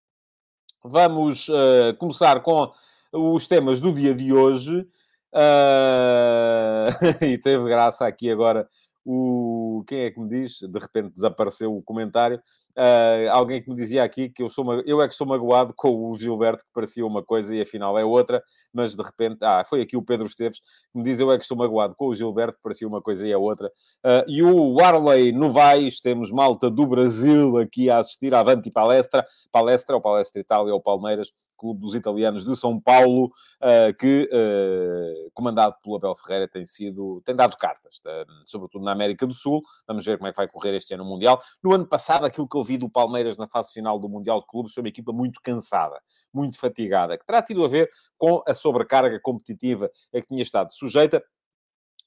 vamos 0.84 1.50
uh, 1.50 1.96
começar 2.00 2.42
com 2.42 2.72
os 3.12 3.46
temas 3.46 3.80
do 3.80 3.94
dia 3.94 4.16
de 4.16 4.34
hoje. 4.34 4.88
Uh, 5.34 6.88
e 7.26 7.38
teve 7.38 7.66
graça 7.66 8.08
aqui 8.08 8.32
agora 8.32 8.68
o... 9.06 9.43
Quem 9.82 10.02
é 10.02 10.12
que 10.12 10.20
me 10.20 10.28
diz? 10.28 10.60
De 10.60 10.78
repente 10.78 11.14
desapareceu 11.14 11.74
o 11.74 11.82
comentário. 11.82 12.42
Uh, 12.78 13.30
alguém 13.32 13.62
que 13.62 13.70
me 13.70 13.76
dizia 13.76 14.04
aqui 14.04 14.30
que 14.30 14.42
eu, 14.42 14.50
sou 14.50 14.66
eu 14.82 15.02
é 15.02 15.08
que 15.08 15.14
sou 15.14 15.26
magoado 15.28 15.74
com 15.78 16.10
o 16.10 16.16
Gilberto, 16.16 16.64
que 16.64 16.70
parecia 16.74 17.06
uma 17.06 17.24
coisa 17.24 17.56
e 17.56 17.62
afinal 17.62 17.98
é 17.98 18.04
outra, 18.04 18.44
mas 18.74 18.96
de 18.96 19.04
repente... 19.04 19.38
Ah, 19.42 19.64
foi 19.64 19.82
aqui 19.82 19.96
o 19.96 20.02
Pedro 20.02 20.26
Esteves 20.26 20.60
que 20.60 20.98
me 20.98 21.04
diz 21.04 21.20
eu 21.20 21.32
é 21.32 21.38
que 21.38 21.44
estou 21.44 21.58
magoado 21.58 21.96
com 21.96 22.08
o 22.08 22.16
Gilberto, 22.16 22.58
que 22.58 22.64
parecia 22.64 22.88
uma 22.88 23.02
coisa 23.02 23.28
e 23.28 23.32
é 23.32 23.38
outra. 23.38 23.68
Uh, 24.04 24.28
e 24.28 24.44
o 24.44 24.74
Warley 24.74 25.32
Novaes, 25.32 26.00
temos 26.00 26.32
malta 26.32 26.70
do 26.70 26.86
Brasil 26.86 27.58
aqui 27.58 27.90
a 27.90 27.98
assistir 27.98 28.34
à 28.34 28.40
Avanti 28.40 28.70
Palestra. 28.70 29.26
Palestra, 29.52 29.96
ou 29.96 30.02
Palestra 30.02 30.42
Itália, 30.42 30.74
ou 30.74 30.82
Palmeiras, 30.82 31.32
clube 31.64 31.80
dos 31.80 31.96
italianos 31.96 32.44
de 32.44 32.54
São 32.58 32.78
Paulo, 32.78 33.28
uh, 33.62 33.98
que, 33.98 34.30
uh, 34.34 35.32
comandado 35.34 35.76
pelo 35.82 35.96
Abel 35.96 36.14
Ferreira, 36.14 36.46
tem 36.46 36.66
sido, 36.66 37.22
tem 37.24 37.34
dado 37.34 37.56
cartas, 37.56 38.02
uh, 38.06 38.26
sobretudo 38.46 38.84
na 38.84 38.92
América 38.92 39.26
do 39.26 39.34
Sul. 39.34 39.62
Vamos 39.88 40.04
ver 40.06 40.18
como 40.18 40.28
é 40.28 40.32
que 40.32 40.38
vai 40.38 40.48
correr 40.50 40.76
este 40.76 40.94
ano 40.94 41.06
o 41.06 41.08
Mundial. 41.08 41.42
No 41.64 41.74
ano 41.74 41.88
passado, 41.88 42.26
aquilo 42.26 42.50
que 42.50 42.58
eu 42.58 42.64
vi 42.64 42.78
do 42.78 42.90
Palmeiras 42.90 43.38
na 43.38 43.48
fase 43.48 43.72
final 43.72 43.98
do 43.98 44.10
Mundial 44.10 44.42
de 44.42 44.48
Clubes 44.48 44.74
foi 44.74 44.84
uma 44.84 44.90
equipa 44.90 45.14
muito 45.14 45.40
cansada, 45.42 45.98
muito 46.34 46.60
fatigada, 46.60 47.18
que 47.18 47.26
terá 47.26 47.42
tido 47.42 47.64
a 47.64 47.68
ver 47.70 47.90
com 48.18 48.44
a 48.46 48.54
sobrecarga 48.54 49.18
competitiva 49.22 49.90
a 50.14 50.20
que 50.20 50.28
tinha 50.28 50.44
estado 50.44 50.74
sujeita 50.74 51.24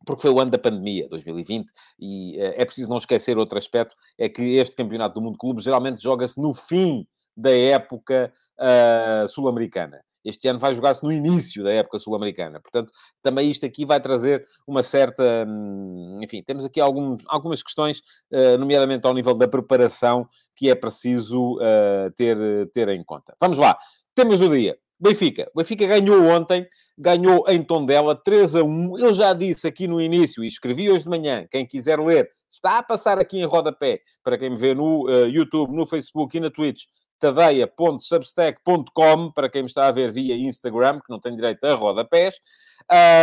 porque 0.05 0.21
foi 0.21 0.31
o 0.31 0.39
ano 0.39 0.51
da 0.51 0.59
pandemia, 0.59 1.09
2020, 1.09 1.73
e 1.99 2.39
é 2.39 2.65
preciso 2.67 2.91
não 2.91 2.99
esquecer 2.99 3.39
outro 3.39 3.57
aspecto, 3.57 3.97
é 4.19 4.29
que 4.29 4.43
este 4.57 4.77
Campeonato 4.77 5.15
do 5.15 5.23
Mundo 5.23 5.33
de 5.33 5.39
Clubes 5.39 5.65
geralmente 5.65 6.03
joga-se 6.03 6.39
no 6.39 6.53
fim 6.53 7.07
da 7.37 7.55
época 7.55 8.33
uh, 8.59 9.27
sul-americana. 9.29 10.01
Este 10.25 10.49
ano 10.49 10.59
vai 10.59 10.75
jogar-se 10.75 11.05
no 11.05 11.13
início 11.13 11.63
da 11.63 11.71
época 11.71 12.01
sul-americana. 12.01 12.61
Portanto, 12.61 12.93
também 13.23 13.49
isto 13.49 13.65
aqui 13.65 13.85
vai 13.85 14.01
trazer 14.01 14.45
uma 14.67 14.83
certa. 14.83 15.23
Hum, 15.47 16.19
enfim, 16.23 16.43
temos 16.43 16.65
aqui 16.65 16.81
algum, 16.81 17.17
algumas 17.29 17.63
questões, 17.63 18.01
uh, 18.33 18.59
nomeadamente 18.59 19.07
ao 19.07 19.15
nível 19.15 19.35
da 19.35 19.47
preparação, 19.47 20.27
que 20.57 20.69
é 20.69 20.75
preciso 20.75 21.55
uh, 21.59 22.11
ter, 22.17 22.37
ter 22.73 22.89
em 22.89 23.05
conta. 23.05 23.37
Vamos 23.41 23.57
lá. 23.57 23.79
Temos 24.17 24.41
o 24.41 24.49
dia. 24.49 24.77
Benfica. 24.99 25.51
Benfica 25.55 25.87
ganhou 25.87 26.25
ontem, 26.25 26.67
ganhou 26.99 27.45
em 27.49 27.63
Tondela 27.63 28.17
3 28.17 28.57
a 28.57 28.65
1. 28.65 28.99
Eu 28.99 29.13
já 29.13 29.33
disse 29.35 29.67
aqui 29.67 29.87
no 29.87 30.01
início 30.01 30.43
e 30.43 30.47
escrevi 30.47 30.91
hoje 30.91 31.05
de 31.05 31.11
manhã. 31.11 31.47
Quem 31.51 31.67
quiser 31.67 32.01
ler, 32.01 32.31
está 32.51 32.79
a 32.79 32.83
passar 32.83 33.19
aqui 33.19 33.39
em 33.39 33.45
rodapé. 33.45 34.01
Para 34.25 34.39
quem 34.39 34.51
me 34.51 34.57
vê 34.57 34.75
no 34.75 35.05
uh, 35.05 35.29
YouTube, 35.29 35.77
no 35.77 35.87
Facebook 35.87 36.37
e 36.37 36.41
na 36.41 36.51
Twitch, 36.51 36.85
tadeia.substack.com, 37.19 39.33
para 39.33 39.49
quem 39.49 39.63
me 39.63 39.69
está 39.69 39.89
a 39.89 39.93
ver 39.93 40.13
via 40.13 40.37
Instagram, 40.37 41.01
que 41.01 41.11
não 41.11 41.19
tem 41.19 41.35
direito 41.35 41.65
a 41.65 41.75
rodapés. 41.75 42.37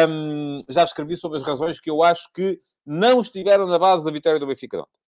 Um, 0.10 0.58
já 0.70 0.84
escrevi 0.84 1.16
sobre 1.16 1.38
as 1.38 1.44
razões 1.44 1.80
que 1.80 1.90
eu 1.90 2.04
acho 2.04 2.30
que 2.34 2.60
não 2.86 3.22
estiveram 3.22 3.66
na 3.66 3.80
base 3.80 4.04
da 4.04 4.12
vitória 4.12 4.40
do 4.40 4.48
Benfica 4.48 4.76
de 4.78 4.84
ontem. 4.84 5.00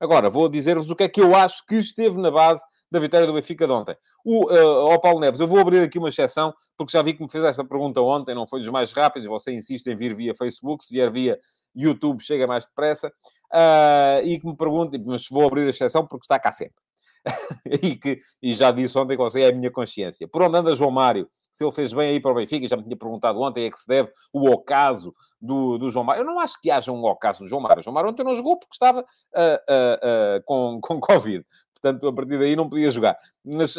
Agora, 0.00 0.30
vou 0.30 0.48
dizer-vos 0.48 0.90
o 0.90 0.96
que 0.96 1.04
é 1.04 1.08
que 1.08 1.20
eu 1.20 1.36
acho 1.36 1.64
que 1.66 1.74
esteve 1.74 2.16
na 2.16 2.30
base 2.30 2.64
da 2.90 2.98
vitória 2.98 3.26
do 3.26 3.34
Benfica 3.34 3.66
de 3.66 3.72
ontem. 3.72 3.94
O, 4.24 4.46
uh, 4.46 4.90
ao 4.90 4.98
Paulo 4.98 5.20
Neves, 5.20 5.38
eu 5.38 5.46
vou 5.46 5.58
abrir 5.58 5.82
aqui 5.82 5.98
uma 5.98 6.08
exceção, 6.08 6.54
porque 6.74 6.92
já 6.92 7.02
vi 7.02 7.12
que 7.12 7.22
me 7.22 7.30
fez 7.30 7.44
esta 7.44 7.62
pergunta 7.62 8.00
ontem, 8.00 8.34
não 8.34 8.46
foi 8.46 8.60
dos 8.60 8.70
mais 8.70 8.92
rápidos, 8.92 9.28
você 9.28 9.52
insiste 9.52 9.88
em 9.88 9.94
vir 9.94 10.14
via 10.14 10.34
Facebook, 10.34 10.86
se 10.86 10.94
vier 10.94 11.10
via 11.10 11.38
YouTube 11.76 12.22
chega 12.22 12.46
mais 12.46 12.66
depressa, 12.66 13.08
uh, 13.08 14.24
e 14.24 14.40
que 14.40 14.46
me 14.46 14.56
pergunte, 14.56 14.98
mas 15.04 15.28
vou 15.30 15.46
abrir 15.46 15.66
a 15.66 15.70
exceção 15.70 16.06
porque 16.06 16.24
está 16.24 16.38
cá 16.38 16.50
sempre. 16.50 16.82
e, 17.82 17.96
que, 17.96 18.20
e 18.42 18.54
já 18.54 18.70
disse 18.70 18.98
ontem 18.98 19.16
que 19.16 19.22
você 19.22 19.42
é 19.42 19.48
a 19.48 19.52
minha 19.52 19.70
consciência. 19.70 20.26
Por 20.28 20.42
onde 20.42 20.56
anda 20.56 20.74
João 20.74 20.90
Mário? 20.90 21.28
Se 21.52 21.64
ele 21.64 21.72
fez 21.72 21.92
bem 21.92 22.10
aí 22.10 22.20
para 22.20 22.30
o 22.30 22.34
Benfica, 22.34 22.66
já 22.68 22.76
me 22.76 22.84
tinha 22.84 22.96
perguntado 22.96 23.40
ontem, 23.40 23.66
é 23.66 23.70
que 23.70 23.78
se 23.78 23.86
deve 23.86 24.10
o 24.32 24.48
ocaso 24.48 25.14
do, 25.40 25.78
do 25.78 25.90
João 25.90 26.04
Mário. 26.04 26.22
Eu 26.22 26.26
não 26.26 26.38
acho 26.38 26.60
que 26.60 26.70
haja 26.70 26.92
um 26.92 27.04
ocaso 27.04 27.40
do 27.40 27.48
João 27.48 27.60
Mário. 27.60 27.80
O 27.80 27.82
João 27.82 27.94
Mário 27.94 28.10
ontem 28.10 28.22
não 28.22 28.36
jogou 28.36 28.56
porque 28.56 28.74
estava 28.74 29.00
uh, 29.00 29.02
uh, 29.02 30.38
uh, 30.38 30.42
com, 30.44 30.78
com 30.82 31.00
Covid. 31.00 31.44
Portanto, 31.74 32.06
a 32.06 32.12
partir 32.12 32.38
daí 32.38 32.54
não 32.54 32.68
podia 32.68 32.90
jogar. 32.90 33.16
Mas 33.42 33.74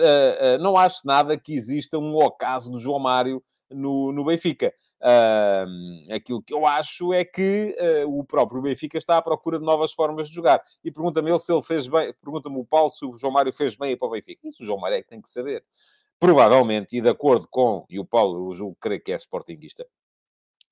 não 0.60 0.76
acho 0.76 1.06
nada 1.06 1.38
que 1.38 1.54
exista 1.54 2.00
um 2.00 2.16
ocaso 2.16 2.72
do 2.72 2.80
João 2.80 2.98
Mário 2.98 3.44
no, 3.70 4.12
no 4.12 4.26
Benfica. 4.26 4.74
Uh, 5.02 6.14
aquilo 6.14 6.44
que 6.44 6.54
eu 6.54 6.66
acho 6.66 7.12
é 7.12 7.26
que 7.26 7.76
uh, 8.06 8.20
o 8.20 8.24
próprio 8.24 8.62
Benfica 8.62 9.00
está 9.00 9.18
à 9.18 9.22
procura 9.22 9.58
de 9.58 9.66
novas 9.66 9.92
formas 9.94 10.30
de 10.30 10.36
jogar. 10.36 10.62
E 10.84 10.92
pergunta-me 10.92 11.32
ele 11.32 11.40
se 11.40 11.52
ele 11.52 11.64
fez 11.64 11.88
bem, 11.88 12.14
pergunta-me 12.22 12.58
o 12.58 12.66
Paulo 12.66 12.92
se 12.92 13.04
o 13.04 13.18
João 13.18 13.34
Mário 13.34 13.52
fez 13.52 13.76
bem 13.76 13.98
para 13.98 14.08
o 14.08 14.12
Benfica. 14.12 14.48
Isso 14.48 14.62
o 14.62 14.66
João 14.66 14.78
Mário 14.78 14.98
é 14.98 15.02
que 15.02 15.08
tem 15.08 15.22
que 15.22 15.30
saber. 15.30 15.64
Provavelmente, 16.20 16.96
e 16.96 17.02
de 17.02 17.10
acordo 17.10 17.48
com, 17.50 17.84
e 17.90 18.00
o 18.00 18.06
Paulo, 18.06 18.52
eu 18.52 18.54
julgo, 18.56 18.78
creio 18.80 19.02
que 19.02 19.12
é 19.12 19.16
sportinguista, 19.16 19.88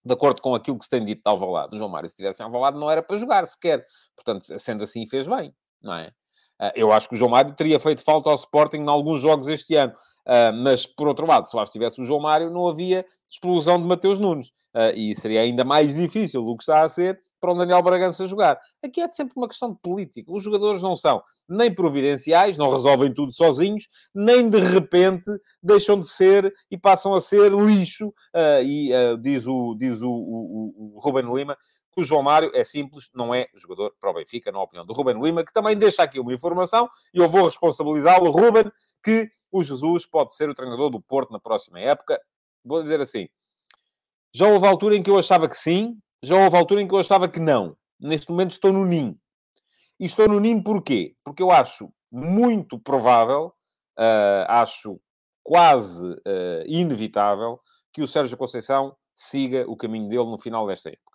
de 0.06 0.13
acordo 0.13 0.42
com 0.42 0.54
aquilo 0.54 0.78
que 0.78 0.84
se 0.84 0.89
tem 0.89 1.04
dito 1.04 1.24
de 1.24 1.30
Alvalade, 1.30 1.76
o 1.76 1.78
João 1.78 1.89
Mário, 1.89 2.08
se 2.08 2.13
estivesse 2.13 2.42
em 2.42 2.46
Alvalade, 2.46 2.78
não 2.78 2.89
era 2.89 3.02
para 3.02 3.18
jogar 3.18 3.48
sequer. 3.48 3.84
Portanto, 4.15 4.46
sendo 4.60 4.84
assim, 4.84 5.08
fez 5.08 5.26
bem, 5.26 5.52
não 5.82 5.94
é? 5.94 6.13
Uh, 6.62 6.72
eu 6.76 6.92
acho 6.92 7.08
que 7.08 7.15
o 7.15 7.18
João 7.18 7.32
Mário 7.32 7.56
teria 7.56 7.80
feito 7.80 8.04
falta 8.04 8.30
ao 8.30 8.36
Sporting 8.36 8.78
em 8.78 8.89
alguns 8.89 9.22
jogos 9.22 9.48
este 9.48 9.76
ano. 9.76 9.94
Uh, 10.28 10.54
mas, 10.64 10.86
por 10.86 11.08
outro 11.08 11.26
lado, 11.28 11.46
se 11.46 11.56
lá 11.56 11.64
estivesse 11.64 12.02
o 12.02 12.06
João 12.06 12.22
Mário, 12.22 12.52
não 12.52 12.68
havia 12.68 13.06
explosão 13.30 13.82
de 13.82 13.88
Mateus 13.88 14.20
Nunes. 14.20 14.48
Uh, 14.76 14.94
e 14.96 15.16
seria 15.16 15.42
ainda 15.42 15.64
mais 15.64 15.96
difícil 15.96 16.44
do 16.44 16.56
que 16.56 16.64
está 16.64 16.84
a 16.84 16.90
ser 16.90 17.20
para 17.42 17.52
o 17.52 17.58
Daniel 17.58 17.82
Bragança 17.82 18.28
jogar. 18.28 18.60
Aqui 18.84 19.02
é 19.02 19.10
sempre 19.12 19.34
uma 19.36 19.48
questão 19.48 19.72
de 19.72 19.80
política. 19.82 20.32
Os 20.32 20.44
jogadores 20.44 20.82
não 20.82 20.96
são 20.96 21.24
nem 21.48 21.74
providenciais, 21.74 22.58
não 22.58 22.70
resolvem 22.70 23.14
tudo 23.14 23.32
sozinhos, 23.32 23.88
nem 24.14 24.48
de 24.48 24.60
repente 24.60 25.32
deixam 25.64 26.00
de 26.00 26.08
ser 26.08 26.54
e 26.70 26.78
passam 26.78 27.14
a 27.14 27.22
ser 27.22 27.52
lixo. 27.52 28.10
Uh, 28.36 28.64
e 28.64 28.92
diz, 29.22 29.48
o, 29.48 29.76
diz 29.76 30.02
o, 30.02 30.12
o, 30.12 30.96
o 30.96 31.00
Ruben 31.02 31.34
Lima 31.34 31.58
que 31.91 32.02
o 32.02 32.04
João 32.04 32.23
Mário 32.23 32.52
é 32.54 32.63
simples, 32.63 33.10
não 33.13 33.34
é 33.34 33.47
jogador 33.56 33.93
para 33.99 34.10
o 34.10 34.13
Benfica, 34.13 34.52
na 34.52 34.62
opinião 34.62 34.86
do 34.86 34.93
Ruben 34.93 35.21
Lima, 35.21 35.43
que 35.43 35.54
também 35.54 35.75
deixa 35.75 36.04
aqui 36.04 36.19
uma 36.19 36.34
informação 36.34 36.89
e 37.13 37.19
eu 37.19 37.28
vou 37.28 37.45
responsabilizá-lo, 37.45 38.32
Ruben, 38.32 38.71
que 39.04 39.30
o 39.52 39.63
Jesus 39.63 40.06
pode 40.06 40.34
ser 40.34 40.49
o 40.49 40.54
treinador 40.54 40.89
do 40.89 41.02
Porto 41.02 41.32
na 41.32 41.39
próxima 41.39 41.80
época. 41.80 42.19
Vou 42.63 42.82
dizer 42.82 43.02
assim: 43.02 43.28
já 44.34 44.47
houve 44.47 44.67
altura 44.67 44.95
em 44.95 45.02
que 45.02 45.10
eu 45.10 45.17
achava 45.17 45.47
que 45.47 45.58
sim, 45.58 45.97
já 46.21 46.36
houve 46.36 46.56
altura 46.56 46.82
em 46.82 46.88
que 46.88 46.93
eu 46.93 46.99
achava 46.99 47.28
que 47.28 47.39
não. 47.39 47.75
Neste 47.99 48.30
momento 48.30 48.52
estou 48.52 48.71
no 48.71 48.86
NIM. 48.86 49.17
E 49.99 50.06
estou 50.06 50.28
no 50.28 50.39
NIM 50.39 50.62
porquê? 50.62 51.15
Porque 51.23 51.41
eu 51.41 51.52
acho 51.52 51.91
muito 52.12 52.80
provável, 52.80 53.54
uh, 53.97 54.45
acho 54.47 54.99
quase 55.43 56.06
uh, 56.06 56.63
inevitável, 56.65 57.60
que 57.91 58.02
o 58.02 58.08
Sérgio 58.08 58.38
Conceição 58.38 58.95
siga 59.15 59.65
o 59.67 59.75
caminho 59.75 60.08
dele 60.08 60.25
no 60.25 60.38
final 60.38 60.67
desta 60.67 60.89
época. 60.89 61.09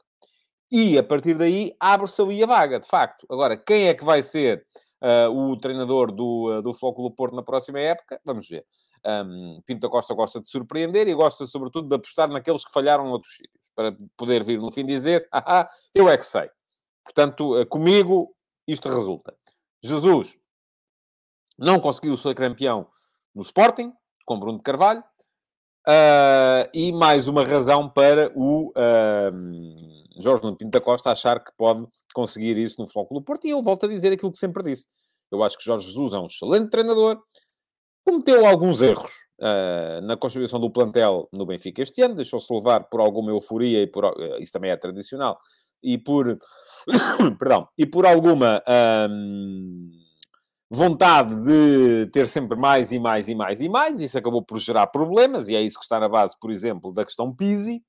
E, 0.77 0.99
a 0.99 1.05
partir 1.05 1.39
daí, 1.39 1.73
abre-se 1.79 2.21
ali 2.21 2.43
a 2.43 2.47
vaga, 2.47 2.81
de 2.81 2.89
facto. 2.89 3.25
Agora, 3.31 3.57
quem 3.57 3.87
é 3.87 3.95
que 3.95 4.05
vai 4.05 4.25
ser 4.25 4.67
uh, 5.01 5.31
o 5.31 5.57
treinador 5.57 6.11
do, 6.11 6.51
uh, 6.51 6.63
do 6.63 6.75
Flóculo 6.75 7.13
Porto 7.13 7.37
na 7.37 7.45
próxima 7.45 7.79
época, 7.79 8.21
vamos 8.25 8.49
ver. 8.49 8.67
Um, 9.07 9.63
Pinto 9.65 9.83
da 9.83 9.89
Costa 9.89 10.13
gosta 10.15 10.41
de 10.41 10.49
surpreender 10.49 11.07
e 11.07 11.15
gosta, 11.15 11.47
sobretudo, 11.47 11.87
de 11.87 11.95
apostar 11.95 12.29
naqueles 12.29 12.65
que 12.65 12.73
falharam 12.73 13.09
noutros 13.09 13.37
sítios, 13.37 13.71
para 13.73 13.97
poder 14.17 14.43
vir 14.43 14.59
no 14.59 14.73
fim 14.73 14.85
dizer, 14.85 15.29
ah, 15.31 15.69
eu 15.95 16.09
é 16.09 16.17
que 16.17 16.27
sei. 16.27 16.51
Portanto, 17.05 17.61
uh, 17.61 17.65
comigo, 17.67 18.35
isto 18.67 18.89
resulta. 18.89 19.33
Jesus 19.81 20.37
não 21.57 21.79
conseguiu 21.79 22.17
ser 22.17 22.35
campeão 22.35 22.89
no 23.33 23.43
Sporting, 23.43 23.93
com 24.27 24.41
Bruno 24.41 24.59
de 24.59 24.65
Carvalho, 24.65 25.05
e 26.73 26.91
mais 26.93 27.29
uma 27.29 27.45
razão 27.45 27.89
para 27.89 28.33
o 28.35 28.73
Jorge 30.21 30.43
Nuno 30.43 30.57
Pinto 30.57 30.71
da 30.71 30.81
Costa 30.81 31.11
achar 31.11 31.43
que 31.43 31.51
pode 31.57 31.87
conseguir 32.15 32.57
isso 32.57 32.81
no 32.81 32.87
Futebol 32.87 33.07
Clube 33.07 33.27
Porto. 33.27 33.47
E 33.47 33.51
eu 33.51 33.63
volto 33.63 33.87
a 33.87 33.89
dizer 33.89 34.13
aquilo 34.13 34.33
que 34.33 34.39
sempre 34.39 34.63
disse. 34.63 34.87
Eu 35.31 35.43
acho 35.43 35.59
que 35.59 35.65
Jorge 35.65 35.87
Jesus 35.87 36.13
é 36.13 36.19
um 36.19 36.27
excelente 36.27 36.71
treinador. 36.71 37.21
Cometeu 38.05 38.47
alguns 38.47 38.83
erros 38.83 39.13
uh, 39.41 40.01
na 40.03 40.17
constituição 40.17 40.61
do 40.61 40.71
plantel 40.71 41.29
no 41.33 41.47
Benfica 41.47 41.83
este 41.83 42.03
ano. 42.03 42.15
Deixou-se 42.15 42.53
levar 42.53 42.85
por 42.85 43.01
alguma 43.01 43.31
euforia 43.31 43.83
e 43.83 43.87
por... 43.87 44.05
Uh, 44.05 44.37
isso 44.39 44.53
também 44.53 44.71
é 44.71 44.77
tradicional. 44.77 45.39
E 45.83 45.99
por... 45.99 46.39
Perdão. 47.39 47.69
E 47.77 47.87
por 47.87 48.07
alguma... 48.07 48.63
Um, 49.11 49.91
vontade 50.71 51.35
de 51.45 52.11
ter 52.13 52.27
sempre 52.27 52.59
mais 52.59 52.91
e 52.91 52.99
mais 52.99 53.29
e 53.29 53.35
mais 53.35 53.61
e 53.61 53.69
mais, 53.69 54.01
isso 54.01 54.19
acabou 54.19 54.43
por 54.43 54.59
gerar 54.59 54.89
problemas, 54.89 55.49
e 55.49 55.55
é 55.55 55.63
isso 55.63 55.79
que 55.79 55.85
está 55.85 56.01
na 56.01 56.09
base, 56.09 56.35
por 56.39 56.51
exemplo, 56.51 56.93
da 56.93 57.05
questão 57.05 57.35
Pisi. 57.35 57.83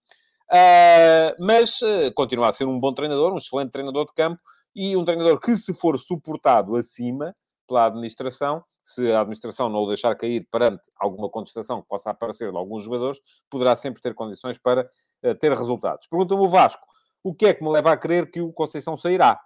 Uh, 0.51 1.33
mas 1.39 1.81
uh, 1.81 2.13
continua 2.13 2.49
a 2.49 2.51
ser 2.51 2.65
um 2.65 2.79
bom 2.79 2.93
treinador, 2.93 3.33
um 3.33 3.37
excelente 3.37 3.71
treinador 3.71 4.05
de 4.05 4.13
campo 4.13 4.39
e 4.75 4.95
um 4.95 5.03
treinador 5.03 5.39
que, 5.39 5.55
se 5.55 5.73
for 5.73 5.97
suportado 5.99 6.75
acima 6.75 7.35
pela 7.67 7.87
administração, 7.87 8.63
se 8.83 9.11
a 9.11 9.21
administração 9.21 9.69
não 9.69 9.79
o 9.79 9.87
deixar 9.87 10.15
cair 10.15 10.47
perante 10.51 10.91
alguma 10.99 11.29
contestação 11.29 11.81
que 11.81 11.87
possa 11.87 12.11
aparecer 12.11 12.51
de 12.51 12.57
alguns 12.57 12.83
jogadores, 12.83 13.19
poderá 13.49 13.75
sempre 13.75 14.01
ter 14.01 14.13
condições 14.13 14.57
para 14.57 14.87
uh, 15.23 15.35
ter 15.35 15.51
resultados. 15.51 16.07
Pergunta-me 16.07 16.41
o 16.41 16.47
Vasco, 16.47 16.85
o 17.23 17.33
que 17.33 17.47
é 17.47 17.53
que 17.53 17.63
me 17.63 17.71
leva 17.71 17.91
a 17.91 17.97
crer 17.97 18.29
que 18.29 18.41
o 18.41 18.53
Conceição 18.53 18.95
sairá? 18.95 19.39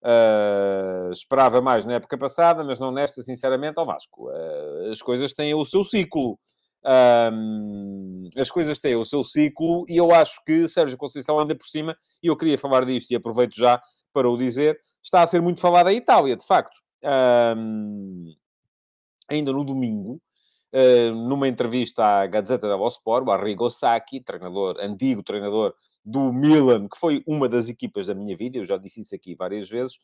Uh, 0.00 1.10
esperava 1.10 1.60
mais 1.60 1.84
na 1.84 1.94
época 1.94 2.16
passada, 2.16 2.62
mas 2.62 2.78
não 2.78 2.92
nesta, 2.92 3.20
sinceramente, 3.22 3.80
ao 3.80 3.84
Vasco. 3.84 4.28
Uh, 4.28 4.92
as 4.92 5.02
coisas 5.02 5.32
têm 5.32 5.52
o 5.52 5.64
seu 5.64 5.82
ciclo. 5.82 6.38
Um, 6.86 8.22
as 8.36 8.48
coisas 8.48 8.78
têm 8.78 8.94
o 8.94 9.04
seu 9.04 9.24
ciclo 9.24 9.84
e 9.88 9.96
eu 9.96 10.12
acho 10.12 10.40
que 10.44 10.68
Sérgio 10.68 10.96
Conceição 10.96 11.38
ainda 11.38 11.54
por 11.54 11.66
cima, 11.66 11.96
e 12.22 12.28
eu 12.28 12.36
queria 12.36 12.56
falar 12.56 12.84
disto 12.84 13.10
e 13.10 13.16
aproveito 13.16 13.56
já 13.56 13.82
para 14.12 14.30
o 14.30 14.36
dizer, 14.36 14.80
está 15.02 15.22
a 15.22 15.26
ser 15.26 15.42
muito 15.42 15.60
falado 15.60 15.88
a 15.88 15.92
Itália, 15.92 16.36
de 16.36 16.46
facto. 16.46 16.76
Um, 17.04 18.32
ainda 19.28 19.52
no 19.52 19.64
domingo, 19.64 20.20
uh, 20.72 21.14
numa 21.28 21.48
entrevista 21.48 22.04
à 22.04 22.26
Gazeta 22.26 22.68
dello 22.68 22.86
Sport, 22.86 23.26
o 23.26 23.32
Arrigo 23.32 23.68
Sacchi, 23.68 24.20
treinador, 24.20 24.76
antigo 24.80 25.22
treinador 25.22 25.74
do 26.04 26.32
Milan, 26.32 26.88
que 26.88 26.96
foi 26.96 27.22
uma 27.26 27.48
das 27.48 27.68
equipas 27.68 28.06
da 28.06 28.14
minha 28.14 28.36
vida, 28.36 28.58
eu 28.58 28.64
já 28.64 28.76
disse 28.76 29.00
isso 29.00 29.14
aqui 29.14 29.34
várias 29.34 29.68
vezes, 29.68 29.98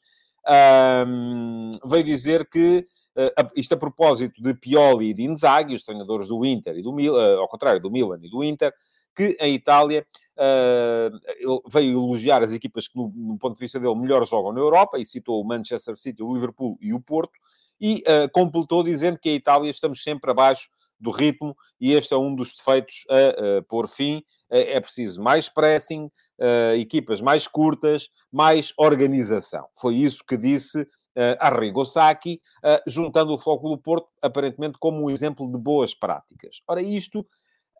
um, 0.48 1.70
veio 1.84 2.04
dizer 2.04 2.48
que, 2.48 2.84
uh, 3.16 3.50
isto 3.56 3.74
a 3.74 3.76
propósito 3.76 4.42
de 4.42 4.54
Pioli 4.54 5.10
e 5.10 5.14
de 5.14 5.22
Inzaghi, 5.22 5.74
os 5.74 5.84
treinadores 5.84 6.28
do 6.28 6.44
Inter 6.44 6.76
e 6.76 6.82
do 6.82 6.92
Milan, 6.92 7.36
uh, 7.36 7.40
ao 7.40 7.48
contrário, 7.48 7.80
do 7.80 7.90
Milan 7.90 8.18
e 8.22 8.28
do 8.28 8.42
Inter, 8.42 8.72
que 9.14 9.36
a 9.40 9.46
Itália 9.46 10.06
uh, 10.36 11.62
veio 11.68 12.00
elogiar 12.00 12.42
as 12.42 12.52
equipas 12.52 12.88
que, 12.88 12.96
no, 12.96 13.12
no, 13.14 13.38
ponto 13.38 13.54
de 13.54 13.60
vista 13.60 13.78
dele, 13.78 13.94
melhor 13.94 14.26
jogam 14.26 14.52
na 14.52 14.60
Europa, 14.60 14.98
e 14.98 15.06
citou 15.06 15.40
o 15.40 15.44
Manchester 15.44 15.96
City, 15.96 16.22
o 16.22 16.32
Liverpool 16.32 16.76
e 16.80 16.92
o 16.92 17.00
Porto, 17.00 17.32
e 17.80 18.04
completou 18.32 18.84
dizendo 18.84 19.18
que 19.18 19.28
a 19.28 19.32
Itália 19.32 19.68
estamos 19.68 20.04
sempre 20.04 20.30
abaixo 20.30 20.70
do 21.02 21.10
ritmo, 21.10 21.54
e 21.80 21.92
este 21.92 22.14
é 22.14 22.16
um 22.16 22.34
dos 22.34 22.54
defeitos 22.54 23.04
a, 23.10 23.58
a 23.58 23.62
pôr 23.62 23.88
fim. 23.88 24.22
É 24.48 24.78
preciso 24.80 25.22
mais 25.22 25.48
pressing, 25.48 26.10
uh, 26.38 26.74
equipas 26.76 27.22
mais 27.22 27.48
curtas, 27.48 28.10
mais 28.30 28.74
organização. 28.76 29.66
Foi 29.74 29.94
isso 29.94 30.22
que 30.28 30.36
disse 30.36 30.82
uh, 30.82 31.36
Arrigo 31.40 31.86
Sacchi, 31.86 32.38
uh, 32.62 32.78
juntando 32.86 33.32
o 33.32 33.38
Flóculo 33.38 33.78
Porto, 33.78 34.08
aparentemente, 34.20 34.76
como 34.78 35.02
um 35.02 35.10
exemplo 35.10 35.50
de 35.50 35.58
boas 35.58 35.94
práticas. 35.94 36.60
Ora, 36.68 36.82
isto 36.82 37.26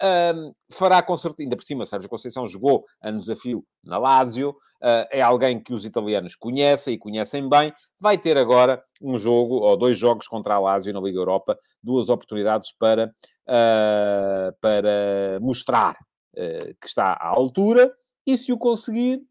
um, 0.03 0.53
fará 0.71 1.03
com 1.03 1.17
certeza, 1.17 1.45
ainda 1.45 1.57
por 1.57 1.65
cima, 1.65 1.87
Sérgio 1.87 2.09
Conceição 2.09 2.47
jogou 2.47 2.85
a 3.01 3.37
fio 3.37 3.65
na 3.85 3.99
Lazio, 3.99 4.51
uh, 4.51 5.07
é 5.11 5.21
alguém 5.21 5.63
que 5.63 5.73
os 5.73 5.85
italianos 5.85 6.35
conhecem 6.35 6.95
e 6.95 6.99
conhecem 6.99 7.49
bem, 7.49 7.73
vai 8.01 8.19
ter 8.19 8.37
agora 8.37 8.83
um 9.01 9.19
jogo, 9.19 9.57
ou 9.57 9.77
dois 9.77 9.99
jogos 9.99 10.27
contra 10.27 10.55
a 10.55 10.59
Lazio 10.59 10.93
na 10.93 11.01
Liga 11.01 11.19
Europa, 11.19 11.59
duas 11.83 12.09
oportunidades 12.09 12.73
para, 12.73 13.15
uh, 13.47 14.53
para 14.61 15.39
mostrar 15.41 15.97
uh, 16.35 16.75
que 16.81 16.87
está 16.87 17.13
à 17.13 17.29
altura, 17.29 17.93
e 18.27 18.37
se 18.39 18.53
o 18.53 18.59
conseguir, 18.59 19.23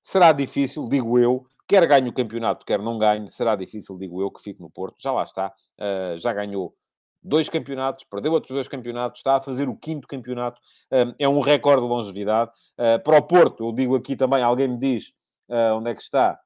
será 0.00 0.32
difícil, 0.32 0.88
digo 0.88 1.18
eu, 1.18 1.46
quer 1.66 1.86
ganhe 1.86 2.08
o 2.08 2.14
campeonato, 2.14 2.64
quer 2.64 2.80
não 2.80 2.98
ganhe, 2.98 3.26
será 3.28 3.54
difícil, 3.54 3.98
digo 3.98 4.22
eu, 4.22 4.30
que 4.30 4.42
fique 4.42 4.60
no 4.60 4.70
Porto, 4.70 4.96
já 4.98 5.12
lá 5.12 5.22
está, 5.22 5.52
já 6.16 6.32
ganhou 6.32 6.74
dois 7.22 7.48
campeonatos, 7.48 8.04
perdeu 8.04 8.32
outros 8.32 8.52
dois 8.52 8.68
campeonatos, 8.68 9.20
está 9.20 9.36
a 9.36 9.40
fazer 9.40 9.68
o 9.68 9.76
quinto 9.76 10.06
campeonato, 10.06 10.60
é 11.18 11.28
um 11.28 11.40
recorde 11.40 11.82
de 11.82 11.88
longevidade. 11.88 12.50
Ah, 12.76 12.98
para 12.98 13.18
o 13.18 13.22
Porto, 13.22 13.66
eu 13.66 13.72
digo 13.72 13.96
aqui 13.96 14.16
também, 14.16 14.42
alguém 14.42 14.68
me 14.68 14.78
diz 14.78 15.12
ah, 15.50 15.74
onde 15.74 15.90
é 15.90 15.94
que 15.94 16.02
está. 16.02 16.38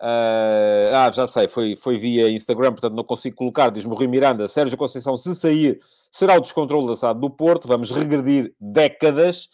Ah, 0.00 1.06
ah, 1.06 1.10
já 1.10 1.26
sei, 1.26 1.48
foi, 1.48 1.74
foi 1.74 1.96
via 1.96 2.30
Instagram, 2.30 2.72
portanto 2.72 2.94
não 2.94 3.04
consigo 3.04 3.36
colocar. 3.36 3.70
Diz-me 3.70 3.94
Rui 3.94 4.06
Miranda, 4.06 4.46
Sérgio 4.48 4.76
Conceição, 4.76 5.16
se 5.16 5.34
sair, 5.34 5.80
será 6.10 6.36
o 6.36 6.40
descontrole 6.40 6.86
da 6.86 6.96
SAD 6.96 7.20
do 7.20 7.30
Porto. 7.30 7.66
Vamos 7.66 7.90
regredir 7.90 8.54
décadas. 8.60 9.48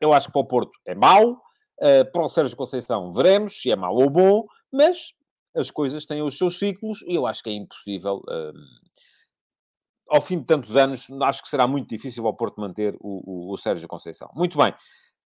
eu 0.00 0.12
acho 0.12 0.26
que 0.26 0.32
para 0.32 0.42
o 0.42 0.46
Porto 0.46 0.72
é 0.84 0.94
mau. 0.94 1.40
para 2.12 2.22
o 2.22 2.28
Sérgio 2.28 2.56
Conceição, 2.56 3.12
veremos 3.12 3.60
se 3.60 3.70
é 3.70 3.76
mau 3.76 3.94
ou 3.94 4.10
bom, 4.10 4.44
mas 4.70 5.14
as 5.54 5.70
coisas 5.70 6.06
têm 6.06 6.22
os 6.22 6.36
seus 6.36 6.58
ciclos 6.58 7.02
e 7.06 7.14
eu 7.14 7.26
acho 7.26 7.42
que 7.42 7.50
é 7.50 7.54
impossível. 7.54 8.22
Uh, 8.28 8.52
ao 10.08 10.20
fim 10.20 10.38
de 10.38 10.44
tantos 10.44 10.76
anos, 10.76 11.06
acho 11.22 11.42
que 11.42 11.48
será 11.48 11.66
muito 11.66 11.88
difícil 11.88 12.26
ao 12.26 12.34
Porto 12.34 12.60
manter 12.60 12.96
o, 13.00 13.50
o, 13.50 13.52
o 13.52 13.56
Sérgio 13.56 13.86
Conceição. 13.86 14.28
Muito 14.34 14.58
bem. 14.58 14.74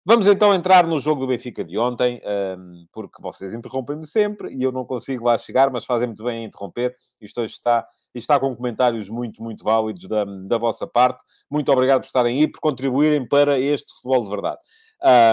Vamos 0.06 0.26
então 0.26 0.52
entrar 0.52 0.86
no 0.86 1.00
jogo 1.00 1.22
do 1.22 1.26
Benfica 1.26 1.64
de 1.64 1.78
ontem, 1.78 2.20
um, 2.58 2.86
porque 2.92 3.22
vocês 3.22 3.54
interrompem-me 3.54 4.06
sempre 4.06 4.54
e 4.54 4.62
eu 4.62 4.70
não 4.70 4.84
consigo 4.84 5.24
lá 5.24 5.38
chegar, 5.38 5.70
mas 5.70 5.86
fazem 5.86 6.08
muito 6.08 6.22
bem 6.22 6.44
a 6.44 6.46
interromper. 6.46 6.94
Isto 7.18 7.40
hoje 7.40 7.54
está, 7.54 7.88
está 8.14 8.38
com 8.38 8.54
comentários 8.54 9.08
muito, 9.08 9.42
muito 9.42 9.64
válidos 9.64 10.06
da, 10.06 10.26
da 10.46 10.58
vossa 10.58 10.86
parte. 10.86 11.24
Muito 11.50 11.72
obrigado 11.72 12.02
por 12.02 12.06
estarem 12.06 12.38
aí, 12.38 12.46
por 12.46 12.60
contribuírem 12.60 13.26
para 13.26 13.58
este 13.58 13.94
futebol 13.94 14.22
de 14.22 14.28
verdade. 14.28 14.58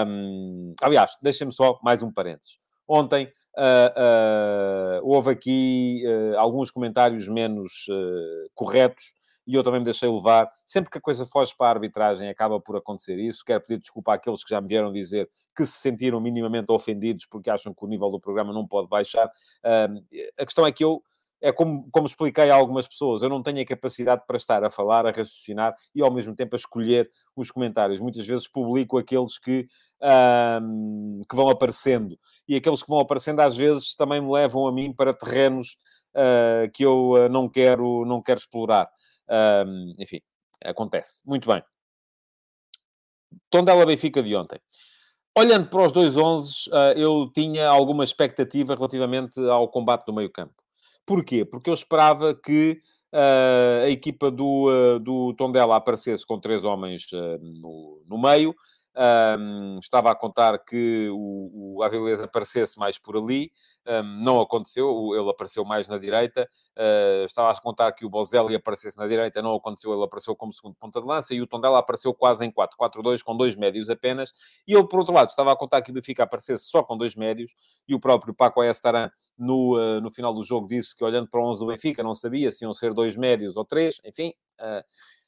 Um, 0.06 0.74
aliás, 0.80 1.18
deixem-me 1.20 1.52
só 1.52 1.78
mais 1.82 2.02
um 2.02 2.10
parênteses. 2.10 2.56
Ontem 2.88 3.30
Uh, 3.56 5.00
houve 5.02 5.30
aqui 5.30 6.02
uh, 6.06 6.38
alguns 6.38 6.70
comentários 6.70 7.28
menos 7.28 7.86
corretos 8.54 9.12
e 9.46 9.54
eu 9.54 9.62
também 9.62 9.80
me 9.80 9.84
deixei 9.84 10.08
levar. 10.08 10.48
Sempre 10.64 10.90
que 10.90 10.98
a 10.98 11.00
coisa 11.00 11.26
foge 11.26 11.54
para 11.56 11.68
a 11.68 11.70
arbitragem, 11.70 12.28
acaba 12.28 12.60
por 12.60 12.76
acontecer 12.76 13.18
isso. 13.18 13.44
Quero 13.44 13.60
pedir 13.60 13.80
desculpa 13.80 14.14
àqueles 14.14 14.44
que 14.44 14.50
já 14.50 14.60
me 14.60 14.68
vieram 14.68 14.92
dizer 14.92 15.28
que 15.54 15.66
se 15.66 15.72
sentiram 15.72 16.20
minimamente 16.20 16.70
ofendidos 16.70 17.26
porque 17.26 17.50
acham 17.50 17.74
que 17.74 17.84
o 17.84 17.88
nível 17.88 18.10
do 18.10 18.20
programa 18.20 18.52
não 18.52 18.66
pode 18.66 18.88
baixar. 18.88 19.30
a 20.38 20.44
questão 20.44 20.66
é 20.66 20.72
que 20.72 20.84
eu 20.84 21.02
é 21.42 21.50
como, 21.50 21.90
como 21.90 22.06
expliquei 22.06 22.50
a 22.50 22.54
algumas 22.54 22.86
pessoas, 22.86 23.20
eu 23.20 23.28
não 23.28 23.42
tenho 23.42 23.60
a 23.60 23.64
capacidade 23.64 24.22
para 24.26 24.36
estar 24.36 24.62
a 24.62 24.70
falar, 24.70 25.04
a 25.04 25.10
raciocinar 25.10 25.74
e 25.92 26.00
ao 26.00 26.10
mesmo 26.10 26.36
tempo 26.36 26.54
a 26.54 26.56
escolher 26.56 27.10
os 27.34 27.50
comentários. 27.50 27.98
Muitas 27.98 28.24
vezes 28.24 28.46
publico 28.46 28.96
aqueles 28.96 29.38
que, 29.38 29.66
um, 30.02 31.20
que 31.28 31.36
vão 31.36 31.48
aparecendo 31.48 32.18
e 32.48 32.56
aqueles 32.56 32.82
que 32.82 32.88
vão 32.88 33.00
aparecendo 33.00 33.40
às 33.40 33.56
vezes 33.56 33.94
também 33.94 34.20
me 34.20 34.30
levam 34.30 34.66
a 34.66 34.72
mim 34.72 34.92
para 34.92 35.14
terrenos 35.14 35.76
uh, 36.14 36.70
que 36.72 36.84
eu 36.84 37.12
uh, 37.12 37.28
não, 37.28 37.48
quero, 37.48 38.04
não 38.04 38.20
quero 38.22 38.38
explorar. 38.38 38.88
Um, 39.28 39.94
enfim, 39.98 40.20
acontece. 40.64 41.22
Muito 41.24 41.48
bem. 41.48 41.62
Tondela 43.48 43.86
Benfica 43.86 44.22
de 44.22 44.34
ontem. 44.34 44.60
Olhando 45.36 45.68
para 45.68 45.86
os 45.86 45.92
dois 45.92 46.16
11, 46.16 46.68
uh, 46.68 46.74
eu 46.96 47.30
tinha 47.32 47.68
alguma 47.68 48.04
expectativa 48.04 48.74
relativamente 48.74 49.40
ao 49.48 49.68
combate 49.68 50.04
do 50.04 50.12
meio 50.12 50.30
campo. 50.30 50.54
Porquê? 51.06 51.44
Porque 51.44 51.70
eu 51.70 51.74
esperava 51.74 52.34
que 52.34 52.78
uh, 53.12 53.84
a 53.84 53.90
equipa 53.90 54.30
do, 54.30 54.68
uh, 54.68 54.98
do 54.98 55.34
Tondela 55.34 55.76
aparecesse 55.76 56.26
com 56.26 56.40
três 56.40 56.64
homens 56.64 57.06
uh, 57.12 57.38
no, 57.40 58.02
no 58.08 58.20
meio, 58.20 58.54
um, 58.94 59.78
estava 59.78 60.10
a 60.10 60.14
contar 60.14 60.58
que 60.58 61.08
o, 61.10 61.76
o 61.76 61.82
Avilés 61.82 62.20
aparecesse 62.20 62.78
mais 62.78 62.98
por 62.98 63.16
ali, 63.16 63.50
um, 63.86 64.02
não 64.22 64.40
aconteceu, 64.40 65.10
ele 65.14 65.28
apareceu 65.30 65.64
mais 65.64 65.88
na 65.88 65.98
direita. 65.98 66.48
Uh, 66.76 67.24
estava 67.24 67.50
a 67.50 67.60
contar 67.60 67.92
que 67.92 68.04
o 68.04 68.10
Bozelli 68.10 68.54
aparecesse 68.54 68.98
na 68.98 69.06
direita, 69.06 69.40
não 69.42 69.54
aconteceu, 69.54 69.92
ele 69.92 70.04
apareceu 70.04 70.36
como 70.36 70.52
segundo 70.52 70.74
ponta 70.74 71.00
de 71.00 71.06
lança 71.06 71.34
e 71.34 71.40
o 71.40 71.46
Tondela 71.46 71.78
apareceu 71.78 72.12
quase 72.14 72.44
em 72.44 72.50
4-4-2, 72.50 73.22
com 73.22 73.36
dois 73.36 73.56
médios 73.56 73.88
apenas. 73.88 74.30
E 74.66 74.72
eu, 74.72 74.86
por 74.86 75.00
outro 75.00 75.14
lado, 75.14 75.30
estava 75.30 75.52
a 75.52 75.56
contar 75.56 75.82
que 75.82 75.90
o 75.90 75.94
Benfica 75.94 76.22
aparecesse 76.24 76.64
só 76.64 76.82
com 76.82 76.96
dois 76.96 77.16
médios 77.16 77.54
e 77.88 77.94
o 77.94 78.00
próprio 78.00 78.34
Paco 78.34 78.62
Estaran, 78.62 79.10
no, 79.38 79.76
uh, 79.76 80.00
no 80.00 80.12
final 80.12 80.32
do 80.32 80.44
jogo, 80.44 80.68
disse 80.68 80.94
que 80.94 81.02
olhando 81.02 81.28
para 81.28 81.40
o 81.40 81.48
11 81.48 81.60
do 81.60 81.66
Benfica, 81.66 82.02
não 82.02 82.14
sabia 82.14 82.52
se 82.52 82.64
iam 82.64 82.72
ser 82.72 82.92
dois 82.92 83.16
médios 83.16 83.56
ou 83.56 83.64
três, 83.64 84.00
enfim. 84.04 84.32
Uh, 84.60 84.84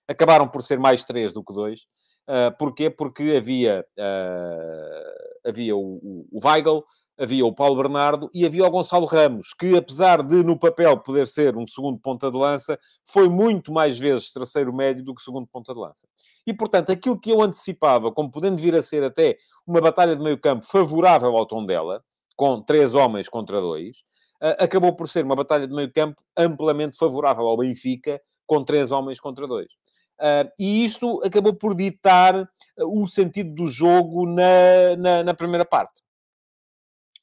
acabaram 0.07 0.47
por 0.47 0.63
ser 0.63 0.79
mais 0.79 1.05
três 1.05 1.33
do 1.33 1.43
que 1.43 1.53
dois. 1.53 1.87
Uh, 2.29 2.57
porquê? 2.59 2.89
Porque 2.89 3.35
havia, 3.37 3.85
uh, 3.99 5.49
havia 5.49 5.77
o, 5.77 5.97
o, 6.03 6.27
o 6.33 6.47
Weigl, 6.47 6.83
havia 7.19 7.47
o 7.47 7.55
Paulo 7.55 7.77
Bernardo 7.77 8.29
e 8.35 8.45
havia 8.45 8.67
o 8.67 8.71
Gonçalo 8.71 9.07
Ramos, 9.07 9.55
que 9.59 9.77
apesar 9.77 10.23
de 10.23 10.43
no 10.43 10.59
papel 10.59 10.99
poder 10.99 11.27
ser 11.27 11.57
um 11.57 11.67
segundo 11.67 11.99
ponta 11.99 12.31
de 12.31 12.37
lança, 12.37 12.79
foi 13.05 13.29
muito 13.29 13.73
mais 13.73 13.99
vezes 13.99 14.33
terceiro 14.33 14.73
médio 14.73 15.05
do 15.05 15.15
que 15.15 15.23
segundo 15.23 15.47
ponta 15.47 15.73
de 15.73 15.79
lança. 15.79 16.09
E, 16.47 16.53
portanto, 16.53 16.91
aquilo 16.91 17.19
que 17.19 17.31
eu 17.31 17.41
antecipava, 17.41 18.11
como 18.11 18.31
podendo 18.31 18.57
vir 18.57 18.75
a 18.75 18.83
ser 18.83 19.05
até 19.05 19.37
uma 19.67 19.81
batalha 19.81 20.17
de 20.17 20.23
meio 20.23 20.39
campo 20.39 20.67
favorável 20.67 21.37
ao 21.37 21.47
tom 21.47 21.65
dela, 21.65 22.03
com 22.37 22.61
três 22.61 22.95
homens 22.95 23.29
contra 23.29 23.61
dois, 23.61 23.99
uh, 24.43 24.57
acabou 24.59 24.95
por 24.97 25.09
ser 25.09 25.25
uma 25.25 25.37
batalha 25.37 25.69
de 25.69 25.75
meio 25.75 25.93
campo 25.93 26.21
amplamente 26.37 26.97
favorável 26.97 27.47
ao 27.47 27.57
Benfica, 27.57 28.21
com 28.47 28.65
três 28.65 28.91
homens 28.91 29.21
contra 29.21 29.47
dois. 29.47 29.73
Uh, 30.21 30.49
e 30.59 30.85
isto 30.85 31.21
acabou 31.25 31.55
por 31.55 31.75
ditar 31.75 32.37
ah, 32.37 32.49
o 32.85 33.07
sentido 33.07 33.53
do 33.55 33.67
jogo 33.67 34.27
na, 34.27 34.97
na, 34.97 35.23
na 35.25 35.35
primeira 35.35 35.65
parte. 35.65 36.03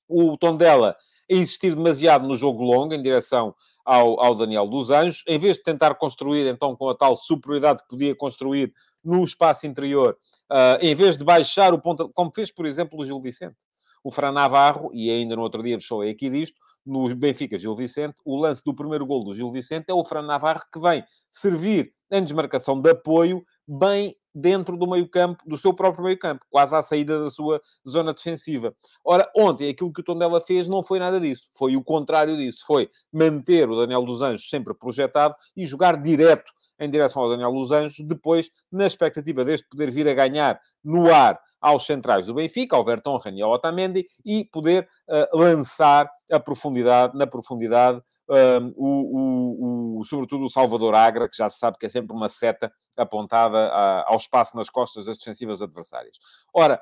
O 0.08 0.38
tom 0.38 0.58
dela 0.58 0.97
a 1.32 1.34
insistir 1.34 1.73
demasiado 1.73 2.27
no 2.27 2.36
jogo 2.36 2.62
longo, 2.63 2.93
em 2.93 3.01
direção 3.01 3.56
ao, 3.86 4.21
ao, 4.21 4.36
Daniel 4.36 4.67
dos 4.67 4.91
Anjos, 4.91 5.23
em 5.25 5.39
vez 5.39 5.58
de 5.58 5.63
tentar 5.63 5.95
construir, 5.95 6.45
então, 6.47 6.75
com 6.75 6.89
a 6.89 6.95
tal 6.95 7.15
superioridade 7.15 7.82
que 7.82 7.88
podia 7.88 8.15
construir 8.15 8.73
no 9.04 9.23
espaço 9.23 9.65
interior, 9.65 10.17
uh, 10.51 10.77
em 10.82 10.93
vez 10.93 11.17
de 11.17 11.23
baixar 11.23 11.73
o 11.73 11.80
ponta, 11.82 12.08
como 12.13 12.32
fez, 12.34 12.51
por 12.51 12.65
exemplo, 12.65 12.99
o 12.99 13.06
Gil 13.06 13.19
Vicente. 13.19 13.58
O 14.04 14.12
Fran 14.12 14.32
Navarro, 14.32 14.89
e 14.93 15.10
ainda 15.10 15.36
no 15.36 15.43
outro 15.43 15.63
dia 15.63 15.77
vos 15.77 15.86
falei 15.86 16.12
aqui 16.12 16.30
disto, 16.30 16.60
no 16.86 17.13
Benfica 17.15 17.58
Gil 17.58 17.76
Vicente, 17.76 18.15
o 18.26 18.38
lance 18.38 18.63
do 18.63 18.74
primeiro 18.74 19.06
gol 19.06 19.24
do 19.24 19.36
Gil 19.36 19.50
Vicente 19.50 19.86
é 19.89 19.94
o 19.94 20.04
Fran 20.04 20.24
Navarro 20.24 20.62
que 20.72 20.80
vem 20.80 21.04
servir 21.30 21.94
em 22.12 22.24
desmarcação 22.24 22.80
de 22.80 22.89
apoio 22.89 23.44
bem 23.67 24.15
dentro 24.34 24.78
do 24.78 24.88
meio-campo, 24.88 25.44
do 25.46 25.58
seu 25.58 25.74
próprio 25.74 26.06
meio-campo, 26.06 26.46
quase 26.50 26.76
à 26.76 26.82
saída 26.82 27.22
da 27.22 27.30
sua 27.30 27.62
zona 27.88 28.13
defensiva. 28.13 28.74
Ora, 29.04 29.30
ontem 29.36 29.70
aquilo 29.70 29.91
que 29.91 30.02
o 30.02 30.04
Tondela 30.04 30.39
fez 30.39 30.67
não 30.67 30.82
foi 30.82 31.00
nada 31.00 31.20
disso, 31.20 31.50
foi 31.54 31.76
o 31.76 31.84
contrário 31.84 32.38
disso, 32.38 32.65
foi 32.65 32.89
manter 33.12 33.70
o 33.70 33.76
Daniel 33.76 34.06
dos 34.06 34.22
Anjos 34.22 34.50
sempre 34.50 34.74
projetado 34.74 35.36
e 35.56 35.65
jogar 35.65 36.02
direto 36.02 36.52
em 36.80 36.89
direção 36.89 37.22
ao 37.22 37.30
Daniel 37.30 37.52
dos 37.52 37.72
Anjos, 37.72 38.06
depois, 38.06 38.50
na 38.72 38.88
expectativa 38.88 39.46
deste 39.46 39.67
poder 39.70 39.91
vir 39.91 40.08
a 40.08 40.13
ganhar 40.13 40.60
no 40.84 41.13
ar 41.13 41.39
aos 41.62 41.86
centrais 41.86 42.26
do 42.26 42.34
Benfica, 42.34 42.76
ao 42.76 42.84
Vertonghen 42.84 43.38
e 43.38 43.41
ao 43.41 43.52
Otamendi, 43.52 44.08
e 44.26 44.45
poder 44.45 44.88
uh, 45.08 45.38
lançar 45.38 46.10
a 46.32 46.39
profundidade, 46.39 47.15
na 47.15 47.28
profundidade, 47.28 48.02
um, 48.30 48.74
o, 48.78 49.97
o, 49.97 50.00
o, 50.00 50.06
sobretudo 50.06 50.45
o 50.45 50.50
Salvador 50.50 50.95
Agra, 50.95 51.30
que 51.30 51.36
já 51.36 51.50
se 51.50 51.60
sabe 51.60 51.78
que 51.78 51.86
é 51.86 51.89
sempre 51.89 52.15
uma 52.15 52.30
seta 52.30 52.71
apontada 52.97 53.58
a, 53.58 54.06
ao 54.10 54.15
espaço 54.15 54.56
nas 54.56 54.69
costas 54.69 55.06
das 55.06 55.17
defensivas 55.17 55.62
adversárias. 55.62 56.17
Ora, 56.54 56.82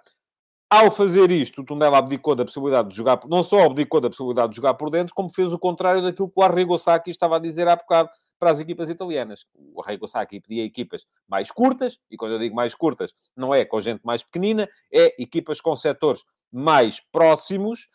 ao 0.69 0.91
fazer 0.91 1.31
isto, 1.31 1.61
o 1.61 1.65
Tondela 1.65 1.97
abdicou 1.97 2.35
da 2.35 2.45
possibilidade 2.45 2.89
de 2.89 2.95
jogar, 2.95 3.19
não 3.27 3.41
só 3.41 3.61
abdicou 3.61 3.99
da 3.99 4.09
possibilidade 4.09 4.51
de 4.51 4.57
jogar 4.57 4.75
por 4.75 4.91
dentro, 4.91 5.15
como 5.15 5.29
fez 5.29 5.51
o 5.51 5.57
contrário 5.57 6.01
daquilo 6.01 6.29
que 6.29 6.39
o 6.39 6.43
Arrigo 6.43 6.77
Sacchi 6.77 7.09
estava 7.09 7.37
a 7.37 7.39
dizer 7.39 7.67
há 7.67 7.75
bocado 7.75 8.09
para 8.37 8.51
as 8.51 8.59
equipas 8.59 8.87
italianas. 8.89 9.45
O 9.55 9.81
Arrigo 9.81 10.07
Sacchi 10.07 10.39
pedia 10.39 10.63
equipas 10.63 11.05
mais 11.27 11.49
curtas, 11.49 11.97
e 12.09 12.15
quando 12.15 12.33
eu 12.33 12.39
digo 12.39 12.55
mais 12.55 12.75
curtas, 12.75 13.11
não 13.35 13.53
é 13.53 13.65
com 13.65 13.81
gente 13.81 14.01
mais 14.03 14.21
pequenina, 14.21 14.69
é 14.93 15.15
equipas 15.21 15.59
com 15.59 15.75
setores 15.75 16.23
mais 16.51 16.99
próximos, 17.11 17.87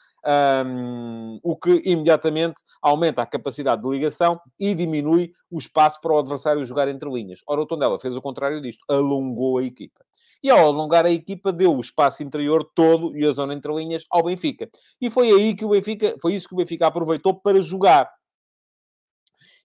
um, 0.66 1.38
o 1.42 1.56
que 1.56 1.82
imediatamente 1.84 2.60
aumenta 2.82 3.22
a 3.22 3.26
capacidade 3.26 3.82
de 3.82 3.88
ligação 3.88 4.40
e 4.58 4.74
diminui 4.74 5.32
o 5.50 5.58
espaço 5.58 6.00
para 6.00 6.12
o 6.12 6.18
adversário 6.18 6.64
jogar 6.64 6.88
entre 6.88 7.08
linhas. 7.10 7.40
Ora, 7.46 7.60
o 7.60 7.66
Tondela 7.66 7.98
fez 7.98 8.16
o 8.16 8.22
contrário 8.22 8.60
disto, 8.60 8.84
alongou 8.88 9.58
a 9.58 9.62
equipa. 9.62 10.04
E 10.42 10.50
ao 10.50 10.58
alongar 10.58 11.06
a 11.06 11.10
equipa, 11.10 11.52
deu 11.52 11.74
o 11.74 11.80
espaço 11.80 12.22
interior 12.22 12.68
todo 12.74 13.16
e 13.16 13.26
a 13.26 13.30
zona 13.30 13.54
entre 13.54 13.72
linhas 13.74 14.04
ao 14.10 14.22
Benfica. 14.22 14.68
E 15.00 15.10
foi 15.10 15.30
aí 15.30 15.54
que 15.54 15.64
o 15.64 15.70
Benfica, 15.70 16.14
foi 16.20 16.34
isso 16.34 16.48
que 16.48 16.54
o 16.54 16.56
Benfica 16.58 16.86
aproveitou 16.86 17.34
para 17.34 17.60
jogar. 17.60 18.10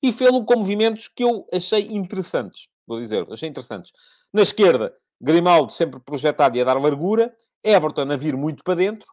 E 0.02 0.12
fê-lo 0.12 0.46
com 0.46 0.58
movimentos 0.58 1.08
que 1.08 1.24
eu 1.24 1.46
achei 1.54 1.88
interessantes. 1.92 2.68
Vou 2.88 3.00
dizer, 3.00 3.26
achei 3.30 3.50
interessantes. 3.50 3.92
Na 4.34 4.42
esquerda, 4.42 4.94
Grimaldo 5.22 5.74
sempre 5.74 6.00
projetado 6.00 6.58
e 6.58 6.62
a 6.62 6.64
dar 6.64 6.80
largura. 6.80 7.34
Everton 7.64 8.10
a 8.12 8.16
vir 8.16 8.38
muito 8.38 8.64
para 8.64 8.76
dentro. 8.76 9.10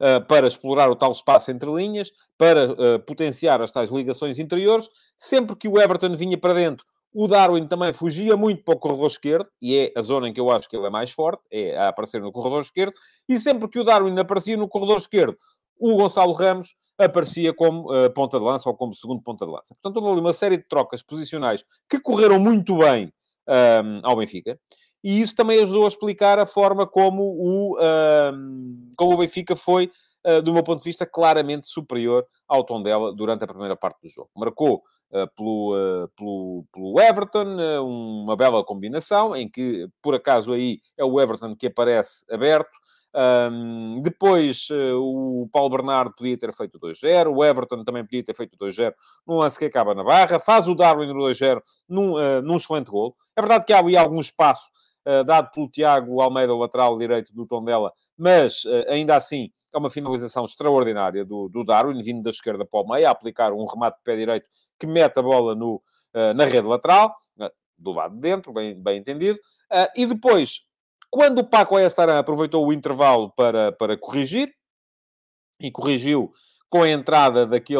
Uh, 0.00 0.24
para 0.26 0.46
explorar 0.46 0.90
o 0.90 0.96
tal 0.96 1.12
espaço 1.12 1.50
entre 1.50 1.70
linhas, 1.70 2.10
para 2.38 2.72
uh, 2.72 3.00
potenciar 3.00 3.60
as 3.60 3.70
tais 3.70 3.90
ligações 3.90 4.38
interiores. 4.38 4.88
Sempre 5.14 5.54
que 5.54 5.68
o 5.68 5.78
Everton 5.78 6.14
vinha 6.14 6.38
para 6.38 6.54
dentro, 6.54 6.86
o 7.12 7.26
Darwin 7.26 7.66
também 7.66 7.92
fugia 7.92 8.36
muito 8.36 8.62
para 8.62 8.74
o 8.74 8.78
corredor 8.78 9.06
esquerdo, 9.06 9.48
e 9.60 9.76
é 9.76 9.92
a 9.96 10.00
zona 10.00 10.28
em 10.28 10.32
que 10.32 10.40
eu 10.40 10.50
acho 10.50 10.68
que 10.68 10.76
ele 10.76 10.86
é 10.86 10.90
mais 10.90 11.10
forte, 11.10 11.42
é 11.50 11.76
a 11.76 11.88
aparecer 11.88 12.20
no 12.20 12.30
corredor 12.30 12.62
esquerdo, 12.62 12.94
e 13.28 13.38
sempre 13.38 13.68
que 13.68 13.78
o 13.78 13.84
Darwin 13.84 14.16
aparecia 14.18 14.56
no 14.56 14.68
corredor 14.68 14.98
esquerdo, 14.98 15.36
o 15.78 15.96
Gonçalo 15.96 16.32
Ramos 16.32 16.74
aparecia 16.98 17.52
como 17.54 17.90
uh, 17.92 18.10
ponta 18.10 18.38
de 18.38 18.44
lança 18.44 18.68
ou 18.68 18.76
como 18.76 18.94
segundo 18.94 19.22
ponta 19.22 19.46
de 19.46 19.50
lança. 19.50 19.74
Portanto, 19.74 19.96
houve 19.96 20.12
ali 20.12 20.20
uma 20.20 20.34
série 20.34 20.58
de 20.58 20.68
trocas 20.68 21.02
posicionais 21.02 21.64
que 21.88 21.98
correram 21.98 22.38
muito 22.38 22.76
bem 22.76 23.10
um, 23.48 23.52
ehm, 23.52 24.00
ao 24.04 24.16
Benfica, 24.16 24.60
e 25.02 25.20
isso 25.20 25.34
também 25.34 25.62
ajudou 25.62 25.84
a 25.84 25.88
explicar 25.88 26.38
a 26.38 26.46
forma 26.46 26.86
como 26.86 27.22
o, 27.22 27.76
um, 27.76 27.80
ehm, 27.80 28.92
como 28.96 29.14
o 29.14 29.16
Benfica 29.16 29.56
foi, 29.56 29.90
uh, 30.26 30.42
do 30.42 30.52
meu 30.52 30.62
ponto 30.62 30.78
de 30.78 30.84
vista, 30.84 31.06
claramente 31.06 31.66
superior 31.66 32.24
ao 32.46 32.62
Tondela 32.62 33.12
durante 33.14 33.42
a 33.42 33.48
primeira 33.48 33.74
parte 33.74 34.00
do 34.02 34.08
jogo. 34.08 34.30
Marcou 34.36 34.82
pelo, 35.36 35.76
eh, 35.76 36.08
pelo, 36.16 36.64
pelo 36.72 37.00
Everton, 37.00 37.60
eh, 37.60 37.80
uma 37.80 38.36
bela 38.36 38.64
combinação, 38.64 39.34
em 39.34 39.48
que, 39.48 39.88
por 40.02 40.14
acaso, 40.14 40.52
aí 40.52 40.80
é 40.96 41.04
o 41.04 41.20
Everton 41.20 41.56
que 41.56 41.66
aparece 41.66 42.24
aberto. 42.30 42.70
Um, 43.12 44.00
depois 44.02 44.68
o 44.70 45.48
Paulo 45.52 45.70
Bernardo 45.70 46.14
podia 46.14 46.38
ter 46.38 46.52
feito 46.52 46.78
2-0, 46.78 47.34
o 47.34 47.44
Everton 47.44 47.82
também 47.82 48.04
podia 48.04 48.22
ter 48.22 48.36
feito 48.36 48.56
2-0 48.56 48.94
num 49.26 49.38
lance 49.38 49.58
que 49.58 49.64
acaba 49.64 49.96
na 49.96 50.04
barra, 50.04 50.38
faz 50.38 50.68
o 50.68 50.76
Darwin 50.76 51.08
no 51.08 51.14
2-0 51.14 51.60
num, 51.88 52.12
uh, 52.12 52.40
num 52.40 52.56
excelente 52.56 52.88
gol. 52.88 53.16
É 53.36 53.40
verdade 53.40 53.64
que 53.64 53.72
há 53.72 53.80
ali 53.80 53.96
algum 53.96 54.20
espaço 54.20 54.70
dado 55.26 55.50
pelo 55.50 55.68
Tiago 55.68 56.20
Almeida, 56.20 56.54
lateral 56.54 56.98
direito 56.98 57.34
do 57.34 57.46
Tondela, 57.46 57.92
mas 58.16 58.64
ainda 58.88 59.16
assim 59.16 59.50
é 59.72 59.78
uma 59.78 59.90
finalização 59.90 60.44
extraordinária 60.44 61.24
do, 61.24 61.48
do 61.48 61.64
Darwin, 61.64 62.02
vindo 62.02 62.22
da 62.22 62.30
esquerda 62.30 62.64
para 62.64 62.80
o 62.80 62.88
meio, 62.88 63.06
a 63.06 63.10
aplicar 63.10 63.52
um 63.52 63.66
remate 63.66 63.98
de 63.98 64.02
pé 64.04 64.16
direito 64.16 64.46
que 64.78 64.86
mete 64.86 65.18
a 65.18 65.22
bola 65.22 65.54
no, 65.54 65.76
uh, 66.14 66.34
na 66.34 66.44
rede 66.44 66.66
lateral, 66.66 67.14
uh, 67.38 67.50
do 67.78 67.92
lado 67.92 68.14
de 68.14 68.20
dentro, 68.20 68.52
bem, 68.52 68.74
bem 68.74 68.98
entendido. 68.98 69.38
Uh, 69.70 69.88
e 69.94 70.06
depois, 70.06 70.62
quando 71.10 71.40
o 71.40 71.48
Paco 71.48 71.76
Ayastaran 71.76 72.18
aproveitou 72.18 72.66
o 72.66 72.72
intervalo 72.72 73.30
para, 73.30 73.72
para 73.72 73.96
corrigir, 73.96 74.52
e 75.60 75.70
corrigiu 75.70 76.32
com 76.70 76.82
a 76.82 76.88
entrada 76.88 77.46
daquele 77.46 77.76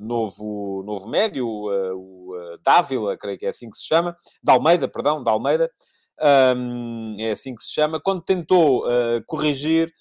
novo, 0.00 0.82
novo 0.84 1.08
médio, 1.08 1.46
o 1.46 2.23
Dávila, 2.64 3.16
creio 3.16 3.38
que 3.38 3.46
é 3.46 3.48
assim 3.48 3.70
que 3.70 3.76
se 3.76 3.84
chama, 3.84 4.16
da 4.42 4.52
Almeida, 4.52 4.88
perdão, 4.88 5.22
da 5.22 5.30
Almeida, 5.30 5.70
um, 6.56 7.14
é 7.18 7.32
assim 7.32 7.54
que 7.54 7.62
se 7.62 7.72
chama, 7.72 8.00
quando 8.00 8.22
tentou 8.22 8.84
corrigir, 9.26 9.92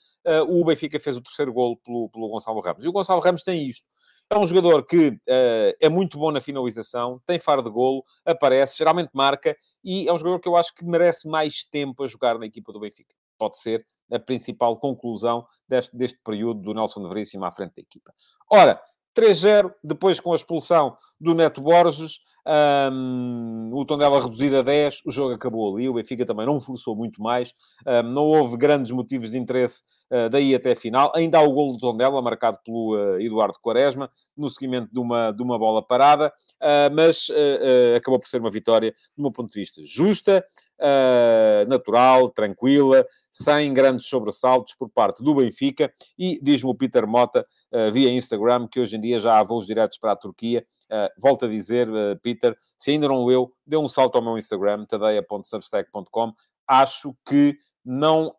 o 0.48 0.64
Benfica 0.64 1.00
fez 1.00 1.18
o 1.18 1.22
terceiro 1.22 1.52
golo 1.52 1.78
pelo, 1.78 2.10
pelo 2.10 2.30
Gonçalo 2.30 2.62
Ramos. 2.62 2.86
E 2.86 2.88
o 2.88 2.92
Gonçalo 2.92 3.22
Ramos 3.22 3.44
tem 3.44 3.68
isto. 3.68 3.86
É 4.30 4.38
um 4.38 4.48
jogador 4.48 4.84
que 4.86 5.10
uh, 5.10 5.78
é 5.80 5.90
muito 5.90 6.18
bom 6.18 6.32
na 6.32 6.42
finalização, 6.42 7.22
tem 7.26 7.38
faro 7.38 7.62
de 7.62 7.70
golo, 7.70 8.04
aparece, 8.26 8.78
geralmente 8.78 9.12
marca, 9.14 9.56
e 9.84 10.08
é 10.08 10.14
um 10.14 10.18
jogador 10.18 10.40
que 10.40 10.48
eu 10.48 10.56
acho 10.56 10.74
que 10.74 10.84
merece 10.84 11.28
mais 11.28 11.64
tempo 11.64 12.04
a 12.04 12.08
jogar 12.08 12.40
na 12.40 12.46
equipa 12.46 12.74
do 12.74 12.80
Benfica. 12.80 13.16
Pode 13.38 13.60
ser 13.60 13.86
a 14.12 14.18
principal 14.18 14.78
conclusão 14.78 15.46
deste, 15.68 15.96
deste 15.96 16.20
período 16.24 16.62
do 16.62 16.74
Nelson 16.74 17.08
Veríssimo 17.08 17.46
à 17.46 17.52
frente 17.52 17.76
da 17.76 17.82
equipa. 17.82 18.14
Ora, 18.50 18.82
3-0, 19.16 19.72
depois 19.84 20.20
com 20.20 20.34
a 20.34 20.36
expulsão 20.36 20.98
do 21.20 21.36
Neto 21.36 21.62
Borges, 21.62 22.20
um, 22.46 23.70
o 23.74 23.86
Tondela 23.86 24.22
reduzido 24.22 24.58
a 24.58 24.62
10, 24.62 25.02
o 25.06 25.12
jogo 25.12 25.34
acabou 25.34 25.76
ali, 25.76 25.88
o 25.88 25.94
Benfica 25.94 26.26
também 26.26 26.46
não 26.46 26.60
forçou 26.60 26.96
muito 26.96 27.22
mais, 27.22 27.54
um, 27.88 28.04
não 28.04 28.24
houve 28.24 28.58
grandes 28.58 28.92
motivos 28.92 29.32
de 29.32 29.38
interesse 29.38 29.84
daí 30.30 30.54
até 30.54 30.72
a 30.72 30.76
final. 30.76 31.12
Ainda 31.16 31.40
há 31.40 31.42
o 31.42 31.52
golo 31.52 31.74
do 31.74 31.80
Tondela, 31.80 32.22
marcado 32.22 32.60
pelo 32.64 32.96
uh, 32.96 33.20
Eduardo 33.20 33.58
Quaresma, 33.62 34.10
no 34.36 34.50
seguimento 34.50 34.92
de 34.92 35.00
uma, 35.00 35.32
de 35.32 35.42
uma 35.42 35.58
bola 35.58 35.86
parada, 35.86 36.34
uh, 36.62 36.94
mas 36.94 37.30
acabou 37.96 38.20
por 38.20 38.28
ser 38.28 38.40
uma 38.40 38.52
vitória, 38.52 38.94
do 39.16 39.22
meu 39.22 39.32
ponto 39.32 39.52
de 39.52 39.60
vista, 39.60 39.82
justa, 39.84 40.44
natural, 41.68 42.30
tranquila, 42.30 43.06
sem 43.32 43.74
grandes 43.74 44.08
sobressaltos 44.08 44.76
por 44.76 44.90
parte 44.90 45.24
do 45.24 45.36
Benfica, 45.36 45.94
e 46.18 46.40
diz-me 46.42 46.70
o 46.70 46.76
Peter 46.76 47.08
Mota, 47.08 47.46
via 47.92 48.12
Instagram, 48.12 48.68
que 48.68 48.80
hoje 48.80 48.98
em 48.98 49.00
dia 49.00 49.20
já 49.20 49.40
há 49.40 49.44
voos 49.44 49.66
diretos 49.66 49.98
para 49.98 50.12
a 50.12 50.16
Turquia, 50.16 50.66
Uh, 50.94 51.10
volto 51.20 51.46
a 51.46 51.48
dizer, 51.48 51.88
Peter, 52.22 52.56
se 52.78 52.92
ainda 52.92 53.08
não 53.08 53.26
leu, 53.26 53.52
dê 53.66 53.76
um 53.76 53.90
salto 53.90 54.16
ao 54.16 54.24
meu 54.24 54.38
Instagram, 54.38 54.86
tadeia.substack.com. 54.86 56.34
Acho 56.68 57.16
que 57.28 57.58
não, 57.84 58.34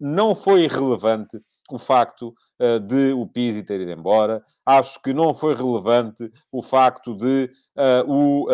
não 0.00 0.34
foi 0.34 0.66
relevante 0.66 1.40
o 1.70 1.78
facto 1.78 2.34
uh, 2.60 2.80
de 2.80 3.12
o 3.12 3.26
Pizzi 3.26 3.62
ter 3.62 3.80
ido 3.80 3.92
embora. 3.92 4.42
Acho 4.66 5.00
que 5.02 5.12
não 5.12 5.32
foi 5.32 5.54
relevante 5.54 6.30
o 6.50 6.62
facto 6.62 7.14
de 7.16 7.50
o 8.06 8.46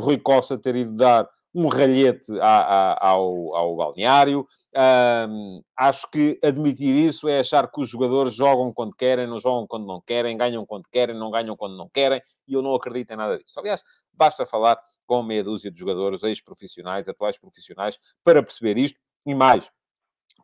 Rui 0.00 0.18
Costa 0.18 0.58
ter 0.58 0.74
ido 0.74 0.94
dar 0.96 1.28
um 1.54 1.68
ralhete 1.68 2.32
a, 2.40 2.58
a, 2.92 3.08
ao, 3.10 3.54
ao 3.54 3.76
balneário. 3.76 4.46
Um, 4.76 5.62
acho 5.76 6.10
que 6.10 6.36
admitir 6.42 6.96
isso 6.96 7.28
é 7.28 7.38
achar 7.38 7.70
que 7.70 7.80
os 7.80 7.88
jogadores 7.88 8.34
jogam 8.34 8.72
quando 8.72 8.96
querem, 8.96 9.24
não 9.24 9.38
jogam 9.38 9.68
quando 9.68 9.86
não 9.86 10.00
querem, 10.00 10.36
ganham 10.36 10.66
quando 10.66 10.88
querem, 10.90 11.16
não 11.16 11.30
ganham 11.30 11.56
quando 11.56 11.76
não 11.76 11.88
querem, 11.88 12.20
e 12.48 12.54
eu 12.54 12.60
não 12.60 12.74
acredito 12.74 13.12
em 13.12 13.16
nada 13.16 13.38
disso. 13.38 13.60
Aliás, 13.60 13.80
basta 14.12 14.44
falar 14.44 14.76
com 15.06 15.22
meia 15.22 15.44
dúzia 15.44 15.70
de 15.70 15.78
jogadores, 15.78 16.24
ex-profissionais, 16.24 17.08
atuais 17.08 17.38
profissionais, 17.38 17.98
para 18.24 18.42
perceber 18.42 18.76
isto 18.76 18.98
e 19.24 19.32
mais, 19.32 19.70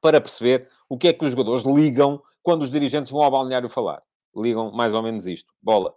para 0.01 0.21
perceber 0.21 0.69
o 0.89 0.97
que 0.97 1.09
é 1.09 1.13
que 1.13 1.25
os 1.25 1.31
jogadores 1.31 1.65
ligam 1.65 2.23
quando 2.43 2.63
os 2.63 2.71
dirigentes 2.71 3.13
vão 3.13 3.23
ao 3.23 3.31
balneário 3.31 3.69
falar. 3.69 4.03
Ligam 4.35 4.71
mais 4.73 4.95
ou 4.95 5.03
menos 5.03 5.27
isto: 5.27 5.53
bola, 5.63 5.95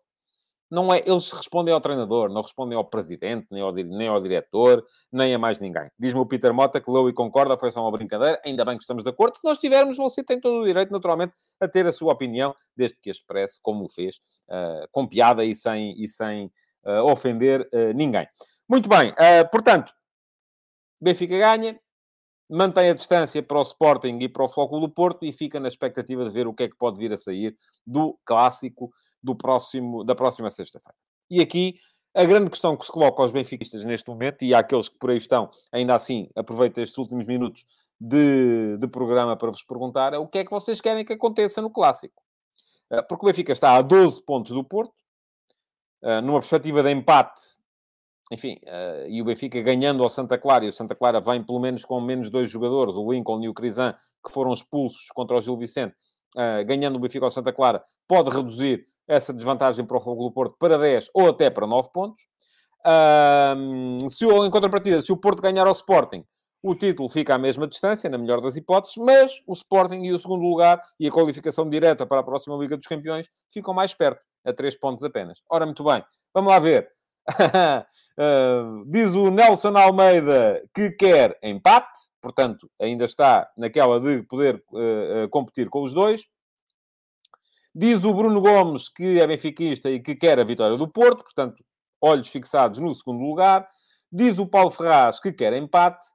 não 0.73 0.91
é, 0.91 1.03
eles 1.05 1.31
respondem 1.31 1.71
ao 1.71 1.79
treinador, 1.79 2.29
não 2.29 2.41
respondem 2.41 2.75
ao 2.75 2.83
presidente, 2.83 3.45
nem 3.51 3.61
ao, 3.61 3.71
nem 3.71 4.07
ao 4.07 4.19
diretor, 4.19 4.83
nem 5.11 5.31
a 5.35 5.37
mais 5.37 5.59
ninguém. 5.59 5.87
Diz-me 5.99 6.19
o 6.19 6.25
Peter 6.25 6.51
Mota 6.51 6.81
que 6.81 6.89
leu 6.89 7.07
e 7.07 7.13
concorda, 7.13 7.55
foi 7.59 7.71
só 7.71 7.79
uma 7.79 7.91
brincadeira, 7.91 8.41
ainda 8.43 8.65
bem 8.65 8.75
que 8.75 8.81
estamos 8.81 9.03
de 9.03 9.09
acordo. 9.11 9.37
Se 9.37 9.43
nós 9.43 9.59
tivermos, 9.59 9.97
você 9.97 10.23
tem 10.23 10.41
todo 10.41 10.61
o 10.61 10.65
direito, 10.65 10.91
naturalmente, 10.91 11.33
a 11.59 11.67
ter 11.67 11.85
a 11.85 11.91
sua 11.91 12.11
opinião, 12.11 12.55
desde 12.75 12.99
que 12.99 13.09
a 13.09 13.11
expresse 13.11 13.59
como 13.61 13.85
o 13.85 13.87
fez, 13.87 14.15
uh, 14.49 14.87
com 14.91 15.07
piada 15.07 15.45
e 15.45 15.55
sem, 15.55 15.93
e 15.95 16.07
sem 16.07 16.51
uh, 16.85 17.03
ofender 17.03 17.61
uh, 17.71 17.93
ninguém. 17.93 18.27
Muito 18.67 18.89
bem, 18.89 19.13
portanto, 19.51 19.93
Benfica 20.99 21.37
ganha, 21.37 21.79
mantém 22.53 22.91
a 22.91 22.93
distância 22.93 23.41
para 23.41 23.57
o 23.57 23.63
Sporting 23.63 24.19
e 24.21 24.29
para 24.29 24.43
o 24.43 24.47
Futebol 24.47 24.79
do 24.79 24.89
Porto 24.89 25.25
e 25.25 25.33
fica 25.33 25.59
na 25.59 25.67
expectativa 25.67 26.23
de 26.23 26.29
ver 26.29 26.45
o 26.45 26.53
que 26.53 26.63
é 26.63 26.69
que 26.69 26.75
pode 26.75 26.99
vir 26.99 27.11
a 27.11 27.17
sair 27.17 27.57
do 27.85 28.15
clássico 28.23 28.91
do 29.23 29.35
próximo, 29.35 30.03
da 30.03 30.13
próxima 30.13 30.51
sexta-feira. 30.51 30.95
E 31.31 31.41
aqui 31.41 31.79
a 32.13 32.23
grande 32.25 32.51
questão 32.51 32.77
que 32.77 32.85
se 32.85 32.91
coloca 32.91 33.23
aos 33.23 33.31
benfiquistas 33.31 33.83
neste 33.83 34.07
momento, 34.07 34.43
e 34.43 34.53
àqueles 34.53 34.87
que 34.87 34.99
por 34.99 35.09
aí 35.09 35.17
estão, 35.17 35.49
ainda 35.71 35.95
assim, 35.95 36.29
aproveito 36.35 36.77
estes 36.77 36.95
últimos 36.99 37.25
minutos 37.25 37.65
de, 37.99 38.77
de 38.77 38.87
programa 38.87 39.35
para 39.35 39.49
vos 39.49 39.63
perguntar, 39.63 40.13
é 40.13 40.19
o 40.19 40.27
que 40.27 40.37
é 40.37 40.45
que 40.45 40.51
vocês 40.51 40.79
querem 40.79 41.03
que 41.03 41.13
aconteça 41.13 41.59
no 41.59 41.71
Clássico? 41.71 42.21
Eh, 42.91 43.01
porque 43.01 43.25
o 43.25 43.27
Benfica 43.27 43.51
está 43.51 43.75
a 43.75 43.81
12 43.81 44.21
pontos 44.23 44.51
do 44.51 44.63
Porto, 44.63 44.93
eh, 46.03 46.21
numa 46.21 46.39
perspectiva 46.39 46.83
de 46.83 46.91
empate, 46.91 47.41
enfim, 48.33 48.57
eh, 48.65 49.05
e 49.09 49.21
o 49.21 49.25
Benfica 49.25 49.61
ganhando 49.61 50.03
ao 50.03 50.09
Santa 50.09 50.37
Clara, 50.37 50.65
e 50.65 50.67
o 50.67 50.71
Santa 50.71 50.95
Clara 50.95 51.21
vem 51.21 51.43
pelo 51.43 51.59
menos 51.59 51.85
com 51.85 52.01
menos 52.01 52.29
dois 52.29 52.49
jogadores, 52.49 52.95
o 52.95 53.11
Lincoln 53.11 53.41
e 53.43 53.47
o 53.47 53.53
Crisan, 53.53 53.93
que 54.25 54.33
foram 54.33 54.51
expulsos 54.51 55.07
contra 55.13 55.37
o 55.37 55.41
Gil 55.41 55.55
Vicente, 55.55 55.95
ganhando 56.65 56.95
o 56.95 56.99
Benfica 56.99 57.25
ao 57.25 57.29
Santa 57.29 57.53
Clara, 57.53 57.83
pode 58.07 58.35
reduzir 58.35 58.87
essa 59.07 59.33
desvantagem 59.33 59.85
para 59.85 59.97
o 59.97 60.01
Fogo 60.01 60.23
do 60.23 60.31
Porto 60.31 60.55
para 60.57 60.77
10 60.77 61.09
ou 61.13 61.29
até 61.29 61.49
para 61.49 61.67
9 61.67 61.89
pontos. 61.93 62.23
Um, 62.85 64.09
se 64.09 64.25
o, 64.25 64.45
em 64.45 64.49
contrapartida, 64.49 65.01
se 65.01 65.11
o 65.11 65.17
Porto 65.17 65.41
ganhar 65.41 65.65
ao 65.65 65.73
Sporting, 65.73 66.25
o 66.61 66.75
título 66.75 67.09
fica 67.09 67.35
à 67.35 67.37
mesma 67.37 67.67
distância, 67.67 68.09
na 68.09 68.17
melhor 68.17 68.39
das 68.39 68.55
hipóteses, 68.55 68.95
mas 68.97 69.31
o 69.45 69.53
Sporting 69.53 70.01
e 70.03 70.13
o 70.13 70.19
segundo 70.19 70.41
lugar 70.41 70.81
e 70.99 71.07
a 71.07 71.11
qualificação 71.11 71.69
direta 71.69 72.05
para 72.05 72.21
a 72.21 72.23
próxima 72.23 72.55
Liga 72.55 72.77
dos 72.77 72.87
Campeões 72.87 73.29
ficam 73.49 73.73
mais 73.73 73.93
perto, 73.93 74.25
a 74.45 74.53
3 74.53 74.75
pontos 74.77 75.03
apenas. 75.03 75.41
Ora, 75.49 75.65
muito 75.65 75.83
bem, 75.83 76.03
vamos 76.33 76.51
lá 76.51 76.59
ver. 76.59 76.89
Uh, 77.29 78.85
diz 78.89 79.13
o 79.13 79.29
Nelson 79.29 79.77
Almeida 79.77 80.63
que 80.73 80.91
quer 80.91 81.37
empate, 81.41 81.99
portanto, 82.21 82.69
ainda 82.79 83.05
está 83.05 83.49
naquela 83.57 83.99
de 83.99 84.23
poder 84.23 84.63
uh, 84.71 85.29
competir 85.29 85.69
com 85.69 85.81
os 85.81 85.93
dois. 85.93 86.23
Diz 87.75 88.03
o 88.03 88.13
Bruno 88.13 88.39
Gomes 88.39 88.87
que 88.87 89.19
é 89.19 89.25
benfiquista 89.25 89.89
e 89.89 89.99
que 89.99 90.15
quer 90.15 90.39
a 90.39 90.43
vitória 90.43 90.77
do 90.77 90.87
Porto, 90.87 91.23
portanto, 91.23 91.63
olhos 91.99 92.27
fixados 92.27 92.79
no 92.79 92.93
segundo 92.93 93.23
lugar. 93.23 93.67
Diz 94.11 94.37
o 94.37 94.45
Paulo 94.45 94.69
Ferraz 94.69 95.19
que 95.19 95.31
quer 95.31 95.53
empate. 95.53 96.05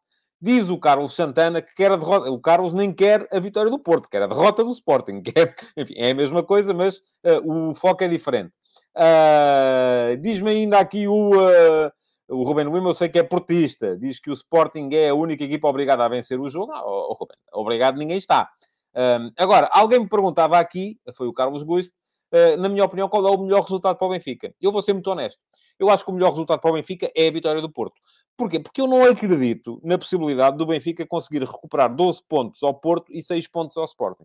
Diz 0.40 0.68
o 0.68 0.78
Carlos 0.78 1.16
Santana 1.16 1.60
que 1.60 1.74
quer 1.74 1.90
a 1.90 1.96
derrota. 1.96 2.30
O 2.30 2.40
Carlos 2.40 2.72
nem 2.72 2.92
quer 2.92 3.26
a 3.32 3.40
vitória 3.40 3.70
do 3.72 3.78
Porto, 3.78 4.08
quer 4.08 4.22
a 4.22 4.28
derrota 4.28 4.62
do 4.62 4.70
Sporting. 4.70 5.20
Quer... 5.22 5.56
Enfim, 5.76 5.94
é 5.96 6.12
a 6.12 6.14
mesma 6.14 6.44
coisa, 6.44 6.72
mas 6.72 6.98
uh, 7.24 7.70
o 7.70 7.74
foco 7.74 8.04
é 8.04 8.08
diferente. 8.08 8.52
Uh, 8.98 10.16
Diz-me 10.20 10.50
ainda 10.50 10.80
aqui 10.80 11.06
o, 11.06 11.30
uh, 11.30 11.90
o 12.28 12.42
Ruben 12.42 12.66
Wim, 12.66 12.84
eu 12.84 12.94
sei 12.94 13.08
que 13.08 13.18
é 13.18 13.22
portista. 13.22 13.96
Diz 13.96 14.18
que 14.18 14.28
o 14.28 14.32
Sporting 14.32 14.88
é 14.92 15.10
a 15.10 15.14
única 15.14 15.44
equipa 15.44 15.68
obrigada 15.68 16.04
a 16.04 16.08
vencer 16.08 16.40
o 16.40 16.48
jogo. 16.48 16.72
Não, 16.72 16.82
oh, 16.84 17.06
oh, 17.10 17.14
Ruben, 17.14 17.36
obrigado 17.52 17.96
ninguém 17.96 18.18
está. 18.18 18.50
Um, 18.94 19.30
agora, 19.36 19.68
alguém 19.72 20.00
me 20.00 20.08
perguntava 20.08 20.58
aqui, 20.58 20.98
foi 21.14 21.28
o 21.28 21.32
Carlos 21.32 21.62
Guiste, 21.62 21.94
uh, 22.32 22.56
na 22.56 22.68
minha 22.68 22.84
opinião, 22.84 23.08
qual 23.08 23.26
é 23.28 23.30
o 23.30 23.38
melhor 23.38 23.62
resultado 23.62 23.96
para 23.96 24.06
o 24.08 24.10
Benfica? 24.10 24.52
Eu 24.60 24.72
vou 24.72 24.82
ser 24.82 24.92
muito 24.92 25.08
honesto. 25.08 25.38
Eu 25.78 25.88
acho 25.90 26.04
que 26.04 26.10
o 26.10 26.14
melhor 26.14 26.30
resultado 26.30 26.60
para 26.60 26.70
o 26.70 26.74
Benfica 26.74 27.08
é 27.14 27.28
a 27.28 27.30
vitória 27.30 27.62
do 27.62 27.70
Porto. 27.70 27.94
Porquê? 28.36 28.58
Porque 28.58 28.80
eu 28.80 28.88
não 28.88 29.04
acredito 29.04 29.80
na 29.84 29.96
possibilidade 29.96 30.56
do 30.56 30.66
Benfica 30.66 31.06
conseguir 31.06 31.44
recuperar 31.44 31.94
12 31.94 32.22
pontos 32.28 32.62
ao 32.64 32.74
Porto 32.74 33.12
e 33.12 33.22
6 33.22 33.46
pontos 33.46 33.76
ao 33.76 33.84
Sporting. 33.84 34.24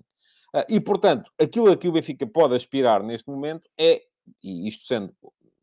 Uh, 0.55 0.65
e, 0.67 0.79
portanto, 0.79 1.31
aquilo 1.39 1.71
a 1.71 1.77
que 1.77 1.87
o 1.87 1.91
Benfica 1.91 2.25
pode 2.25 2.55
aspirar 2.55 3.03
neste 3.03 3.29
momento 3.29 3.69
é, 3.79 4.01
e 4.41 4.67
isto 4.67 4.85
sendo 4.85 5.13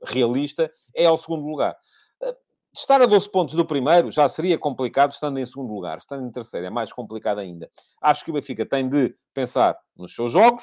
realista, 0.04 0.70
é 0.94 1.06
ao 1.06 1.18
segundo 1.18 1.46
lugar. 1.46 1.76
Uh, 2.22 2.34
Estar 2.72 3.02
a 3.02 3.06
12 3.06 3.28
pontos 3.30 3.54
do 3.56 3.64
primeiro 3.64 4.10
já 4.12 4.28
seria 4.28 4.56
complicado 4.56 5.12
estando 5.12 5.38
em 5.38 5.46
segundo 5.46 5.72
lugar. 5.72 5.98
Estando 5.98 6.24
em 6.24 6.30
terceiro 6.30 6.66
é 6.66 6.70
mais 6.70 6.92
complicado 6.92 7.38
ainda. 7.38 7.68
Acho 8.00 8.24
que 8.24 8.30
o 8.30 8.34
Benfica 8.34 8.64
tem 8.64 8.88
de 8.88 9.14
pensar 9.34 9.76
nos 9.96 10.14
seus 10.14 10.30
jogos 10.30 10.62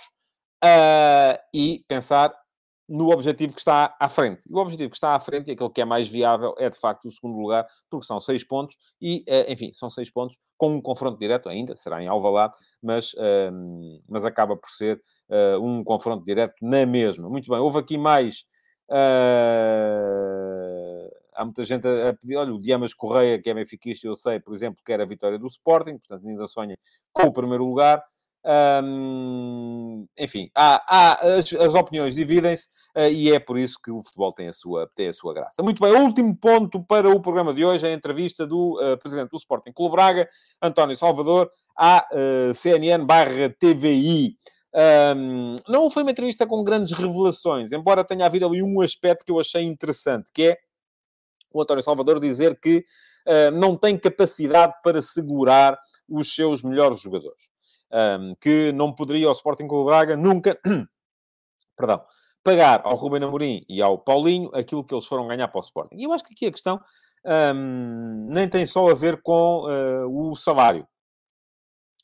uh, 0.63 1.37
e 1.53 1.83
pensar 1.87 2.33
no 2.87 3.11
objetivo 3.11 3.53
que 3.53 3.59
está 3.59 3.95
à 3.99 4.07
frente. 4.07 4.45
E 4.49 4.53
o 4.53 4.57
objetivo 4.57 4.89
que 4.89 4.95
está 4.95 5.13
à 5.13 5.19
frente, 5.19 5.49
e 5.49 5.51
aquele 5.51 5.69
que 5.69 5.81
é 5.81 5.85
mais 5.85 6.07
viável, 6.07 6.55
é 6.57 6.69
de 6.69 6.79
facto 6.79 7.05
o 7.05 7.11
segundo 7.11 7.37
lugar, 7.37 7.67
porque 7.89 8.05
são 8.05 8.19
seis 8.19 8.43
pontos, 8.43 8.77
e, 9.01 9.25
uh, 9.27 9.51
enfim, 9.51 9.71
são 9.73 9.89
seis 9.89 10.09
pontos 10.09 10.37
com 10.57 10.75
um 10.75 10.81
confronto 10.81 11.19
direto 11.19 11.49
ainda, 11.49 11.75
será 11.75 12.01
em 12.01 12.07
Alvalade, 12.07 12.53
mas, 12.81 13.13
uh, 13.13 14.01
mas 14.07 14.25
acaba 14.25 14.55
por 14.55 14.69
ser 14.69 15.01
uh, 15.29 15.61
um 15.61 15.83
confronto 15.83 16.23
direto 16.23 16.55
na 16.61 16.85
mesma. 16.85 17.29
Muito 17.29 17.49
bem, 17.49 17.59
houve 17.59 17.79
aqui 17.79 17.97
mais 17.97 18.45
há 21.37 21.45
muita 21.45 21.63
gente 21.63 21.87
a, 21.87 22.13
pedir, 22.13 22.35
olha, 22.35 22.53
o 22.53 22.59
Diamas 22.59 22.93
Correia, 22.93 23.39
que 23.39 23.49
é 23.49 23.53
benfiquista, 23.53 24.07
eu 24.07 24.15
sei, 24.15 24.39
por 24.39 24.53
exemplo, 24.53 24.81
quer 24.83 24.99
a 24.99 25.05
vitória 25.05 25.37
do 25.37 25.47
Sporting, 25.47 25.97
portanto 25.97 26.27
ainda 26.27 26.47
sonha 26.47 26.77
com 27.13 27.23
o 27.23 27.33
primeiro 27.33 27.63
lugar. 27.63 28.03
enfim, 30.17 30.49
há, 30.55 30.83
há 30.87 31.13
as, 31.37 31.53
as, 31.53 31.75
opiniões 31.75 32.15
dividem-se 32.15 32.67
uh, 32.67 32.71
e 33.11 33.31
é 33.31 33.39
por 33.39 33.59
isso 33.59 33.77
que 33.83 33.91
o 33.91 34.01
futebol 34.01 34.31
tem 34.33 34.47
a, 34.47 34.53
sua, 34.53 34.89
tem 34.95 35.07
a 35.07 35.13
sua 35.13 35.33
graça. 35.33 35.61
Muito 35.61 35.79
bem, 35.79 35.91
o 35.91 35.99
último 35.99 36.35
ponto 36.35 36.83
para 36.83 37.07
o 37.09 37.21
programa 37.21 37.53
de 37.53 37.63
hoje 37.63 37.85
é 37.85 37.91
a 37.91 37.93
entrevista 37.93 38.47
do 38.47 38.79
uh, 38.81 38.97
presidente 38.97 39.29
do 39.29 39.37
Sporting 39.37 39.71
Clube 39.71 39.91
Braga, 39.91 40.27
António 40.61 40.95
Salvador, 40.95 41.51
à 41.77 42.07
uh, 42.11 42.55
CNN 42.55 43.05
barra 43.05 43.49
TVI. 43.59 44.35
Um, 45.15 45.55
não 45.67 45.89
foi 45.89 46.03
uma 46.03 46.11
entrevista 46.11 46.45
com 46.45 46.63
grandes 46.63 46.93
revelações, 46.93 47.71
embora 47.71 48.03
tenha 48.03 48.25
havido 48.25 48.45
ali 48.45 48.61
um 48.61 48.81
aspecto 48.81 49.25
que 49.25 49.31
eu 49.31 49.39
achei 49.39 49.63
interessante, 49.63 50.31
que 50.33 50.43
é 50.43 50.57
o 51.51 51.61
António 51.61 51.83
Salvador 51.83 52.19
dizer 52.19 52.59
que 52.59 52.83
uh, 53.27 53.51
não 53.51 53.75
tem 53.75 53.97
capacidade 53.97 54.73
para 54.83 55.01
segurar 55.01 55.79
os 56.07 56.33
seus 56.33 56.63
melhores 56.63 56.99
jogadores. 56.99 57.49
Um, 57.91 58.33
que 58.41 58.71
não 58.73 58.93
poderia 58.93 59.29
o 59.29 59.31
Sporting 59.31 59.67
Clube 59.67 59.85
Braga 59.85 60.17
nunca, 60.17 60.59
perdão, 61.77 62.03
pagar 62.47 62.81
ao 62.85 62.95
Ruben 62.95 63.21
Amorim 63.21 63.65
e 63.67 63.81
ao 63.81 63.97
Paulinho 63.97 64.49
aquilo 64.53 64.81
que 64.81 64.93
eles 64.93 65.05
foram 65.05 65.27
ganhar 65.27 65.49
para 65.49 65.59
o 65.59 65.61
Sporting. 65.61 65.97
E 65.97 66.05
eu 66.05 66.13
acho 66.13 66.23
que 66.23 66.33
aqui 66.33 66.45
a 66.45 66.51
questão 66.51 66.79
um, 67.53 68.27
nem 68.29 68.47
tem 68.47 68.65
só 68.65 68.89
a 68.89 68.93
ver 68.93 69.21
com 69.21 69.65
uh, 69.65 70.29
o 70.31 70.33
salário. 70.33 70.87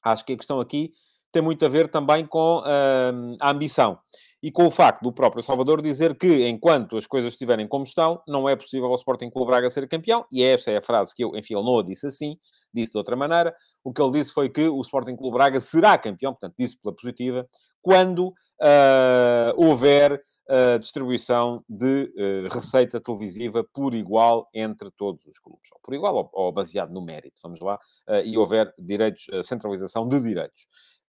Acho 0.03 0.25
que 0.25 0.34
a 0.34 0.38
questão 0.38 0.60
aqui 0.60 0.91
tem 1.32 1.41
muito 1.41 1.65
a 1.65 1.69
ver 1.69 1.88
também 1.88 2.25
com 2.25 2.58
uh, 2.60 3.38
a 3.39 3.51
ambição 3.51 3.97
e 4.43 4.51
com 4.51 4.65
o 4.65 4.69
facto 4.69 5.01
do 5.01 5.13
próprio 5.13 5.41
Salvador 5.41 5.82
dizer 5.82 6.17
que, 6.17 6.45
enquanto 6.45 6.97
as 6.97 7.08
coisas 7.08 7.32
estiverem 7.32 7.65
como 7.65 7.86
estão, 7.86 8.21
não 8.27 8.49
é 8.49 8.58
possível 8.58 8.89
ao 8.89 8.95
Sporting 8.95 9.29
Clube 9.29 9.49
Braga 9.49 9.69
ser 9.69 9.88
campeão, 9.88 10.25
e 10.29 10.43
esta 10.43 10.69
é 10.69 10.77
a 10.77 10.82
frase 10.82 11.15
que 11.15 11.23
eu, 11.23 11.34
enfim, 11.38 11.56
ele 11.56 11.63
não 11.63 11.79
a 11.79 11.84
disse 11.84 12.08
assim, 12.08 12.36
disse 12.73 12.91
de 12.91 12.97
outra 12.97 13.15
maneira. 13.15 13.56
O 13.82 13.93
que 13.93 14.01
ele 14.01 14.12
disse 14.12 14.34
foi 14.34 14.49
que 14.49 14.67
o 14.67 14.82
Sporting 14.82 15.15
Clube 15.15 15.38
Braga 15.38 15.62
será 15.62 15.97
campeão, 15.97 16.34
portanto, 16.34 16.56
disse 16.60 16.77
pela 16.77 16.93
positiva, 16.93 17.47
quando 17.82 18.27
uh, 18.27 19.53
houver 19.56 20.21
uh, 20.49 20.79
distribuição 20.79 21.63
de 21.67 22.13
uh, 22.15 22.53
receita 22.53 22.99
televisiva 22.99 23.65
por 23.73 23.93
igual 23.93 24.49
entre 24.53 24.89
todos 24.91 25.25
os 25.25 25.39
clubes, 25.39 25.69
ou 25.71 25.79
por 25.82 25.93
igual 25.93 26.15
ou, 26.15 26.29
ou 26.34 26.51
baseado 26.51 26.91
no 26.91 27.03
mérito, 27.03 27.39
vamos 27.41 27.60
lá, 27.60 27.79
e 28.25 28.38
houver 28.38 28.73
direitos, 28.77 29.25
centralização 29.43 30.08
de 30.08 30.19
direitos. 30.19 30.67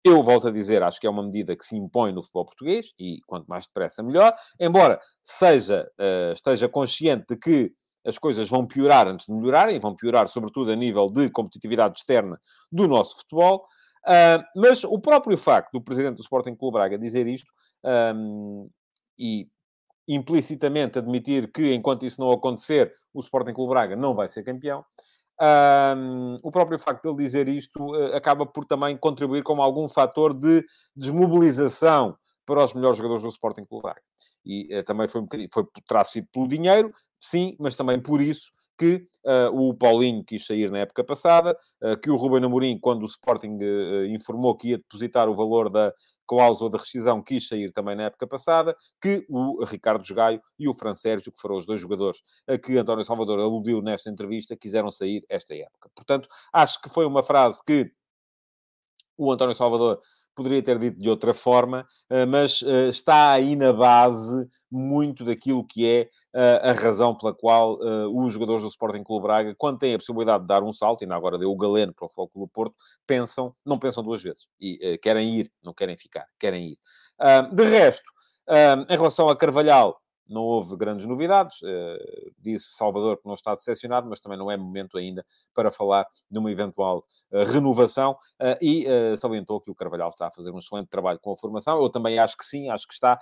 Eu 0.05 0.23
volto 0.23 0.49
a 0.49 0.51
dizer, 0.51 0.83
acho 0.83 1.01
que 1.01 1.07
é 1.07 1.11
uma 1.11 1.23
medida 1.23 1.57
que 1.57 1.65
se 1.65 1.77
impõe 1.77 2.13
no 2.13 2.23
futebol 2.23 2.47
português 2.47 2.93
e 2.99 3.21
quanto 3.27 3.47
mais 3.47 3.67
depressa 3.67 4.03
melhor, 4.03 4.35
embora 4.59 5.01
seja, 5.23 5.91
uh, 5.99 6.33
esteja 6.33 6.69
consciente 6.69 7.27
de 7.29 7.37
que 7.37 7.73
as 8.07 8.17
coisas 8.17 8.49
vão 8.49 8.67
piorar 8.67 9.09
antes 9.09 9.27
de 9.27 9.33
melhorarem, 9.33 9.79
vão 9.79 9.95
piorar 9.95 10.29
sobretudo 10.29 10.71
a 10.71 10.77
nível 10.77 11.11
de 11.11 11.29
competitividade 11.31 11.99
externa 11.99 12.41
do 12.71 12.87
nosso 12.87 13.19
futebol, 13.19 13.65
uh, 14.07 14.43
mas 14.57 14.85
o 14.85 14.99
próprio 15.01 15.37
facto 15.37 15.73
do 15.73 15.83
presidente 15.83 16.17
do 16.17 16.23
Sporting 16.23 16.55
Clube 16.55 16.75
Braga 16.75 16.97
dizer 16.97 17.27
isto 17.27 17.53
um, 17.85 17.91
ehm, 17.91 18.71
e 19.19 19.49
implicitamente 20.09 20.99
admitir 20.99 21.53
que 21.53 21.75
enquanto 21.75 22.07
isso 22.07 22.21
não 22.21 22.31
acontecer, 22.31 22.95
o 23.13 23.21
Sporting 23.21 23.53
Clube 23.53 23.71
Braga 23.71 23.97
não 23.97 24.15
vai 24.15 24.29
ser 24.29 24.43
campeão, 24.43 24.85
um, 25.41 26.37
o 26.43 26.51
próprio 26.51 26.79
facto 26.79 27.03
de 27.03 27.09
ele 27.09 27.25
dizer 27.25 27.49
isto 27.49 27.81
uh, 27.81 28.17
acaba 28.17 28.45
por 28.45 28.65
também 28.65 28.97
contribuir 28.97 29.45
como 29.45 29.63
algum 29.63 29.89
fator 29.89 30.35
de 30.35 30.65
desmobilização 30.97 32.17
para 32.45 32.65
os 32.65 32.75
melhores 32.75 32.97
jogadores 32.97 33.23
do 33.23 33.29
Sporting 33.29 33.65
Clube 33.65 33.83
Braga. 33.83 34.01
E 34.45 34.77
uh, 34.77 34.83
também 34.83 35.07
foi 35.07 35.21
um 35.21 35.29
foi, 35.53 35.65
terá 35.87 36.03
sido 36.03 36.27
pelo 36.33 36.49
dinheiro, 36.49 36.93
sim, 37.21 37.57
mas 37.61 37.77
também 37.77 38.01
por 38.01 38.21
isso 38.21 38.51
que 38.79 39.07
uh, 39.27 39.51
o 39.53 39.75
Paulinho 39.75 40.25
quis 40.25 40.47
sair 40.47 40.71
na 40.71 40.79
época 40.79 41.03
passada, 41.03 41.59
uh, 41.83 42.01
que 42.01 42.11
o 42.11 42.17
Ruben 42.17 42.45
Amorim, 42.45 42.79
quando 42.79 43.03
o 43.03 43.07
Sporting 43.07 43.59
uh, 43.61 44.07
informou 44.07 44.57
que 44.57 44.69
ia 44.69 44.79
depositar 44.79 45.29
o 45.29 45.35
valor 45.35 45.69
da 45.69 45.93
cláusula 46.27 46.71
de 46.71 46.77
rescisão, 46.77 47.23
quis 47.23 47.49
sair 47.49 47.73
também 47.73 47.97
na 47.97 48.05
época 48.05 48.27
passada, 48.27 48.77
que 49.03 49.27
o 49.29 49.65
Ricardo 49.65 50.05
Jogaio 50.07 50.41
e 50.59 50.69
o 50.69 50.75
Fran 50.75 50.95
Sérgio, 50.95 51.33
que 51.33 51.41
foram 51.41 51.57
os 51.57 51.67
dois 51.67 51.81
jogadores 51.81 52.23
a 52.47 52.57
que 52.57 52.77
António 52.77 53.05
Salvador 53.05 53.41
aludiu 53.41 53.83
nesta 53.83 54.11
entrevista, 54.11 54.57
quiseram 54.57 54.91
sair 54.91 55.25
esta 55.29 55.55
época. 55.55 55.91
Portanto, 55.95 56.29
acho 56.53 56.81
que 56.81 56.89
foi 56.89 57.07
uma 57.07 57.23
frase 57.23 57.61
que 57.67 57.91
o 59.17 59.33
António 59.33 59.55
Salvador 59.55 60.01
poderia 60.39 60.63
ter 60.63 60.79
dito 60.79 60.99
de 60.99 61.11
outra 61.11 61.35
forma, 61.35 61.85
mas 62.29 62.63
está 62.63 63.33
aí 63.33 63.57
na 63.57 63.73
base 63.73 64.47
muito 64.71 65.25
daquilo 65.25 65.67
que 65.67 65.85
é 65.85 66.09
a 66.63 66.73
razão 66.73 67.15
pela 67.15 67.35
qual 67.35 67.79
os 68.15 68.33
jogadores 68.33 68.63
do 68.63 68.69
Sporting 68.69 69.03
Clube 69.03 69.25
Braga, 69.25 69.55
quando 69.59 69.79
têm 69.79 69.95
a 69.95 69.99
possibilidade 69.99 70.45
de 70.45 70.47
dar 70.47 70.63
um 70.63 70.73
salto, 70.73 71.03
ainda 71.03 71.17
agora 71.17 71.37
deu 71.37 71.51
o 71.51 71.57
Galeno 71.57 71.93
para 71.93 72.07
o 72.07 72.09
Futebol 72.09 72.29
Clube 72.29 72.53
Porto, 72.53 72.75
pensam, 73.07 73.53
não 73.67 73.79
pensam 73.79 74.05
duas 74.05 74.23
vezes. 74.23 74.47
E 74.61 74.97
querem 75.03 75.41
ir, 75.41 75.51
não 75.63 75.75
querem 75.75 75.97
ficar, 75.97 76.27
querem 76.39 76.69
ir. 76.69 76.79
de 77.53 77.65
resto, 77.65 78.09
em 78.89 78.97
relação 78.97 79.29
a 79.29 79.37
Carvalhal, 79.37 80.01
não 80.29 80.43
houve 80.43 80.77
grandes 80.77 81.07
novidades. 81.07 81.61
Uh, 81.63 82.33
disse 82.39 82.77
Salvador 82.77 83.17
que 83.17 83.27
não 83.27 83.35
está 83.35 83.55
decepcionado, 83.55 84.09
mas 84.09 84.21
também 84.21 84.39
não 84.39 84.51
é 84.51 84.57
momento 84.57 84.99
ainda 84.99 85.25
para 85.55 85.71
falar 85.71 86.07
de 86.31 86.39
uma 86.39 86.51
eventual 86.51 87.05
uh, 87.33 87.45
renovação. 87.45 88.13
Uh, 88.41 88.57
e 88.63 88.87
salientou 89.19 89.61
que 89.61 89.71
o 89.71 89.75
Carvalhal 89.75 90.09
está 90.09 90.27
a 90.27 90.31
fazer 90.31 90.51
um 90.51 90.59
excelente 90.59 90.89
trabalho 90.89 91.19
com 91.19 91.33
a 91.33 91.37
formação. 91.37 91.81
Eu 91.83 91.91
também 91.91 92.19
acho 92.19 92.37
que 92.37 92.45
sim, 92.45 92.69
acho 92.69 92.87
que 92.87 92.95
está. 92.95 93.19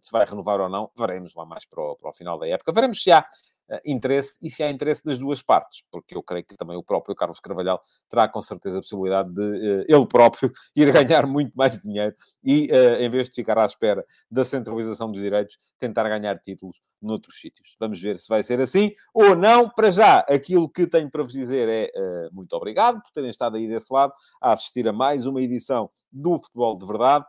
se 0.00 0.12
vai 0.12 0.24
renovar 0.24 0.60
ou 0.60 0.68
não, 0.68 0.90
veremos 0.96 1.34
lá 1.34 1.44
mais 1.44 1.64
para 1.64 1.82
o, 1.82 1.96
para 1.96 2.10
o 2.10 2.12
final 2.12 2.38
da 2.38 2.48
época. 2.48 2.72
Veremos 2.72 3.02
se 3.02 3.10
há 3.10 3.20
eh, 3.20 3.59
interesse 3.84 4.36
e 4.42 4.50
se 4.50 4.62
há 4.62 4.70
interesse 4.70 5.04
das 5.04 5.18
duas 5.18 5.42
partes, 5.42 5.84
porque 5.90 6.16
eu 6.16 6.22
creio 6.22 6.44
que 6.44 6.56
também 6.56 6.76
o 6.76 6.82
próprio 6.82 7.14
Carlos 7.14 7.40
Carvalhal 7.40 7.80
terá 8.08 8.28
com 8.28 8.40
certeza 8.40 8.78
a 8.78 8.80
possibilidade 8.80 9.32
de 9.32 9.40
uh, 9.40 9.84
ele 9.88 10.06
próprio 10.06 10.50
ir 10.74 10.92
ganhar 10.92 11.26
muito 11.26 11.52
mais 11.54 11.78
dinheiro 11.78 12.14
e, 12.42 12.66
uh, 12.72 13.02
em 13.02 13.08
vez 13.08 13.28
de 13.28 13.34
ficar 13.34 13.58
à 13.58 13.66
espera 13.66 14.04
da 14.30 14.44
centralização 14.44 15.10
dos 15.10 15.20
direitos, 15.20 15.56
tentar 15.78 16.08
ganhar 16.08 16.38
títulos 16.38 16.80
noutros 17.00 17.40
sítios. 17.40 17.76
Vamos 17.78 18.00
ver 18.00 18.18
se 18.18 18.28
vai 18.28 18.42
ser 18.42 18.60
assim 18.60 18.92
ou 19.14 19.34
não. 19.36 19.68
Para 19.70 19.90
já, 19.90 20.18
aquilo 20.20 20.68
que 20.68 20.86
tenho 20.86 21.10
para 21.10 21.22
vos 21.22 21.32
dizer 21.32 21.68
é 21.68 22.28
muito 22.32 22.54
obrigado 22.54 23.00
por 23.00 23.10
terem 23.12 23.30
estado 23.30 23.56
aí 23.56 23.66
desse 23.66 23.92
lado 23.92 24.12
a 24.40 24.52
assistir 24.52 24.86
a 24.88 24.92
mais 24.92 25.26
uma 25.26 25.40
edição 25.40 25.90
do 26.12 26.38
Futebol 26.38 26.76
de 26.76 26.86
Verdade. 26.86 27.24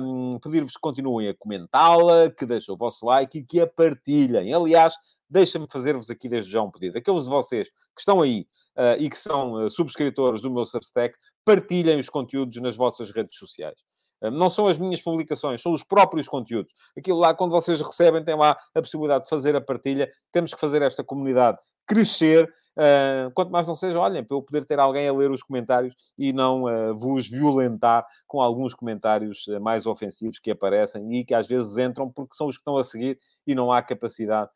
Um, 0.00 0.38
Pedir-vos 0.42 0.72
que 0.72 0.80
continuem 0.80 1.28
a 1.28 1.34
comentá-la, 1.34 2.30
que 2.30 2.46
deixem 2.46 2.74
o 2.74 2.76
vosso 2.76 3.04
like 3.06 3.38
e 3.38 3.44
que 3.44 3.60
a 3.60 3.66
partilhem. 3.66 4.52
Aliás, 4.52 4.94
deixa-me 5.28 5.66
fazer-vos 5.70 6.10
aqui 6.10 6.28
desde 6.28 6.50
já 6.50 6.62
um 6.62 6.70
pedido. 6.70 6.98
Aqueles 6.98 7.24
de 7.24 7.30
vocês 7.30 7.68
que 7.68 8.00
estão 8.00 8.22
aí 8.22 8.46
uh, 8.76 9.00
e 9.00 9.08
que 9.10 9.16
são 9.16 9.64
uh, 9.64 9.70
subscritores 9.70 10.40
do 10.40 10.50
meu 10.50 10.64
Substack, 10.64 11.16
partilhem 11.44 11.98
os 11.98 12.08
conteúdos 12.08 12.56
nas 12.60 12.76
vossas 12.76 13.10
redes 13.10 13.36
sociais. 13.36 13.78
Uh, 14.22 14.30
não 14.30 14.48
são 14.48 14.66
as 14.66 14.78
minhas 14.78 15.00
publicações, 15.00 15.60
são 15.60 15.72
os 15.72 15.82
próprios 15.82 16.28
conteúdos. 16.28 16.72
Aquilo 16.96 17.18
lá, 17.18 17.34
quando 17.34 17.52
vocês 17.52 17.80
recebem, 17.80 18.24
tem 18.24 18.36
lá 18.36 18.58
a 18.74 18.80
possibilidade 18.80 19.24
de 19.24 19.30
fazer 19.30 19.54
a 19.56 19.60
partilha. 19.60 20.10
Temos 20.32 20.54
que 20.54 20.60
fazer 20.60 20.82
esta 20.82 21.04
comunidade 21.04 21.58
crescer. 21.86 22.52
Uh, 22.78 23.28
quanto 23.34 23.50
mais 23.50 23.66
não 23.66 23.74
seja, 23.74 23.98
olhem, 23.98 24.22
para 24.22 24.36
eu 24.36 24.42
poder 24.42 24.64
ter 24.64 24.78
alguém 24.78 25.08
a 25.08 25.12
ler 25.12 25.32
os 25.32 25.42
comentários 25.42 25.96
e 26.16 26.32
não 26.32 26.62
uh, 26.62 26.94
vos 26.94 27.28
violentar 27.28 28.06
com 28.24 28.40
alguns 28.40 28.72
comentários 28.72 29.48
uh, 29.48 29.60
mais 29.60 29.84
ofensivos 29.84 30.38
que 30.38 30.48
aparecem 30.48 31.12
e 31.12 31.24
que 31.24 31.34
às 31.34 31.48
vezes 31.48 31.76
entram 31.76 32.08
porque 32.08 32.36
são 32.36 32.46
os 32.46 32.54
que 32.54 32.60
estão 32.60 32.76
a 32.76 32.84
seguir 32.84 33.18
e 33.44 33.52
não 33.52 33.72
há 33.72 33.82
capacidade 33.82 34.50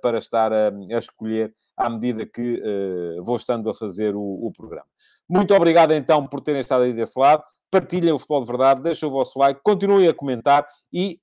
para 0.00 0.16
estar 0.16 0.54
a, 0.54 0.68
a, 0.68 0.98
escolher 0.98 1.54
à 1.76 1.90
medida 1.90 2.24
que 2.24 2.62
vou 3.22 3.36
estando 3.36 3.68
a 3.68 3.74
fazer 3.74 4.16
o, 4.16 4.22
o, 4.22 4.50
programa. 4.50 4.86
Muito 5.28 5.52
obrigado 5.52 5.92
então 5.92 6.26
por 6.26 6.40
terem 6.40 6.62
estado 6.62 6.84
aí 6.84 6.94
desse 6.94 7.18
lado. 7.18 7.44
Partilhem 7.70 8.10
o 8.10 8.18
Futebol 8.18 8.40
de 8.40 8.46
Verdade, 8.46 8.80
deixem 8.80 9.06
o 9.06 9.12
vosso 9.12 9.38
like, 9.38 9.60
continuem 9.62 10.08
a 10.08 10.14
comentar 10.14 10.66
e 10.90 11.20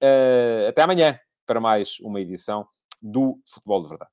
até 0.70 0.84
amanhã 0.84 1.18
para 1.47 1.60
mais 1.60 1.99
uma 2.01 2.22
edição 2.22 2.68
do 3.01 3.39
Futebol 3.43 3.82
de 3.82 3.88
Verdade. 3.88 4.12